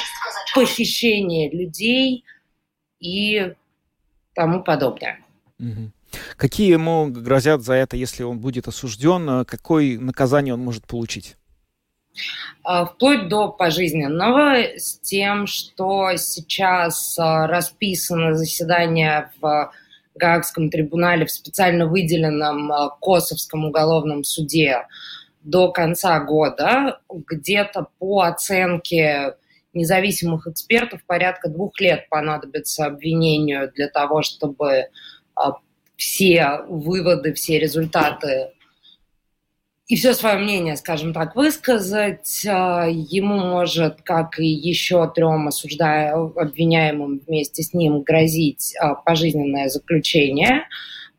похищение 0.55 1.51
людей 1.51 2.23
и 3.01 3.51
тому 4.35 4.63
подобное. 4.63 5.19
Какие 6.37 6.71
ему 6.71 7.07
грозят 7.07 7.63
за 7.63 7.73
это, 7.73 7.97
если 7.97 8.23
он 8.23 8.39
будет 8.39 8.69
осужден? 8.69 9.43
Какое 9.43 9.99
наказание 9.99 10.53
он 10.53 10.61
может 10.61 10.87
получить? 10.87 11.35
А, 12.63 12.85
вплоть 12.85 13.27
до 13.27 13.49
пожизненного, 13.49 14.77
с 14.77 14.99
тем, 14.99 15.47
что 15.47 16.15
сейчас 16.15 17.17
а, 17.19 17.47
расписано 17.47 18.35
заседание 18.35 19.31
в 19.41 19.71
Гаагском 20.15 20.69
трибунале 20.69 21.25
в 21.25 21.31
специально 21.31 21.87
выделенном 21.87 22.71
а, 22.71 22.89
Косовском 23.01 23.65
уголовном 23.65 24.23
суде 24.23 24.87
до 25.43 25.71
конца 25.71 26.19
года, 26.21 26.99
где-то 27.09 27.87
по 27.99 28.21
оценке 28.21 29.35
независимых 29.73 30.47
экспертов 30.47 31.01
порядка 31.05 31.49
двух 31.49 31.81
лет 31.81 32.07
понадобится 32.09 32.85
обвинению 32.85 33.71
для 33.73 33.89
того, 33.89 34.21
чтобы 34.21 34.87
все 35.97 36.59
выводы, 36.67 37.33
все 37.33 37.59
результаты 37.59 38.51
и 39.87 39.97
все 39.97 40.13
свое 40.13 40.37
мнение, 40.37 40.77
скажем 40.77 41.13
так, 41.13 41.35
высказать. 41.35 42.45
А, 42.47 42.87
ему 42.87 43.37
может, 43.37 44.01
как 44.01 44.39
и 44.39 44.47
еще 44.47 45.11
трем 45.13 45.47
осуждая, 45.47 46.13
обвиняемым 46.15 47.21
вместе 47.25 47.63
с 47.63 47.73
ним, 47.73 48.01
грозить 48.01 48.75
а, 48.79 48.95
пожизненное 48.95 49.67
заключение. 49.67 50.67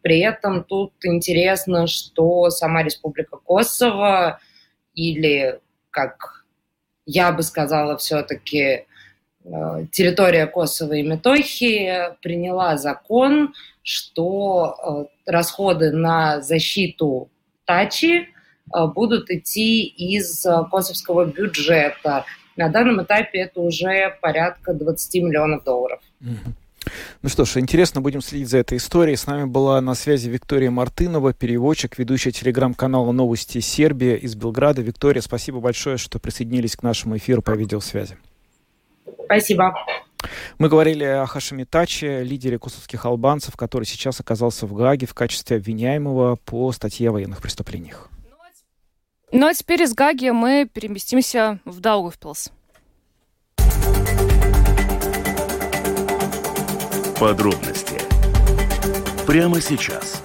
При 0.01 0.21
этом 0.21 0.65
тут 0.65 0.93
интересно, 1.05 1.87
что 1.87 2.49
сама 2.51 2.83
Республика 2.83 3.37
Косово 3.37 4.41
или, 4.95 5.61
как 5.91 6.47
я 7.07 7.33
бы 7.33 7.43
сказала, 7.43 7.99
все-таки 7.99 8.87
а, 9.45 9.85
территория 9.93 10.47
Косово 10.47 10.95
и 10.95 11.03
Метохии 11.03 12.17
приняла 12.23 12.79
закон, 12.79 13.53
что 13.83 15.11
расходы 15.27 15.93
на 15.93 16.41
защиту 16.41 17.29
Тачи 17.67 18.34
будут 18.73 19.31
идти 19.31 19.85
из 19.85 20.45
э, 20.47 20.65
косовского 20.71 21.27
бюджета. 21.27 22.25
На 22.57 22.69
данном 22.69 23.03
этапе 23.03 23.41
это 23.41 23.61
уже 23.61 24.17
порядка 24.21 24.73
20 24.75 25.15
миллионов 25.23 25.65
долларов. 25.65 26.01
Ну 27.23 27.29
что 27.29 27.45
ж, 27.45 27.57
интересно, 27.57 28.01
будем 28.01 28.21
следить 28.21 28.49
за 28.49 28.59
этой 28.59 28.79
историей. 28.79 29.17
С 29.17 29.27
нами 29.27 29.45
была 29.45 29.81
на 29.81 29.95
связи 29.95 30.29
Виктория 30.29 30.71
Мартынова, 30.71 31.33
переводчик, 31.33 31.99
ведущая 31.99 32.31
телеграм-канала 32.31 33.11
«Новости 33.13 33.61
Сербия» 33.61 34.17
из 34.17 34.35
Белграда. 34.35 34.83
Виктория, 34.83 35.23
спасибо 35.23 35.61
большое, 35.61 35.97
что 35.97 36.19
присоединились 36.19 36.77
к 36.77 36.83
нашему 36.83 37.17
эфиру 37.17 37.43
по 37.43 37.53
видеосвязи. 37.53 38.19
Спасибо. 39.25 39.75
Мы 40.59 40.69
говорили 40.69 41.05
о 41.05 41.27
Хашиме 41.27 41.65
Таче, 41.65 42.23
лидере 42.23 42.59
косовских 42.59 43.05
албанцев, 43.05 43.57
который 43.57 43.85
сейчас 43.85 44.21
оказался 44.21 44.67
в 44.67 44.75
Гааге 44.75 45.07
в 45.07 45.15
качестве 45.15 45.57
обвиняемого 45.57 46.37
по 46.37 46.71
статье 46.73 47.09
о 47.09 47.13
военных 47.13 47.43
преступлениях. 47.43 48.11
Ну 49.37 49.49
а 49.49 49.53
теперь 49.53 49.83
из 49.83 49.95
Гаги 49.95 50.29
мы 50.29 50.71
переместимся 50.73 51.59
в 51.65 51.81
Даугавпилс. 51.81 52.53
Подробности 57.19 58.01
прямо 59.27 59.61
сейчас. 59.61 60.23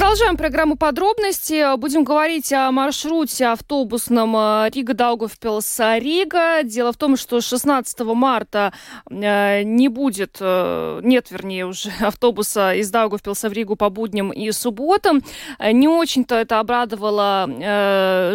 Продолжаем 0.00 0.38
программу 0.38 0.76
подробности. 0.76 1.76
Будем 1.76 2.04
говорить 2.04 2.50
о 2.54 2.72
маршруте 2.72 3.48
автобусном 3.48 4.34
э, 4.34 4.70
Рига 4.74 4.94
Даугавпилс 4.94 5.78
Рига. 5.98 6.62
Дело 6.62 6.94
в 6.94 6.96
том, 6.96 7.18
что 7.18 7.42
16 7.42 8.00
марта 8.00 8.72
э, 9.10 9.62
не 9.62 9.88
будет, 9.88 10.38
э, 10.40 11.00
нет, 11.02 11.30
вернее, 11.30 11.66
уже 11.66 11.90
автобуса 12.00 12.72
из 12.72 12.90
Даугавпилса 12.90 13.50
в 13.50 13.52
Ригу 13.52 13.76
по 13.76 13.90
будням 13.90 14.30
и 14.32 14.50
субботам. 14.52 15.22
Не 15.60 15.86
очень-то 15.86 16.34
это 16.36 16.60
обрадовало 16.60 17.46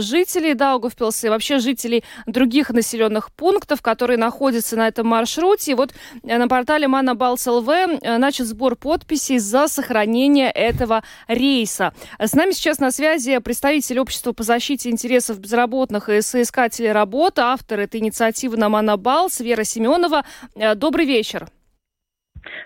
жителей 0.02 0.54
Даугавпилса 0.54 1.28
и 1.28 1.30
вообще 1.32 1.58
жителей 1.58 2.04
других 2.28 2.70
населенных 2.70 3.32
пунктов, 3.32 3.82
которые 3.82 4.18
находятся 4.20 4.76
на 4.76 4.88
этом 4.88 5.08
маршруте. 5.08 5.72
И 5.72 5.74
вот 5.76 5.96
на 6.22 6.48
портале 6.48 6.88
Манабалс 6.88 7.48
ЛВ 7.48 7.68
начат 8.04 8.46
сбор 8.46 8.76
подписей 8.76 9.40
за 9.40 9.68
сохранение 9.68 10.52
этого 10.52 11.04
рейса 11.28 11.55
рейса. 11.56 11.94
С 12.20 12.34
нами 12.34 12.52
сейчас 12.52 12.80
на 12.80 12.92
связи 12.92 13.38
представитель 13.40 14.00
Общества 14.00 14.34
по 14.34 14.44
защите 14.44 14.90
интересов 14.90 15.40
безработных 15.40 16.10
и 16.10 16.22
соискателей 16.22 16.92
работы, 16.92 17.42
автор 17.42 17.80
этой 17.80 18.02
инициативы 18.02 18.58
Намана 18.58 18.98
Балс, 18.98 19.40
Вера 19.40 19.64
Семенова. 19.64 20.26
Э, 20.56 20.76
добрый 20.76 21.06
вечер. 21.06 21.48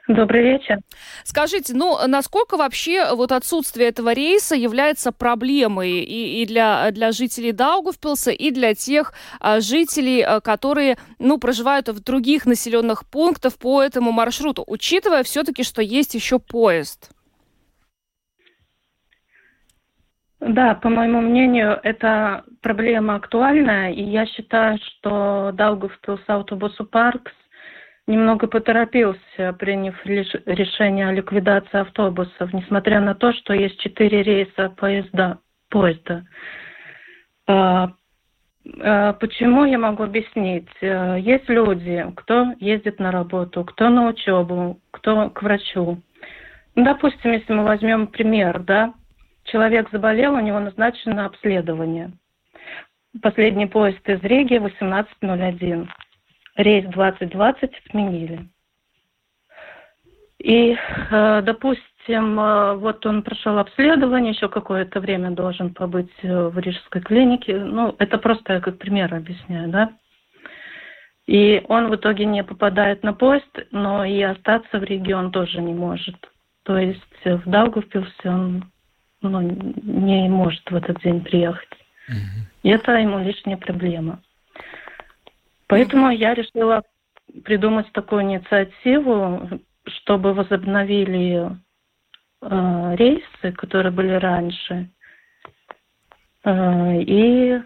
Добрый 0.08 0.42
вечер. 0.44 0.80
Скажите, 1.24 1.74
ну, 1.74 1.98
насколько 2.08 2.58
вообще 2.58 3.14
вот 3.14 3.32
отсутствие 3.32 3.90
этого 3.90 4.12
рейса 4.12 4.56
является 4.56 5.12
проблемой 5.12 6.00
и, 6.00 6.42
и 6.42 6.46
для, 6.46 6.90
для 6.92 7.12
жителей 7.12 7.54
Даугавпилса, 7.54 8.32
и 8.32 8.52
для 8.52 8.74
тех 8.74 9.14
а, 9.40 9.62
жителей, 9.62 10.22
а, 10.22 10.42
которые, 10.42 10.98
ну, 11.20 11.38
проживают 11.38 11.88
в 11.90 12.04
других 12.04 12.46
населенных 12.46 13.06
пунктах 13.06 13.54
по 13.56 13.82
этому 13.82 14.12
маршруту, 14.12 14.64
учитывая 14.68 15.24
все-таки, 15.24 15.64
что 15.64 15.82
есть 15.82 16.16
еще 16.16 16.40
поезд? 16.40 17.12
Да, 20.40 20.76
по 20.76 20.90
моему 20.90 21.20
мнению, 21.20 21.80
эта 21.84 22.44
проблема 22.62 23.16
актуальная, 23.16 23.92
и 23.92 24.02
я 24.02 24.26
считаю, 24.26 24.78
что 24.78 25.52
Даугавпилс 25.54 26.22
Автобусу 26.28 26.86
Паркс 26.86 27.34
немного 28.08 28.48
поторопился, 28.48 29.54
приняв 29.60 29.96
решение 30.06 31.10
о 31.10 31.12
ликвидации 31.12 31.80
автобусов, 31.82 32.54
несмотря 32.54 33.02
на 33.02 33.16
то, 33.16 33.34
что 33.34 33.54
есть 33.54 33.80
четыре 33.80 34.24
рейса 34.24 34.70
поезда. 34.70 35.40
поезда. 35.70 36.24
А, 37.48 37.92
а, 38.82 39.14
почему 39.14 39.66
я 39.66 39.78
могу 39.78 40.04
объяснить? 40.04 40.70
А, 40.82 41.16
есть 41.18 41.50
люди, 41.50 42.06
кто 42.16 42.54
ездит 42.60 43.00
на 43.00 43.12
работу, 43.12 43.66
кто 43.66 43.90
на 43.90 44.08
учебу, 44.08 44.80
кто 44.92 45.30
к 45.30 45.44
врачу. 45.44 46.02
Ну, 46.76 46.86
допустим, 46.86 47.34
если 47.34 47.52
мы 47.52 47.64
возьмем 47.64 48.08
пример, 48.08 48.60
да, 48.62 48.94
человек 49.52 49.90
заболел, 49.92 50.34
у 50.34 50.40
него 50.40 50.60
назначено 50.60 51.26
обследование. 51.26 52.12
Последний 53.22 53.66
поезд 53.66 54.08
из 54.08 54.22
Риги 54.22 54.56
18.01. 54.56 55.88
Рейс 56.56 56.86
2020 56.86 57.72
отменили. 57.86 58.48
И, 60.40 60.78
э, 61.12 61.42
допустим, 61.42 62.40
э, 62.40 62.76
вот 62.76 63.06
он 63.06 63.24
прошел 63.24 63.58
обследование, 63.58 64.32
еще 64.32 64.48
какое-то 64.48 65.00
время 65.00 65.32
должен 65.32 65.74
побыть 65.74 66.12
э, 66.22 66.48
в 66.48 66.58
рижской 66.60 67.02
клинике. 67.02 67.58
Ну, 67.58 67.96
это 68.00 68.18
просто 68.18 68.54
я 68.54 68.62
как 68.62 68.78
пример 68.78 69.14
объясняю, 69.14 69.70
да. 69.70 69.92
И 71.28 71.64
он 71.68 71.90
в 71.90 71.96
итоге 71.96 72.26
не 72.26 72.44
попадает 72.44 73.04
на 73.04 73.14
поезд, 73.14 73.60
но 73.72 74.06
и 74.06 74.22
остаться 74.22 74.80
в 74.80 74.84
Риге 74.84 75.16
он 75.16 75.32
тоже 75.32 75.62
не 75.62 75.74
может. 75.74 76.16
То 76.64 76.78
есть 76.78 77.26
в 77.26 77.50
Даугавпилсе 77.50 78.30
он 78.30 78.64
ну, 79.22 79.42
не 79.42 80.30
может 80.30 80.70
в 80.70 80.76
этот 80.76 81.02
день 81.02 81.22
приехать. 81.22 81.70
И 82.64 82.70
это 82.70 82.94
ему 82.94 83.20
лишняя 83.20 83.58
проблема. 83.58 84.22
Поэтому 85.68 86.10
mm-hmm. 86.10 86.16
я 86.16 86.34
решила 86.34 86.84
придумать 87.44 87.92
такую 87.92 88.24
инициативу, 88.24 89.62
чтобы 89.86 90.34
возобновили 90.34 91.52
э, 92.42 92.96
рейсы, 92.96 93.52
которые 93.56 93.92
были 93.92 94.14
раньше, 94.14 94.90
э, 96.44 97.02
и, 97.04 97.62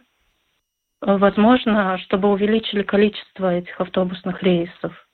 возможно, 0.99 1.97
чтобы 1.99 2.30
увеличили 2.30 2.84
количество 2.84 3.56
этих 3.56 3.80
автобусных 3.80 4.43
рейсов. 4.43 5.08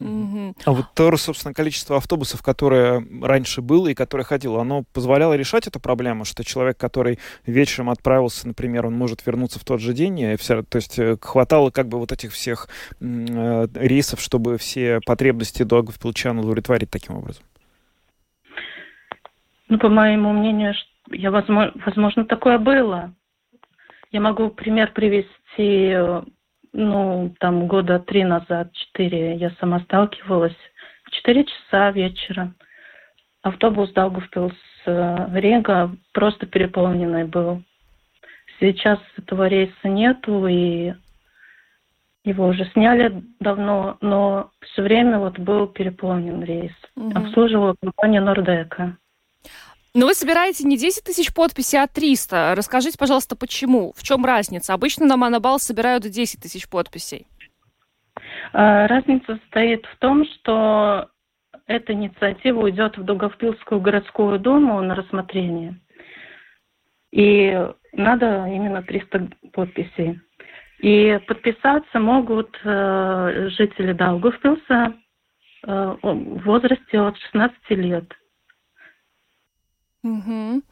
Угу. 0.00 0.54
А 0.64 0.72
вот 0.72 0.86
то, 0.94 1.16
собственно, 1.16 1.52
количество 1.52 1.96
автобусов, 1.96 2.40
которое 2.40 3.04
раньше 3.20 3.62
было 3.62 3.88
и 3.88 3.94
которое 3.94 4.22
ходило, 4.22 4.60
оно 4.60 4.84
позволяло 4.92 5.34
решать 5.34 5.66
эту 5.66 5.80
проблему, 5.80 6.24
что 6.24 6.44
человек, 6.44 6.76
который 6.76 7.18
вечером 7.46 7.90
отправился, 7.90 8.46
например, 8.46 8.86
он 8.86 8.94
может 8.94 9.26
вернуться 9.26 9.58
в 9.58 9.64
тот 9.64 9.80
же 9.80 9.92
день, 9.92 10.20
и 10.20 10.36
все, 10.36 10.62
то 10.62 10.76
есть 10.76 10.98
э, 11.00 11.16
хватало 11.20 11.70
как 11.70 11.88
бы 11.88 11.98
вот 11.98 12.12
этих 12.12 12.32
всех 12.32 12.68
э, 13.00 13.66
рейсов, 13.74 14.20
чтобы 14.20 14.56
все 14.56 15.00
потребности 15.04 15.64
догов 15.64 15.98
пилчан 15.98 16.38
удовлетворить 16.38 16.90
таким 16.90 17.16
образом? 17.16 17.42
Ну, 19.68 19.78
по 19.78 19.88
моему 19.88 20.32
мнению, 20.32 20.74
я, 21.10 21.32
возможно, 21.32 21.72
возможно, 21.84 22.24
такое 22.24 22.58
было. 22.58 23.12
Я 24.12 24.20
могу 24.20 24.48
пример 24.48 24.92
привести 24.92 25.94
ну, 26.72 27.34
там 27.40 27.66
года 27.66 27.98
три 27.98 28.24
назад, 28.24 28.72
четыре, 28.72 29.36
я 29.36 29.50
сама 29.60 29.80
сталкивалась. 29.80 30.56
В 31.04 31.10
четыре 31.10 31.44
часа 31.44 31.90
вечера 31.90 32.54
автобус 33.42 33.92
Даугавпилс 33.92 34.54
Рига 34.86 35.90
просто 36.12 36.46
переполненный 36.46 37.24
был. 37.24 37.62
Сейчас 38.60 38.98
этого 39.16 39.46
рейса 39.46 39.88
нету, 39.88 40.46
и 40.46 40.94
его 42.24 42.48
уже 42.48 42.64
сняли 42.72 43.22
давно, 43.40 43.96
но 44.00 44.50
все 44.60 44.82
время 44.82 45.18
вот 45.18 45.38
был 45.38 45.66
переполнен 45.68 46.42
рейс. 46.42 46.72
Угу. 46.96 47.12
Обслуживала 47.16 47.74
компания 47.80 48.20
Нордека. 48.20 48.96
Но 49.98 50.06
вы 50.06 50.14
собираете 50.14 50.62
не 50.62 50.76
10 50.78 51.02
тысяч 51.02 51.34
подписей, 51.34 51.82
а 51.82 51.88
300. 51.88 52.54
Расскажите, 52.54 52.96
пожалуйста, 52.96 53.34
почему? 53.34 53.92
В 53.96 54.04
чем 54.04 54.24
разница? 54.24 54.72
Обычно 54.72 55.06
на 55.06 55.16
Монобал 55.16 55.58
собирают 55.58 56.04
10 56.04 56.40
тысяч 56.40 56.68
подписей. 56.68 57.26
А, 58.52 58.86
разница 58.86 59.40
состоит 59.42 59.84
в 59.86 59.96
том, 59.98 60.24
что 60.24 61.08
эта 61.66 61.94
инициатива 61.94 62.60
уйдет 62.60 62.96
в 62.96 63.02
Дуговпилскую 63.02 63.80
городскую 63.80 64.38
думу 64.38 64.80
на 64.82 64.94
рассмотрение. 64.94 65.80
И 67.10 67.60
надо 67.92 68.46
именно 68.46 68.84
300 68.84 69.30
подписей. 69.52 70.20
И 70.78 71.18
подписаться 71.26 71.98
могут 71.98 72.56
э, 72.62 73.48
жители 73.50 73.92
Даугавпилса 73.94 74.94
э, 75.66 75.96
в 76.02 76.44
возрасте 76.44 77.00
от 77.00 77.18
16 77.18 77.58
лет. 77.70 78.14
Угу. 80.04 80.62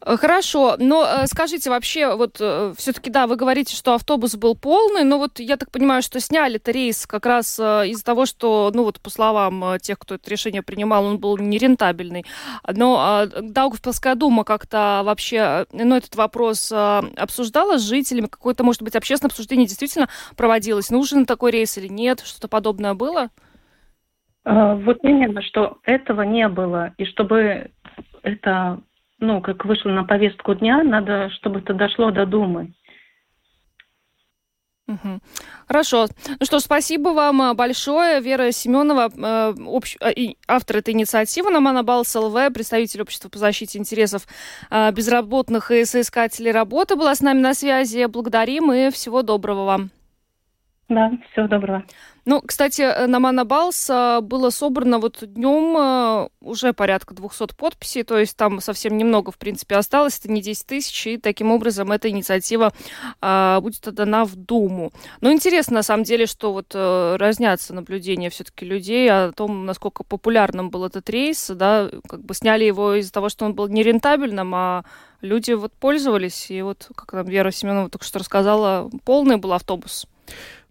Хорошо, 0.00 0.74
но 0.78 1.06
э, 1.06 1.26
скажите 1.26 1.70
вообще, 1.70 2.16
вот 2.16 2.38
э, 2.40 2.74
все-таки, 2.76 3.10
да, 3.10 3.28
вы 3.28 3.36
говорите, 3.36 3.76
что 3.76 3.94
автобус 3.94 4.34
был 4.34 4.56
полный, 4.56 5.04
но 5.04 5.18
вот 5.18 5.38
я 5.38 5.56
так 5.56 5.70
понимаю, 5.70 6.02
что 6.02 6.18
сняли-то 6.18 6.72
рейс 6.72 7.06
как 7.06 7.26
раз 7.26 7.60
э, 7.60 7.88
из-за 7.88 8.04
того, 8.04 8.26
что, 8.26 8.72
ну 8.74 8.82
вот 8.82 9.00
по 9.00 9.08
словам 9.08 9.78
тех, 9.80 10.00
кто 10.00 10.16
это 10.16 10.28
решение 10.28 10.62
принимал, 10.62 11.04
он 11.04 11.18
был 11.18 11.38
нерентабельный. 11.38 12.26
Но 12.68 13.26
Даугавпилская 13.40 14.16
дума 14.16 14.42
как-то 14.42 15.02
вообще, 15.04 15.66
ну 15.70 15.94
этот 15.94 16.16
вопрос 16.16 16.72
обсуждала 16.72 17.78
с 17.78 17.82
жителями, 17.82 18.26
какое-то, 18.26 18.64
может 18.64 18.82
быть, 18.82 18.96
общественное 18.96 19.30
обсуждение 19.30 19.66
действительно 19.68 20.08
проводилось, 20.36 20.90
нужен 20.90 21.24
такой 21.24 21.52
рейс 21.52 21.78
или 21.78 21.86
нет, 21.86 22.20
что-то 22.20 22.48
подобное 22.48 22.94
было? 22.94 23.30
Вот 24.44 24.98
именно, 25.02 25.42
что 25.42 25.78
этого 25.82 26.22
не 26.22 26.48
было. 26.48 26.94
И 26.98 27.04
чтобы 27.04 27.72
это, 28.26 28.80
ну, 29.18 29.40
как 29.40 29.64
вышло 29.64 29.90
на 29.90 30.04
повестку 30.04 30.54
дня, 30.54 30.82
надо, 30.82 31.30
чтобы 31.30 31.60
это 31.60 31.74
дошло 31.74 32.10
до 32.10 32.26
Думы. 32.26 32.74
Угу. 34.88 35.18
Хорошо. 35.66 36.06
Ну 36.38 36.46
что 36.46 36.60
спасибо 36.60 37.08
вам 37.08 37.42
э, 37.42 37.54
большое. 37.54 38.20
Вера 38.20 38.52
Семенова, 38.52 39.10
э, 39.12 39.54
общ... 39.66 39.96
Э, 40.00 40.12
автор 40.46 40.76
этой 40.76 40.94
инициативы 40.94 41.50
на 41.50 41.58
Монобалс 41.58 42.14
ЛВ, 42.14 42.52
представитель 42.54 43.02
общества 43.02 43.28
по 43.28 43.38
защите 43.38 43.78
интересов 43.78 44.28
э, 44.70 44.92
безработных 44.92 45.72
и 45.72 45.84
соискателей 45.84 46.52
работы, 46.52 46.94
была 46.94 47.16
с 47.16 47.20
нами 47.20 47.40
на 47.40 47.54
связи. 47.54 48.06
Благодарим 48.06 48.72
и 48.72 48.90
всего 48.90 49.22
доброго 49.22 49.64
вам. 49.64 49.90
Да, 50.88 51.10
всего 51.32 51.48
доброго. 51.48 51.84
Ну, 52.26 52.40
кстати, 52.40 52.82
э, 52.82 53.06
на 53.06 53.18
Манабалс 53.18 53.90
э, 53.90 54.20
было 54.20 54.50
собрано 54.50 55.00
вот 55.00 55.18
днем 55.20 55.76
э, 55.76 56.28
уже 56.40 56.72
порядка 56.72 57.12
200 57.12 57.54
подписей, 57.56 58.04
то 58.04 58.16
есть 58.16 58.36
там 58.36 58.60
совсем 58.60 58.96
немного, 58.96 59.32
в 59.32 59.38
принципе, 59.38 59.76
осталось, 59.76 60.18
это 60.18 60.30
не 60.30 60.40
10 60.42 60.66
тысяч, 60.66 61.06
и 61.08 61.18
таким 61.18 61.50
образом 61.50 61.90
эта 61.90 62.08
инициатива 62.08 62.72
а, 63.20 63.60
будет 63.60 63.86
отдана 63.86 64.24
в 64.24 64.36
Думу. 64.36 64.92
Но 65.20 65.32
интересно, 65.32 65.74
на 65.74 65.82
самом 65.82 66.04
деле, 66.04 66.26
что 66.26 66.52
вот 66.52 66.74
разнятся 66.74 67.74
наблюдения 67.74 68.30
все-таки 68.30 68.64
людей 68.64 69.10
о 69.10 69.32
том, 69.32 69.64
насколько 69.66 70.04
популярным 70.04 70.70
был 70.70 70.84
этот 70.84 71.08
рейс, 71.10 71.50
да, 71.54 71.90
как 72.08 72.24
бы 72.24 72.34
сняли 72.34 72.64
его 72.64 72.94
из-за 72.94 73.12
того, 73.12 73.28
что 73.28 73.44
он 73.44 73.54
был 73.54 73.68
нерентабельным, 73.68 74.54
а 74.54 74.84
люди 75.20 75.52
вот 75.52 75.72
пользовались, 75.72 76.50
и 76.50 76.62
вот, 76.62 76.88
как 76.94 77.12
нам 77.12 77.26
Вера 77.26 77.50
Семенова 77.50 77.88
только 77.88 78.04
что 78.04 78.18
рассказала, 78.18 78.90
полный 79.04 79.36
был 79.36 79.52
автобус. 79.52 80.06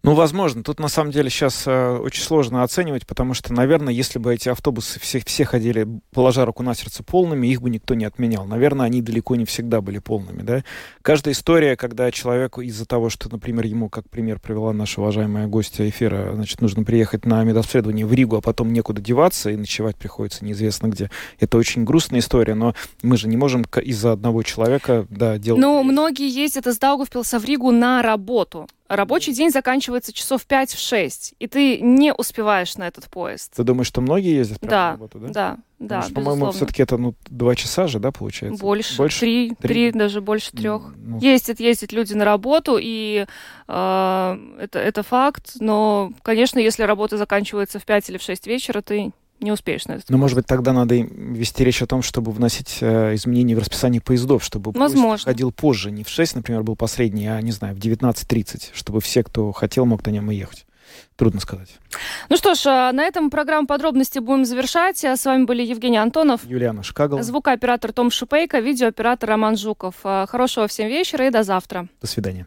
Ну, 0.02 0.14
возможно. 0.14 0.62
Тут 0.62 0.78
на 0.78 0.86
самом 0.86 1.10
деле 1.10 1.30
сейчас 1.30 1.64
э, 1.66 1.96
очень 1.96 2.22
сложно 2.22 2.62
оценивать, 2.62 3.06
потому 3.06 3.34
что, 3.34 3.52
наверное, 3.52 3.92
если 3.92 4.20
бы 4.20 4.32
эти 4.32 4.48
автобусы 4.48 5.00
все, 5.00 5.20
все 5.24 5.44
ходили, 5.44 5.86
положа 6.12 6.44
руку 6.44 6.62
на 6.62 6.74
сердце, 6.74 7.02
полными, 7.02 7.48
их 7.48 7.60
бы 7.60 7.70
никто 7.70 7.94
не 7.94 8.04
отменял. 8.04 8.46
Наверное, 8.46 8.86
они 8.86 9.02
далеко 9.02 9.34
не 9.34 9.44
всегда 9.44 9.80
были 9.80 9.98
полными. 9.98 10.42
Да? 10.42 10.62
Каждая 11.02 11.34
история, 11.34 11.76
когда 11.76 12.10
человеку 12.12 12.60
из-за 12.60 12.86
того, 12.86 13.10
что, 13.10 13.28
например, 13.28 13.66
ему, 13.66 13.88
как 13.88 14.08
пример 14.08 14.38
привела 14.38 14.72
наша 14.72 15.00
уважаемая 15.00 15.48
гостья 15.48 15.88
эфира, 15.88 16.32
значит, 16.34 16.60
нужно 16.60 16.84
приехать 16.84 17.24
на 17.24 17.42
медобследование 17.42 18.06
в 18.06 18.12
Ригу, 18.12 18.36
а 18.36 18.40
потом 18.40 18.72
некуда 18.72 19.02
деваться, 19.02 19.50
и 19.50 19.56
ночевать 19.56 19.96
приходится 19.96 20.44
неизвестно 20.44 20.86
где. 20.86 21.10
Это 21.40 21.58
очень 21.58 21.84
грустная 21.84 22.20
история, 22.20 22.54
но 22.54 22.74
мы 23.02 23.16
же 23.16 23.26
не 23.26 23.36
можем 23.36 23.64
из-за 23.82 24.12
одного 24.12 24.44
человека 24.44 25.06
да, 25.10 25.36
делать... 25.38 25.60
Ну, 25.60 25.82
многие 25.82 26.30
ездят 26.30 26.68
из 26.68 26.78
Даугавпилса 26.78 27.40
в 27.40 27.44
Ригу 27.44 27.72
на 27.72 28.02
работу. 28.02 28.68
Рабочий 28.88 29.32
день 29.32 29.50
заканчивается 29.50 30.12
часов 30.12 30.46
5-6, 30.48 31.34
и 31.38 31.46
ты 31.48 31.80
не 31.80 32.12
успеваешь 32.12 32.76
на 32.76 32.86
этот 32.86 33.06
поезд. 33.06 33.52
Ты 33.54 33.64
думаешь, 33.64 33.88
что 33.88 34.00
многие 34.00 34.36
ездят 34.36 34.58
да, 34.60 34.68
на 34.68 34.90
работу, 34.92 35.18
да? 35.18 35.28
Да, 35.28 35.58
да, 35.78 36.02
что, 36.02 36.14
По-моему, 36.14 36.52
все-таки 36.52 36.82
это 36.82 36.96
ну, 36.96 37.14
два 37.28 37.54
часа 37.54 37.88
же, 37.88 37.98
да, 37.98 38.12
получается? 38.12 38.62
Больше, 38.62 38.96
больше? 38.96 39.20
Три, 39.20 39.52
три, 39.60 39.92
даже 39.92 40.20
больше 40.20 40.52
трех. 40.52 40.94
Ну. 40.96 41.18
Ездят, 41.20 41.58
ездят 41.58 41.92
люди 41.92 42.14
на 42.14 42.24
работу, 42.24 42.78
и 42.80 43.26
э, 43.68 44.38
это, 44.58 44.78
это 44.78 45.02
факт, 45.02 45.56
но, 45.60 46.12
конечно, 46.22 46.58
если 46.58 46.84
работа 46.84 47.18
заканчивается 47.18 47.78
в 47.78 47.84
5 47.84 48.10
или 48.10 48.18
в 48.18 48.22
6 48.22 48.46
вечера, 48.46 48.82
ты 48.82 49.12
не 49.40 49.52
успеешь 49.52 49.86
на 49.86 49.92
это. 49.92 50.04
Ну, 50.08 50.18
может 50.18 50.36
быть, 50.36 50.46
тогда 50.46 50.72
надо 50.72 50.94
вести 50.94 51.64
речь 51.64 51.82
о 51.82 51.86
том, 51.86 52.02
чтобы 52.02 52.32
вносить 52.32 52.78
э, 52.80 53.14
изменения 53.14 53.54
в 53.54 53.58
расписание 53.58 54.00
поездов, 54.00 54.42
чтобы 54.44 54.72
Возможно. 54.72 55.08
поезд 55.08 55.24
ходил 55.24 55.52
позже, 55.52 55.90
не 55.90 56.04
в 56.04 56.08
6, 56.08 56.36
например, 56.36 56.62
был 56.62 56.76
последний, 56.76 57.26
а, 57.26 57.40
не 57.40 57.52
знаю, 57.52 57.74
в 57.74 57.78
19.30, 57.78 58.70
чтобы 58.72 59.00
все, 59.00 59.22
кто 59.22 59.52
хотел, 59.52 59.86
мог 59.86 60.04
на 60.06 60.10
нем 60.10 60.30
и 60.30 60.34
ехать. 60.34 60.66
Трудно 61.16 61.40
сказать. 61.40 61.68
Ну 62.28 62.36
что 62.36 62.54
ж, 62.54 62.66
а, 62.66 62.92
на 62.92 63.04
этом 63.04 63.30
программу 63.30 63.66
подробности 63.66 64.18
будем 64.18 64.44
завершать. 64.44 65.04
А 65.04 65.16
с 65.16 65.24
вами 65.24 65.44
были 65.44 65.62
Евгений 65.62 65.98
Антонов, 65.98 66.44
Юлиана 66.44 66.82
Шкагл, 66.82 67.22
звукооператор 67.22 67.92
Том 67.92 68.10
Шупейко, 68.10 68.60
видеооператор 68.60 69.30
Роман 69.30 69.56
Жуков. 69.56 69.94
А, 70.04 70.26
хорошего 70.26 70.66
всем 70.68 70.88
вечера 70.88 71.26
и 71.26 71.30
до 71.30 71.42
завтра. 71.42 71.88
До 72.00 72.06
свидания. 72.06 72.46